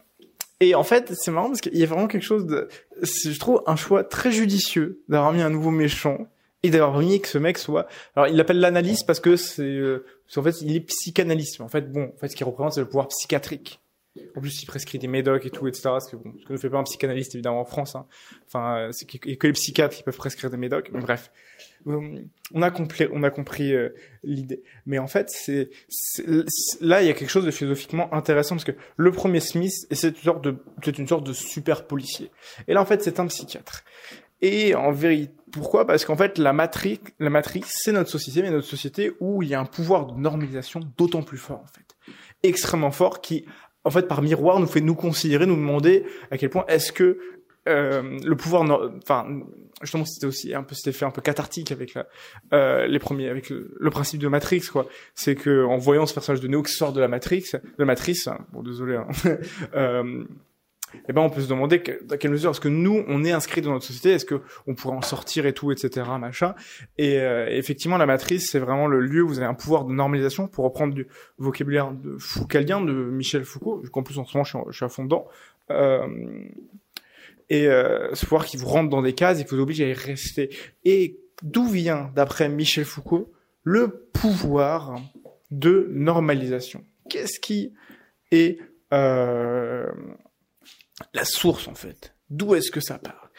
et 0.62 0.74
en 0.74 0.84
fait, 0.84 1.12
c'est 1.14 1.30
marrant 1.30 1.48
parce 1.48 1.60
qu'il 1.60 1.76
y 1.76 1.82
a 1.82 1.86
vraiment 1.86 2.06
quelque 2.06 2.22
chose 2.22 2.46
de, 2.46 2.68
je 3.02 3.38
trouve 3.38 3.62
un 3.66 3.76
choix 3.76 4.04
très 4.04 4.30
judicieux 4.30 5.02
d'avoir 5.08 5.32
mis 5.32 5.42
un 5.42 5.50
nouveau 5.50 5.70
méchant 5.70 6.28
et 6.62 6.70
d'avoir 6.70 6.98
mis 6.98 7.20
que 7.20 7.26
ce 7.26 7.38
mec 7.38 7.58
soit, 7.58 7.88
alors 8.14 8.28
il 8.28 8.36
l'appelle 8.36 8.60
l'analyste 8.60 9.04
parce 9.06 9.18
que 9.18 9.36
c'est, 9.36 9.62
euh, 9.62 10.04
en 10.36 10.42
fait, 10.42 10.60
il 10.62 10.76
est 10.76 10.80
psychanalyste. 10.80 11.60
En 11.60 11.68
fait, 11.68 11.90
bon, 11.90 12.12
en 12.14 12.18
fait, 12.18 12.28
ce 12.28 12.36
qu'il 12.36 12.46
représente, 12.46 12.74
c'est 12.74 12.80
le 12.80 12.86
pouvoir 12.86 13.08
psychiatrique. 13.08 13.80
En 14.36 14.40
plus, 14.40 14.62
il 14.62 14.66
prescrit 14.66 14.98
des 14.98 15.08
médocs 15.08 15.46
et 15.46 15.50
tout, 15.50 15.66
etc. 15.66 15.90
Ce 15.98 16.10
que, 16.10 16.16
bon, 16.16 16.34
ce 16.38 16.46
que 16.46 16.52
ne 16.52 16.58
fait 16.58 16.68
pas 16.68 16.78
un 16.78 16.84
psychanalyste, 16.84 17.34
évidemment, 17.34 17.60
en 17.60 17.64
France. 17.64 17.96
Hein. 17.96 18.06
Enfin, 18.46 18.90
c'est 18.92 19.06
que 19.06 19.46
les 19.46 19.52
psychiatres 19.54 19.96
qui 19.96 20.02
peuvent 20.02 20.16
prescrire 20.16 20.50
des 20.50 20.58
médocs. 20.58 20.90
Mais 20.92 21.00
bref, 21.00 21.32
on 21.86 22.62
a 22.62 22.70
compris, 22.70 23.74
euh, 23.74 23.90
l'idée. 24.22 24.62
Mais 24.86 24.98
en 24.98 25.06
fait, 25.06 25.28
c'est 25.30 25.70
là, 26.80 27.02
il 27.02 27.08
y 27.08 27.10
a 27.10 27.14
quelque 27.14 27.30
chose 27.30 27.44
de 27.44 27.50
philosophiquement 27.50 28.12
intéressant 28.14 28.56
parce 28.56 28.64
que 28.64 28.76
le 28.96 29.12
premier 29.12 29.40
Smith, 29.40 29.72
c'est 29.90 30.08
une 30.08 30.22
sorte 30.22 30.44
de, 30.44 30.56
c'est 30.84 30.98
une 30.98 31.08
sorte 31.08 31.26
de 31.26 31.32
super 31.32 31.86
policier. 31.86 32.30
Et 32.68 32.74
là, 32.74 32.80
en 32.80 32.86
fait, 32.86 33.02
c'est 33.02 33.20
un 33.20 33.26
psychiatre. 33.26 33.84
Et 34.40 34.74
en 34.74 34.90
vérité, 34.90 35.32
pourquoi? 35.52 35.86
Parce 35.86 36.04
qu'en 36.04 36.16
fait, 36.16 36.38
la 36.38 36.52
matrice, 36.52 36.98
la 37.20 37.30
matrice, 37.30 37.72
c'est 37.84 37.92
notre 37.92 38.10
société, 38.10 38.42
mais 38.42 38.50
notre 38.50 38.66
société 38.66 39.12
où 39.20 39.42
il 39.42 39.50
y 39.50 39.54
a 39.54 39.60
un 39.60 39.66
pouvoir 39.66 40.06
de 40.06 40.20
normalisation 40.20 40.80
d'autant 40.96 41.22
plus 41.22 41.38
fort, 41.38 41.60
en 41.60 41.66
fait, 41.66 42.14
extrêmement 42.42 42.90
fort, 42.90 43.20
qui 43.20 43.44
en 43.84 43.90
fait, 43.90 44.06
par 44.06 44.22
miroir, 44.22 44.60
nous 44.60 44.66
fait 44.66 44.80
nous 44.80 44.94
considérer, 44.94 45.46
nous 45.46 45.56
demander 45.56 46.04
à 46.30 46.38
quel 46.38 46.50
point 46.50 46.64
est-ce 46.68 46.92
que 46.92 47.18
euh, 47.68 48.18
le 48.24 48.36
pouvoir, 48.36 48.62
enfin, 49.02 49.26
justement, 49.82 50.04
c'était 50.04 50.26
aussi 50.26 50.54
un 50.54 50.62
peu 50.62 50.74
cet 50.74 50.88
effet 50.88 51.04
un 51.04 51.10
peu 51.10 51.22
cathartique 51.22 51.70
avec 51.72 51.94
la, 51.94 52.06
euh, 52.52 52.86
les 52.86 52.98
premiers, 52.98 53.28
avec 53.28 53.50
le, 53.50 53.90
principe 53.90 54.20
de 54.20 54.28
Matrix, 54.28 54.62
quoi. 54.72 54.86
C'est 55.14 55.34
que 55.34 55.64
en 55.64 55.76
voyant 55.76 56.06
ce 56.06 56.14
personnage 56.14 56.40
de 56.40 56.48
Neo 56.48 56.62
qui 56.62 56.72
sort 56.72 56.92
de 56.92 57.00
la 57.00 57.08
Matrix, 57.08 57.52
de 57.78 57.84
Matrice, 57.84 58.26
hein, 58.26 58.38
bon, 58.52 58.62
désolé, 58.62 58.96
hein, 58.96 59.08
euh, 59.74 60.24
eh 61.08 61.12
ben 61.12 61.22
on 61.22 61.30
peut 61.30 61.40
se 61.40 61.48
demander 61.48 61.80
que, 61.82 62.04
dans 62.04 62.16
quelle 62.16 62.30
mesure 62.30 62.50
est-ce 62.50 62.60
que 62.60 62.68
nous 62.68 63.04
on 63.08 63.24
est 63.24 63.32
inscrit 63.32 63.62
dans 63.62 63.72
notre 63.72 63.84
société, 63.84 64.10
est-ce 64.10 64.24
que 64.24 64.40
on 64.66 64.74
pourrait 64.74 64.96
en 64.96 65.02
sortir 65.02 65.46
et 65.46 65.52
tout, 65.52 65.72
etc. 65.72 66.06
machin. 66.20 66.54
Et 66.98 67.18
euh, 67.18 67.46
effectivement, 67.48 67.96
la 67.96 68.06
matrice 68.06 68.50
c'est 68.50 68.58
vraiment 68.58 68.86
le 68.86 69.00
lieu 69.00 69.22
où 69.22 69.28
vous 69.28 69.38
avez 69.38 69.46
un 69.46 69.54
pouvoir 69.54 69.84
de 69.84 69.92
normalisation 69.92 70.48
pour 70.48 70.64
reprendre 70.64 70.94
du 70.94 71.06
vocabulaire 71.38 71.92
de 71.92 72.16
Foucaldien 72.18 72.80
de 72.80 72.92
Michel 72.92 73.44
Foucault, 73.44 73.82
qu'en 73.92 74.02
plus 74.02 74.18
en 74.18 74.24
ce 74.24 74.36
moment 74.36 74.44
je 74.44 74.76
suis 74.76 74.84
à 74.84 74.88
fond 74.88 75.04
dedans. 75.04 75.26
Euh, 75.70 76.06
et 77.48 77.66
euh, 77.66 78.14
ce 78.14 78.24
pouvoir 78.24 78.46
qui 78.46 78.56
vous 78.56 78.66
rentre 78.66 78.90
dans 78.90 79.02
des 79.02 79.14
cases 79.14 79.40
et 79.40 79.44
qui 79.44 79.54
vous 79.54 79.60
oblige 79.60 79.80
à 79.80 79.86
y 79.86 79.92
rester. 79.92 80.54
Et 80.84 81.20
d'où 81.42 81.66
vient, 81.66 82.10
d'après 82.14 82.48
Michel 82.48 82.84
Foucault, 82.84 83.32
le 83.62 84.08
pouvoir 84.12 85.00
de 85.50 85.88
normalisation? 85.90 86.84
Qu'est-ce 87.08 87.40
qui 87.40 87.74
est 88.30 88.58
euh, 88.92 89.90
la 91.14 91.24
source 91.24 91.68
en 91.68 91.74
fait? 91.74 92.14
D'où 92.30 92.54
est-ce 92.54 92.70
que 92.70 92.80
ça 92.80 92.98
part? 92.98 93.30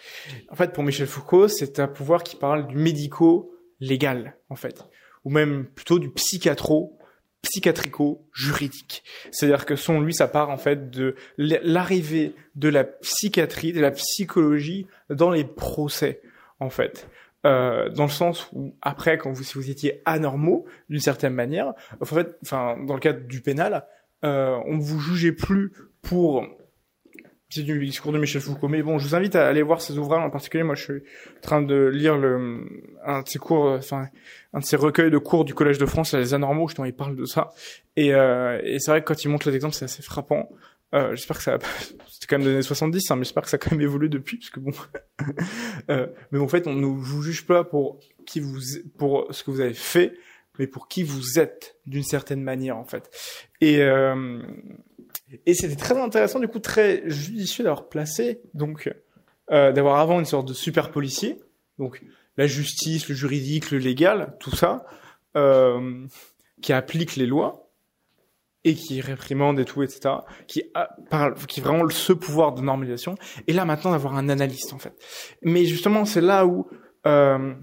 En 0.49 0.55
fait, 0.55 0.73
pour 0.73 0.83
Michel 0.83 1.07
Foucault, 1.07 1.47
c'est 1.47 1.79
un 1.79 1.87
pouvoir 1.87 2.23
qui 2.23 2.35
parle 2.35 2.67
du 2.67 2.75
médico-légal 2.75 4.37
en 4.49 4.55
fait, 4.55 4.83
ou 5.23 5.29
même 5.29 5.65
plutôt 5.65 5.99
du 5.99 6.11
psychiatro 6.11 6.99
psychiatrico-juridique. 7.43 9.03
C'est-à-dire 9.32 9.65
que 9.65 9.75
son 9.75 10.01
lui, 10.01 10.13
ça 10.13 10.27
part 10.27 10.49
en 10.49 10.58
fait 10.58 10.89
de 10.89 11.15
l'arrivée 11.38 12.34
de 12.56 12.69
la 12.69 12.84
psychiatrie, 12.84 13.73
de 13.73 13.82
la 13.82 13.91
psychologie 13.91 14.88
dans 15.10 15.29
les 15.29 15.43
procès, 15.43 16.21
en 16.60 16.69
fait. 16.69 17.08
euh, 17.45 17.89
dans 17.89 18.03
le 18.06 18.10
sens 18.10 18.49
où 18.53 18.73
après, 18.82 19.17
quand 19.17 19.32
vous 19.32 19.43
si 19.43 19.56
vous 19.56 19.69
étiez 19.69 20.01
anormaux 20.06 20.65
d'une 20.89 21.01
certaine 21.01 21.34
manière, 21.34 21.73
en 21.99 22.06
fait, 22.06 22.38
enfin 22.41 22.77
dans 22.88 22.93
le 22.93 22.99
cadre 22.99 23.27
du 23.27 23.41
pénal, 23.41 23.86
euh, 24.23 24.58
on 24.65 24.77
ne 24.77 24.82
vous 24.82 24.99
jugeait 24.99 25.34
plus 25.34 25.73
pour 26.01 26.45
c'est 27.53 27.63
du 27.63 27.85
discours 27.85 28.11
de 28.11 28.19
Michel 28.19 28.41
Foucault. 28.41 28.67
Mais 28.67 28.81
bon, 28.81 28.97
je 28.97 29.07
vous 29.07 29.15
invite 29.15 29.35
à 29.35 29.47
aller 29.47 29.61
voir 29.61 29.81
ses 29.81 29.97
ouvrages 29.97 30.23
en 30.23 30.29
particulier. 30.29 30.63
Moi, 30.63 30.75
je 30.75 30.83
suis 30.83 30.93
en 31.37 31.41
train 31.41 31.61
de 31.61 31.85
lire 31.87 32.17
le, 32.17 32.65
un 33.05 33.21
de 33.21 33.27
ses 33.27 33.39
cours, 33.39 33.65
enfin, 33.65 34.07
un 34.53 34.59
de 34.59 34.65
ses 34.65 34.75
recueils 34.75 35.11
de 35.11 35.17
cours 35.17 35.45
du 35.45 35.53
Collège 35.53 35.77
de 35.77 35.85
France, 35.85 36.13
les 36.13 36.33
anormaux, 36.33 36.67
justement, 36.67 36.85
il 36.85 36.93
parle 36.93 37.15
de 37.15 37.25
ça. 37.25 37.51
Et, 37.95 38.13
euh, 38.13 38.59
et 38.63 38.79
c'est 38.79 38.91
vrai 38.91 39.01
que 39.01 39.07
quand 39.07 39.23
il 39.23 39.29
montre 39.29 39.49
les 39.49 39.55
exemples, 39.55 39.75
c'est 39.75 39.85
assez 39.85 40.01
frappant. 40.01 40.49
Euh, 40.93 41.15
j'espère 41.15 41.37
que 41.37 41.43
ça, 41.43 41.57
c'était 42.07 42.27
quand 42.27 42.37
même 42.37 42.45
des 42.45 42.53
années 42.53 42.61
70, 42.61 43.09
hein, 43.11 43.15
mais 43.15 43.23
j'espère 43.23 43.43
que 43.43 43.49
ça 43.49 43.55
a 43.55 43.57
quand 43.57 43.71
même 43.71 43.81
évolué 43.81 44.09
depuis, 44.09 44.37
parce 44.37 44.49
que 44.51 44.59
bon, 44.59 44.71
euh, 45.89 46.07
mais 46.31 46.39
en 46.39 46.47
fait, 46.47 46.67
on 46.67 46.73
ne 46.73 46.85
vous 46.85 47.21
juge 47.23 47.45
pas 47.45 47.63
pour 47.63 47.99
qui 48.25 48.39
vous, 48.39 48.59
pour 48.97 49.27
ce 49.31 49.43
que 49.43 49.51
vous 49.51 49.59
avez 49.59 49.73
fait, 49.73 50.13
mais 50.59 50.67
pour 50.67 50.87
qui 50.87 51.03
vous 51.03 51.39
êtes 51.39 51.77
d'une 51.87 52.03
certaine 52.03 52.43
manière, 52.43 52.77
en 52.77 52.85
fait. 52.85 53.09
Et 53.59 53.81
euh, 53.81 54.41
et 55.45 55.53
c'était 55.53 55.75
très 55.75 55.97
intéressant, 55.97 56.39
du 56.39 56.47
coup, 56.47 56.59
très 56.59 57.03
judicieux 57.05 57.63
d'avoir 57.63 57.89
placé, 57.89 58.41
donc, 58.53 58.93
euh, 59.51 59.71
d'avoir 59.71 59.99
avant 59.99 60.19
une 60.19 60.25
sorte 60.25 60.47
de 60.47 60.53
super 60.53 60.91
policier, 60.91 61.39
donc 61.79 62.03
la 62.37 62.47
justice, 62.47 63.09
le 63.09 63.15
juridique, 63.15 63.71
le 63.71 63.77
légal, 63.77 64.35
tout 64.39 64.55
ça, 64.55 64.85
euh, 65.35 66.05
qui 66.61 66.73
applique 66.73 67.15
les 67.15 67.25
lois 67.25 67.69
et 68.63 68.75
qui 68.75 69.01
réprimande 69.01 69.59
et 69.59 69.65
tout, 69.65 69.83
etc., 69.83 70.15
qui 70.47 70.63
a, 70.73 70.95
parle, 71.09 71.35
qui 71.47 71.59
vraiment 71.59 71.87
ce 71.89 72.13
pouvoir 72.13 72.53
de 72.53 72.61
normalisation. 72.61 73.15
Et 73.47 73.53
là, 73.53 73.65
maintenant, 73.65 73.91
d'avoir 73.91 74.15
un 74.15 74.29
analyste, 74.29 74.71
en 74.73 74.79
fait. 74.79 74.93
Mais 75.41 75.65
justement, 75.65 76.05
c'est 76.05 76.21
là 76.21 76.45
où 76.45 76.69
euh, 77.05 77.53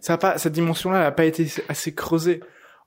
ça 0.00 0.14
a 0.14 0.18
pas, 0.18 0.38
cette 0.38 0.52
dimension-là 0.52 1.00
n'a 1.00 1.12
pas 1.12 1.24
été 1.24 1.48
assez 1.68 1.94
creusée 1.94 2.40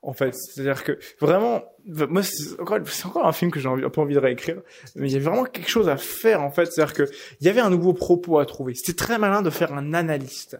en 0.06 0.12
fait. 0.12 0.34
C'est-à-dire 0.34 0.84
que 0.84 0.98
vraiment, 1.20 1.64
moi, 1.84 2.22
c'est 2.22 2.58
encore, 2.60 2.78
encore 3.04 3.26
un 3.26 3.32
film 3.32 3.50
que 3.50 3.60
j'ai 3.60 3.68
un 3.68 3.90
peu 3.90 4.00
envie 4.00 4.14
de 4.14 4.20
réécrire, 4.20 4.62
mais 4.94 5.08
il 5.08 5.12
y 5.12 5.16
avait 5.16 5.24
vraiment 5.24 5.44
quelque 5.44 5.68
chose 5.68 5.88
à 5.88 5.96
faire, 5.96 6.42
en 6.42 6.50
fait. 6.50 6.66
C'est-à-dire 6.66 6.94
que 6.94 7.10
il 7.40 7.46
y 7.46 7.50
avait 7.50 7.60
un 7.60 7.70
nouveau 7.70 7.92
propos 7.92 8.38
à 8.38 8.46
trouver. 8.46 8.74
C'était 8.74 8.96
très 8.96 9.18
malin 9.18 9.42
de 9.42 9.50
faire 9.50 9.74
un 9.74 9.92
analyste, 9.92 10.58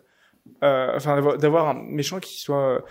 euh, 0.63 0.93
enfin, 0.95 1.37
d'avoir 1.37 1.69
un 1.69 1.75
méchant 1.75 2.19
qui 2.19 2.39
soit 2.39 2.85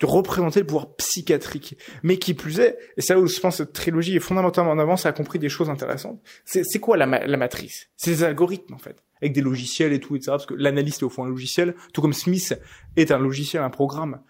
de 0.00 0.06
représenter 0.06 0.60
le 0.60 0.66
pouvoir 0.66 0.94
psychiatrique, 0.96 1.76
mais 2.02 2.16
qui 2.16 2.34
plus 2.34 2.60
est, 2.60 2.78
et 2.96 3.02
c'est 3.02 3.14
là 3.14 3.20
où 3.20 3.26
je 3.26 3.38
pense 3.38 3.58
que 3.58 3.64
cette 3.64 3.72
trilogie 3.72 4.16
est 4.16 4.20
fondamentalement 4.20 4.70
en 4.70 4.78
avance, 4.78 5.06
a 5.06 5.12
compris 5.12 5.38
des 5.38 5.48
choses 5.48 5.70
intéressantes. 5.70 6.20
C'est, 6.44 6.78
quoi 6.80 6.96
la, 6.96 7.06
la 7.06 7.36
matrice? 7.36 7.90
C'est 7.96 8.10
des 8.10 8.24
algorithmes 8.24 8.74
en 8.74 8.78
fait, 8.78 8.96
avec 9.20 9.32
des 9.34 9.42
logiciels 9.42 9.92
et 9.92 10.00
tout, 10.00 10.16
etc. 10.16 10.32
Parce 10.32 10.46
que 10.46 10.54
l'analyste 10.54 11.02
est 11.02 11.04
au 11.04 11.10
fond 11.10 11.24
un 11.24 11.28
logiciel, 11.28 11.74
tout 11.92 12.00
comme 12.00 12.14
Smith 12.14 12.58
est 12.96 13.10
un 13.10 13.18
logiciel, 13.18 13.62
un 13.62 13.70
programme. 13.70 14.20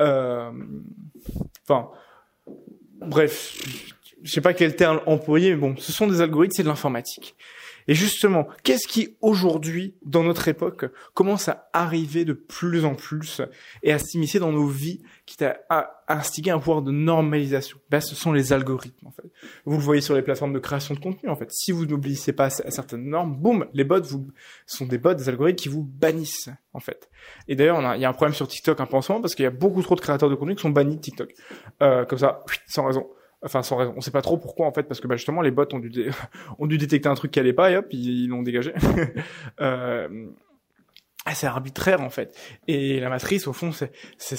Euh, 0.00 0.50
enfin, 1.62 1.90
bref, 3.00 3.56
je 4.22 4.30
sais 4.30 4.40
pas 4.40 4.54
quel 4.54 4.76
terme 4.76 5.00
employer, 5.06 5.54
mais 5.54 5.60
bon, 5.60 5.76
ce 5.76 5.92
sont 5.92 6.06
des 6.06 6.20
algorithmes, 6.20 6.54
c'est 6.56 6.62
de 6.62 6.68
l'informatique. 6.68 7.36
Et 7.90 7.94
justement, 7.94 8.46
qu'est-ce 8.62 8.86
qui 8.86 9.16
aujourd'hui, 9.20 9.96
dans 10.04 10.22
notre 10.22 10.46
époque, 10.46 10.84
commence 11.12 11.48
à 11.48 11.68
arriver 11.72 12.24
de 12.24 12.34
plus 12.34 12.84
en 12.84 12.94
plus 12.94 13.42
et 13.82 13.90
à 13.92 13.98
s'immiscer 13.98 14.38
dans 14.38 14.52
nos 14.52 14.68
vies, 14.68 15.02
qui 15.26 15.42
a 15.42 15.58
à, 15.68 16.04
instiguer 16.06 16.52
un 16.52 16.60
pouvoir 16.60 16.82
de 16.82 16.92
normalisation? 16.92 17.78
Ben, 17.90 18.00
ce 18.00 18.14
sont 18.14 18.32
les 18.32 18.52
algorithmes, 18.52 19.08
en 19.08 19.10
fait. 19.10 19.24
Vous 19.64 19.76
le 19.76 19.82
voyez 19.82 20.02
sur 20.02 20.14
les 20.14 20.22
plateformes 20.22 20.52
de 20.52 20.60
création 20.60 20.94
de 20.94 21.00
contenu, 21.00 21.28
en 21.28 21.34
fait. 21.34 21.50
Si 21.50 21.72
vous 21.72 21.84
n'obéissez 21.84 22.32
pas 22.32 22.44
à 22.44 22.70
certaines 22.70 23.08
normes, 23.08 23.34
boum, 23.34 23.66
les 23.74 23.82
bots 23.82 24.00
vous 24.02 24.28
sont 24.66 24.86
des 24.86 24.98
bots, 24.98 25.14
des 25.14 25.28
algorithmes 25.28 25.56
qui 25.56 25.68
vous 25.68 25.82
bannissent, 25.82 26.48
en 26.72 26.78
fait. 26.78 27.10
Et 27.48 27.56
d'ailleurs, 27.56 27.80
il 27.96 28.00
y 28.00 28.04
a 28.04 28.08
un 28.08 28.12
problème 28.12 28.36
sur 28.36 28.46
TikTok 28.46 28.78
un 28.78 28.86
peu 28.86 28.98
en 28.98 29.02
ce 29.02 29.10
moment 29.10 29.20
parce 29.20 29.34
qu'il 29.34 29.42
y 29.42 29.48
a 29.48 29.50
beaucoup 29.50 29.82
trop 29.82 29.96
de 29.96 30.00
créateurs 30.00 30.30
de 30.30 30.36
contenu 30.36 30.54
qui 30.54 30.62
sont 30.62 30.70
bannis 30.70 30.94
de 30.94 31.00
TikTok, 31.00 31.34
euh, 31.82 32.04
comme 32.04 32.20
ça, 32.20 32.44
sans 32.68 32.86
raison 32.86 33.08
enfin 33.42 33.62
sans 33.62 33.76
raison. 33.76 33.94
On 33.96 34.00
sait 34.00 34.10
pas 34.10 34.22
trop 34.22 34.36
pourquoi 34.36 34.66
en 34.66 34.72
fait 34.72 34.84
parce 34.84 35.00
que 35.00 35.06
bah, 35.06 35.16
justement 35.16 35.42
les 35.42 35.50
bots 35.50 35.66
ont 35.72 35.78
dû 35.78 35.90
détecter 36.78 37.08
un 37.08 37.14
truc 37.14 37.30
qui 37.30 37.40
allait 37.40 37.52
pas 37.52 37.70
et 37.70 37.76
hop 37.76 37.86
ils 37.90 38.28
l'ont 38.28 38.42
dégagé. 38.42 38.72
euh, 39.60 40.26
c'est 41.34 41.46
arbitraire 41.46 42.00
en 42.00 42.10
fait. 42.10 42.36
Et 42.66 43.00
la 43.00 43.08
matrice 43.08 43.46
au 43.46 43.52
fond 43.52 43.72
c'est 43.72 43.92
c'est 44.18 44.38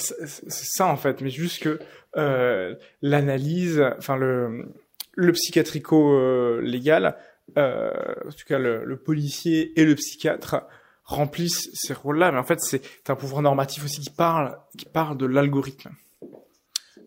ça 0.50 0.86
en 0.86 0.96
fait, 0.96 1.20
mais 1.20 1.30
juste 1.30 1.62
que 1.62 1.78
euh, 2.16 2.74
l'analyse, 3.00 3.82
enfin 3.98 4.16
le 4.16 4.66
le 5.14 5.32
psychiatrico 5.32 6.14
euh, 6.14 6.60
légal, 6.62 7.16
euh, 7.58 7.90
en 8.26 8.30
tout 8.30 8.46
cas 8.46 8.58
le, 8.58 8.84
le, 8.84 8.96
policier 8.96 9.78
et 9.78 9.84
le 9.84 9.94
psychiatre 9.94 10.66
remplissent 11.04 11.68
ces 11.74 11.92
rôles-là, 11.92 12.32
mais 12.32 12.38
en 12.38 12.44
fait 12.44 12.60
c'est 12.60 13.10
un 13.10 13.16
pouvoir 13.16 13.42
normatif 13.42 13.84
aussi 13.84 14.00
qui 14.00 14.10
parle 14.10 14.56
qui 14.78 14.86
parle 14.86 15.18
de 15.18 15.26
l'algorithme 15.26 15.90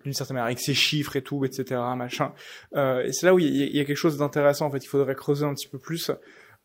d'une 0.06 0.14
certaine 0.14 0.36
manière, 0.36 0.46
avec 0.46 0.60
ses 0.60 0.74
chiffres 0.74 1.16
et 1.16 1.22
tout, 1.22 1.46
etc., 1.46 1.82
machin. 1.98 2.34
Euh, 2.76 3.04
et 3.04 3.12
c'est 3.12 3.26
là 3.26 3.34
où 3.34 3.40
il 3.40 3.76
y, 3.76 3.80
a 3.80 3.86
quelque 3.86 3.98
chose 3.98 4.18
d'intéressant, 4.18 4.68
en 4.68 4.72
fait, 4.72 4.84
il 4.84 4.88
faudrait 4.88 5.16
creuser 5.16 5.46
un 5.46 5.54
petit 5.54 5.68
peu 5.68 5.80
plus. 5.80 6.12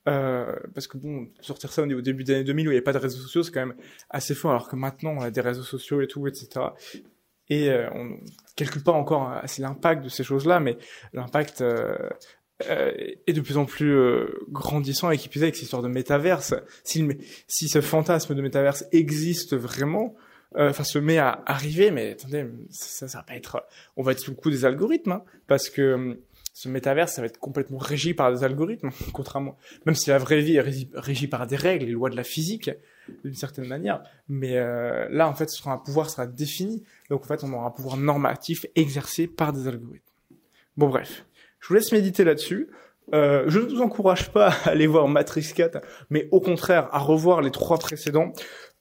Euh, 0.09 0.57
parce 0.75 0.87
que 0.87 0.97
bon, 0.97 1.29
sortir 1.41 1.73
ça 1.73 1.83
au 1.83 2.01
début 2.01 2.25
des 2.25 2.35
années 2.35 2.45
2000 2.45 2.69
où 2.69 2.71
il 2.71 2.73
n'y 2.73 2.77
avait 2.77 2.85
pas 2.85 2.93
de 2.93 2.99
réseaux 2.99 3.21
sociaux, 3.21 3.43
c'est 3.43 3.53
quand 3.53 3.67
même 3.67 3.77
assez 4.09 4.35
fort, 4.35 4.51
alors 4.53 4.69
que 4.69 4.77
maintenant 4.77 5.11
on 5.11 5.21
a 5.21 5.31
des 5.31 5.43
réseaux 5.43 5.63
sociaux 5.63 6.01
et 6.01 6.07
tout, 6.07 6.27
etc. 6.27 6.49
Et 7.49 7.71
euh, 7.71 7.89
on 7.95 8.19
calcule 8.57 8.83
pas 8.83 8.93
encore 8.93 9.31
assez 9.31 9.61
l'impact 9.61 10.05
de 10.05 10.09
ces 10.09 10.25
choses-là, 10.25 10.59
mais 10.61 10.79
l'impact 11.13 11.63
est 12.61 13.33
de 13.33 13.41
plus 13.41 13.59
en 13.59 13.67
plus 13.67 13.95
grandissant 14.49 15.11
et 15.11 15.19
qui 15.19 15.29
plus 15.29 15.41
est 15.41 15.45
avec 15.45 15.57
cette 15.57 15.65
histoire 15.65 15.83
de 15.83 15.89
métaverse. 15.89 16.55
Si, 16.85 17.07
si 17.47 17.69
ce 17.69 17.81
fantasme 17.81 18.35
de 18.35 18.43
métaverse 18.43 18.85
existe 18.93 19.55
vraiment, 19.55 20.17
enfin 20.57 20.85
se 20.85 20.99
met 20.99 21.19
à 21.19 21.43
arriver, 21.47 21.91
mais 21.91 22.13
attendez, 22.13 22.47
ça, 22.71 23.09
ça 23.09 23.19
va 23.19 23.25
pas 23.25 23.35
être, 23.35 23.65
on 23.97 24.03
va 24.03 24.13
être 24.13 24.21
sous 24.21 24.31
le 24.31 24.37
coup 24.37 24.51
des 24.51 24.65
algorithmes, 24.65 25.13
hein, 25.13 25.25
parce 25.47 25.71
que 25.71 25.95
hum, 25.95 26.17
ce 26.53 26.69
métaverse, 26.69 27.15
ça 27.15 27.23
va 27.23 27.27
être 27.27 27.39
complètement 27.39 27.79
régi 27.79 28.13
par 28.13 28.33
des 28.33 28.45
algorithmes, 28.45 28.91
contrairement, 29.13 29.57
même 29.87 29.95
si 29.95 30.11
la 30.11 30.19
vraie 30.19 30.41
vie 30.41 30.57
est 30.57 30.61
régie, 30.95 31.27
par 31.27 31.47
des 31.47 31.57
règles, 31.57 31.87
les 31.87 31.93
lois 31.93 32.11
de 32.11 32.17
la 32.17 32.25
physique, 32.25 32.71
d'une 33.25 33.35
certaine 33.35 33.67
manière, 33.67 34.03
mais 34.29 34.57
euh, 34.57 35.09
là, 35.11 35.29
en 35.29 35.35
fait, 35.35 35.49
ce 35.49 35.59
sera 35.59 35.73
un 35.73 35.79
pouvoir 35.79 36.11
sera 36.11 36.27
défini, 36.27 36.85
donc 37.09 37.23
en 37.23 37.27
fait, 37.27 37.43
on 37.45 37.53
aura 37.53 37.67
un 37.67 37.71
pouvoir 37.71 37.97
normatif 37.97 38.67
exercé 38.77 39.27
par 39.27 39.53
des 39.53 39.69
algorithmes. 39.69 40.05
Bon, 40.77 40.89
bref, 40.89 41.25
je 41.61 41.69
vous 41.69 41.75
laisse 41.75 41.93
méditer 41.93 42.25
là-dessus. 42.25 42.69
Euh, 43.13 43.45
je 43.49 43.59
ne 43.59 43.65
vous 43.65 43.81
encourage 43.81 44.31
pas 44.31 44.49
à 44.65 44.71
aller 44.71 44.87
voir 44.87 45.09
Matrix 45.09 45.53
4, 45.55 45.81
mais 46.11 46.29
au 46.31 46.41
contraire 46.41 46.89
à 46.93 46.99
revoir 46.99 47.41
les 47.41 47.51
trois 47.51 47.79
précédents. 47.79 48.33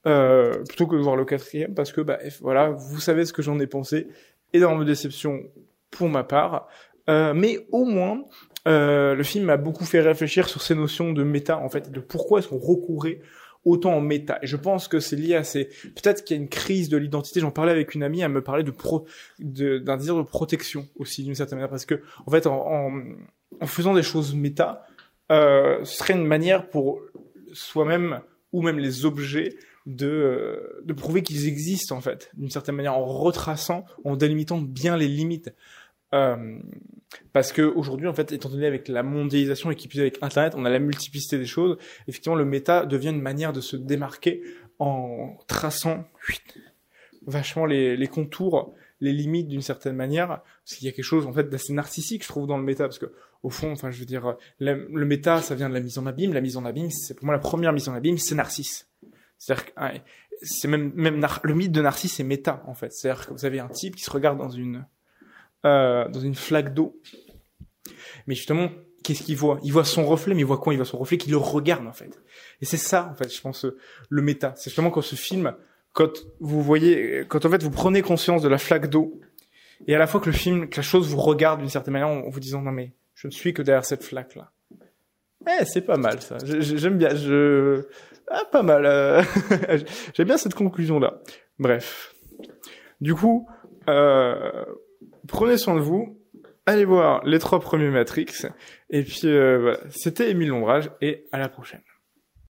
Euh, 0.08 0.64
plutôt 0.64 0.88
que 0.88 0.96
de 0.96 1.02
voir 1.02 1.18
le 1.18 1.26
quatrième, 1.26 1.74
parce 1.74 1.92
que 1.92 2.00
bah, 2.00 2.20
voilà, 2.40 2.70
vous 2.70 3.02
savez 3.02 3.26
ce 3.26 3.34
que 3.34 3.42
j'en 3.42 3.60
ai 3.60 3.68
pensé, 3.68 4.08
énorme 4.54 4.86
déception 4.86 5.44
pour 5.92 6.08
ma 6.08 6.24
part, 6.24 6.70
euh, 7.10 7.34
mais 7.34 7.68
au 7.74 7.84
moins 7.84 8.24
euh, 8.68 9.14
le 9.14 9.24
film 9.24 9.46
m'a 9.46 9.58
beaucoup 9.58 9.84
fait 9.84 10.00
réfléchir 10.00 10.48
sur 10.48 10.62
ces 10.62 10.74
notions 10.74 11.12
de 11.12 11.24
méta, 11.24 11.58
en 11.58 11.68
fait, 11.68 11.92
de 11.92 12.00
pourquoi 12.00 12.40
est-ce 12.40 12.48
qu'on 12.48 12.60
recourait 12.60 13.20
autant 13.66 13.94
en 13.94 14.00
méta. 14.00 14.40
Et 14.42 14.48
je 14.48 14.56
pense 14.56 14.88
que 14.88 15.02
c'est 15.02 15.18
lié 15.18 15.36
à 15.36 15.44
ces, 15.44 15.66
peut-être 15.66 16.24
qu'il 16.24 16.38
y 16.38 16.40
a 16.40 16.44
une 16.44 16.50
crise 16.50 16.88
de 16.88 16.96
l'identité. 16.96 17.42
J'en 17.42 17.52
parlais 17.52 17.74
avec 17.74 17.94
une 17.94 18.04
amie, 18.04 18.22
elle 18.22 18.32
me 18.32 18.42
parlait 18.42 18.64
de 18.64 18.72
pro, 18.72 19.06
d'un 19.40 19.98
désir 19.98 20.16
de 20.16 20.22
protection 20.22 20.88
aussi 20.96 21.26
d'une 21.26 21.36
certaine 21.36 21.58
manière, 21.58 21.70
parce 21.70 21.86
que 21.86 22.02
en 22.26 22.32
fait, 22.32 22.48
en, 22.48 22.56
en, 22.56 23.04
en 23.60 23.68
faisant 23.68 23.94
des 23.94 24.04
choses 24.04 24.34
méta, 24.34 24.86
euh, 25.30 25.84
ce 25.84 25.98
serait 25.98 26.14
une 26.14 26.26
manière 26.26 26.70
pour 26.70 27.02
soi-même 27.52 28.22
ou 28.54 28.62
même 28.62 28.80
les 28.80 29.06
objets 29.06 29.58
de, 29.90 30.08
euh, 30.08 30.82
de 30.86 30.94
prouver 30.94 31.24
qu'ils 31.24 31.48
existent 31.48 31.98
en 31.98 32.02
fait, 32.02 32.30
d'une 32.38 32.50
certaine 32.50 32.76
manière, 32.76 32.96
en 32.96 33.06
retraçant, 33.06 33.86
en 34.06 34.16
délimitant 34.16 34.60
bien 34.60 34.96
les 34.96 35.08
limites. 35.08 35.54
Euh, 36.14 36.60
parce 37.34 37.52
que 37.52 37.62
aujourd'hui, 37.62 38.08
en 38.08 38.14
fait, 38.14 38.32
étant 38.32 38.50
donné 38.50 38.68
avec 38.68 38.88
la 38.88 39.04
mondialisation 39.04 39.72
et 39.72 39.78
avec 39.96 40.18
Internet, 40.22 40.54
on 40.56 40.66
a 40.66 40.70
la 40.70 40.80
multiplicité 40.80 41.38
des 41.38 41.46
choses. 41.46 41.78
Effectivement, 42.08 42.36
le 42.36 42.46
méta 42.46 42.86
devient 42.86 43.10
une 43.10 43.22
manière 43.22 43.52
de 43.52 43.62
se 43.62 43.76
démarquer 43.76 44.44
en 44.78 45.38
traçant 45.48 46.06
vachement 47.26 47.66
les, 47.66 47.98
les 47.98 48.08
contours, 48.08 48.74
les 49.02 49.12
limites 49.12 49.48
d'une 49.48 49.62
certaine 49.62 49.96
manière. 49.96 50.28
Parce 50.28 50.78
qu'il 50.78 50.86
y 50.86 50.90
a 50.90 50.92
quelque 50.92 51.06
chose 51.06 51.26
en 51.26 51.34
fait 51.34 51.50
d'assez 51.50 51.74
narcissique, 51.74 52.24
je 52.24 52.28
trouve, 52.28 52.48
dans 52.48 52.58
le 52.58 52.64
méta, 52.64 52.86
parce 52.86 53.00
que 53.00 53.12
au 53.42 53.50
fond, 53.50 53.72
enfin, 53.72 53.90
je 53.90 54.00
veux 54.00 54.06
dire, 54.06 54.36
le, 54.60 54.88
le 54.94 55.06
méta, 55.06 55.42
ça 55.42 55.56
vient 55.56 55.70
de 55.70 55.74
la 55.74 55.80
mise 55.80 55.98
en 55.98 56.06
abîme. 56.06 56.34
La 56.34 56.42
mise 56.42 56.58
en 56.58 56.66
abîme, 56.66 56.92
c'est 56.92 57.16
pour 57.16 57.26
moi 57.26 57.34
la 57.34 57.40
première 57.40 57.74
mise 57.74 57.90
en 57.90 57.94
abîme, 57.94 58.18
c'est 58.18 58.36
Narcisse. 58.36 58.89
C'est-à-dire 59.40 59.66
c'est 60.42 60.68
même 60.68 60.92
même 60.94 61.26
le 61.44 61.54
mythe 61.54 61.72
de 61.72 61.82
Narcisse 61.82 62.20
est 62.20 62.24
méta 62.24 62.62
en 62.68 62.74
fait. 62.74 62.94
C'est-à-dire 62.94 63.28
que 63.28 63.34
vous 63.34 63.46
avez 63.46 63.60
un 63.60 63.70
type 63.70 63.96
qui 63.96 64.04
se 64.04 64.12
regarde 64.12 64.38
dans 64.38 64.50
une 64.50 64.86
euh, 65.66 66.08
dans 66.10 66.20
une 66.20 66.36
flaque 66.36 66.74
d'eau, 66.74 67.02
mais 68.28 68.36
justement 68.36 68.70
qu'est-ce 69.04 69.24
qu'il 69.24 69.38
voit? 69.38 69.60
Il 69.64 69.72
voit 69.72 69.86
son 69.86 70.06
reflet, 70.06 70.34
mais 70.36 70.42
il 70.42 70.46
voit 70.46 70.60
quoi? 70.60 70.74
Il 70.74 70.78
voit 70.78 70.86
son 70.86 70.98
reflet 70.98 71.18
qui 71.18 71.30
le 71.30 71.38
regarde 71.38 71.88
en 71.88 71.94
fait. 71.94 72.22
Et 72.62 72.66
c'est 72.66 72.78
ça 72.78 73.10
en 73.12 73.16
fait, 73.16 73.34
je 73.34 73.42
pense 73.42 73.66
le 74.10 74.22
méta. 74.22 74.54
C'est 74.58 74.70
justement 74.70 74.92
quand 74.92 75.02
ce 75.02 75.16
film, 75.16 75.56
quand 75.94 76.12
vous 76.40 76.62
voyez, 76.62 77.26
quand 77.28 77.46
en 77.46 77.50
fait 77.50 77.64
vous 77.64 77.72
prenez 77.72 78.02
conscience 78.02 78.42
de 78.42 78.50
la 78.50 78.58
flaque 78.58 78.90
d'eau, 78.90 79.20
et 79.88 79.96
à 79.96 79.98
la 79.98 80.08
fois 80.08 80.20
que 80.20 80.28
le 80.28 80.36
film, 80.36 80.70
que 80.70 80.78
la 80.78 80.84
chose 80.84 81.08
vous 81.08 81.22
regarde 81.22 81.62
d'une 81.62 81.70
certaine 81.70 81.94
manière 81.94 82.10
en 82.10 82.30
vous 82.30 82.40
disant 82.40 82.62
non 82.62 82.72
mais 82.72 82.94
je 83.16 83.28
ne 83.28 83.32
suis 83.32 83.54
que 83.54 83.62
derrière 83.62 83.86
cette 83.86 84.04
flaque 84.04 84.36
là. 84.36 84.52
Eh, 85.50 85.66
c'est 85.66 85.82
pas 85.82 85.98
mal 85.98 86.22
ça. 86.22 86.38
J'aime 86.44 86.98
bien. 86.98 87.16
Je 87.16 87.86
ah, 88.30 88.44
pas 88.52 88.62
mal. 88.62 88.86
Euh... 88.86 89.24
J'aime 90.14 90.28
bien 90.28 90.38
cette 90.38 90.54
conclusion 90.54 91.00
là. 91.00 91.20
Bref. 91.58 92.14
Du 93.02 93.16
coup, 93.16 93.48
euh... 93.90 94.66
prenez 95.28 95.58
soin 95.58 95.76
de 95.76 95.82
vous. 95.82 96.18
Allez 96.66 96.86
voir 96.86 97.26
les 97.26 97.40
trois 97.40 97.60
premiers 97.60 97.90
Matrix. 97.90 98.46
Et 98.92 99.04
puis 99.04 99.22
euh, 99.26 99.58
voilà. 99.60 99.80
C'était 99.90 100.30
Émile 100.30 100.50
Lombrage 100.50 100.92
et 101.02 101.26
à 101.32 101.40
la 101.40 101.50
prochaine. 101.50 101.82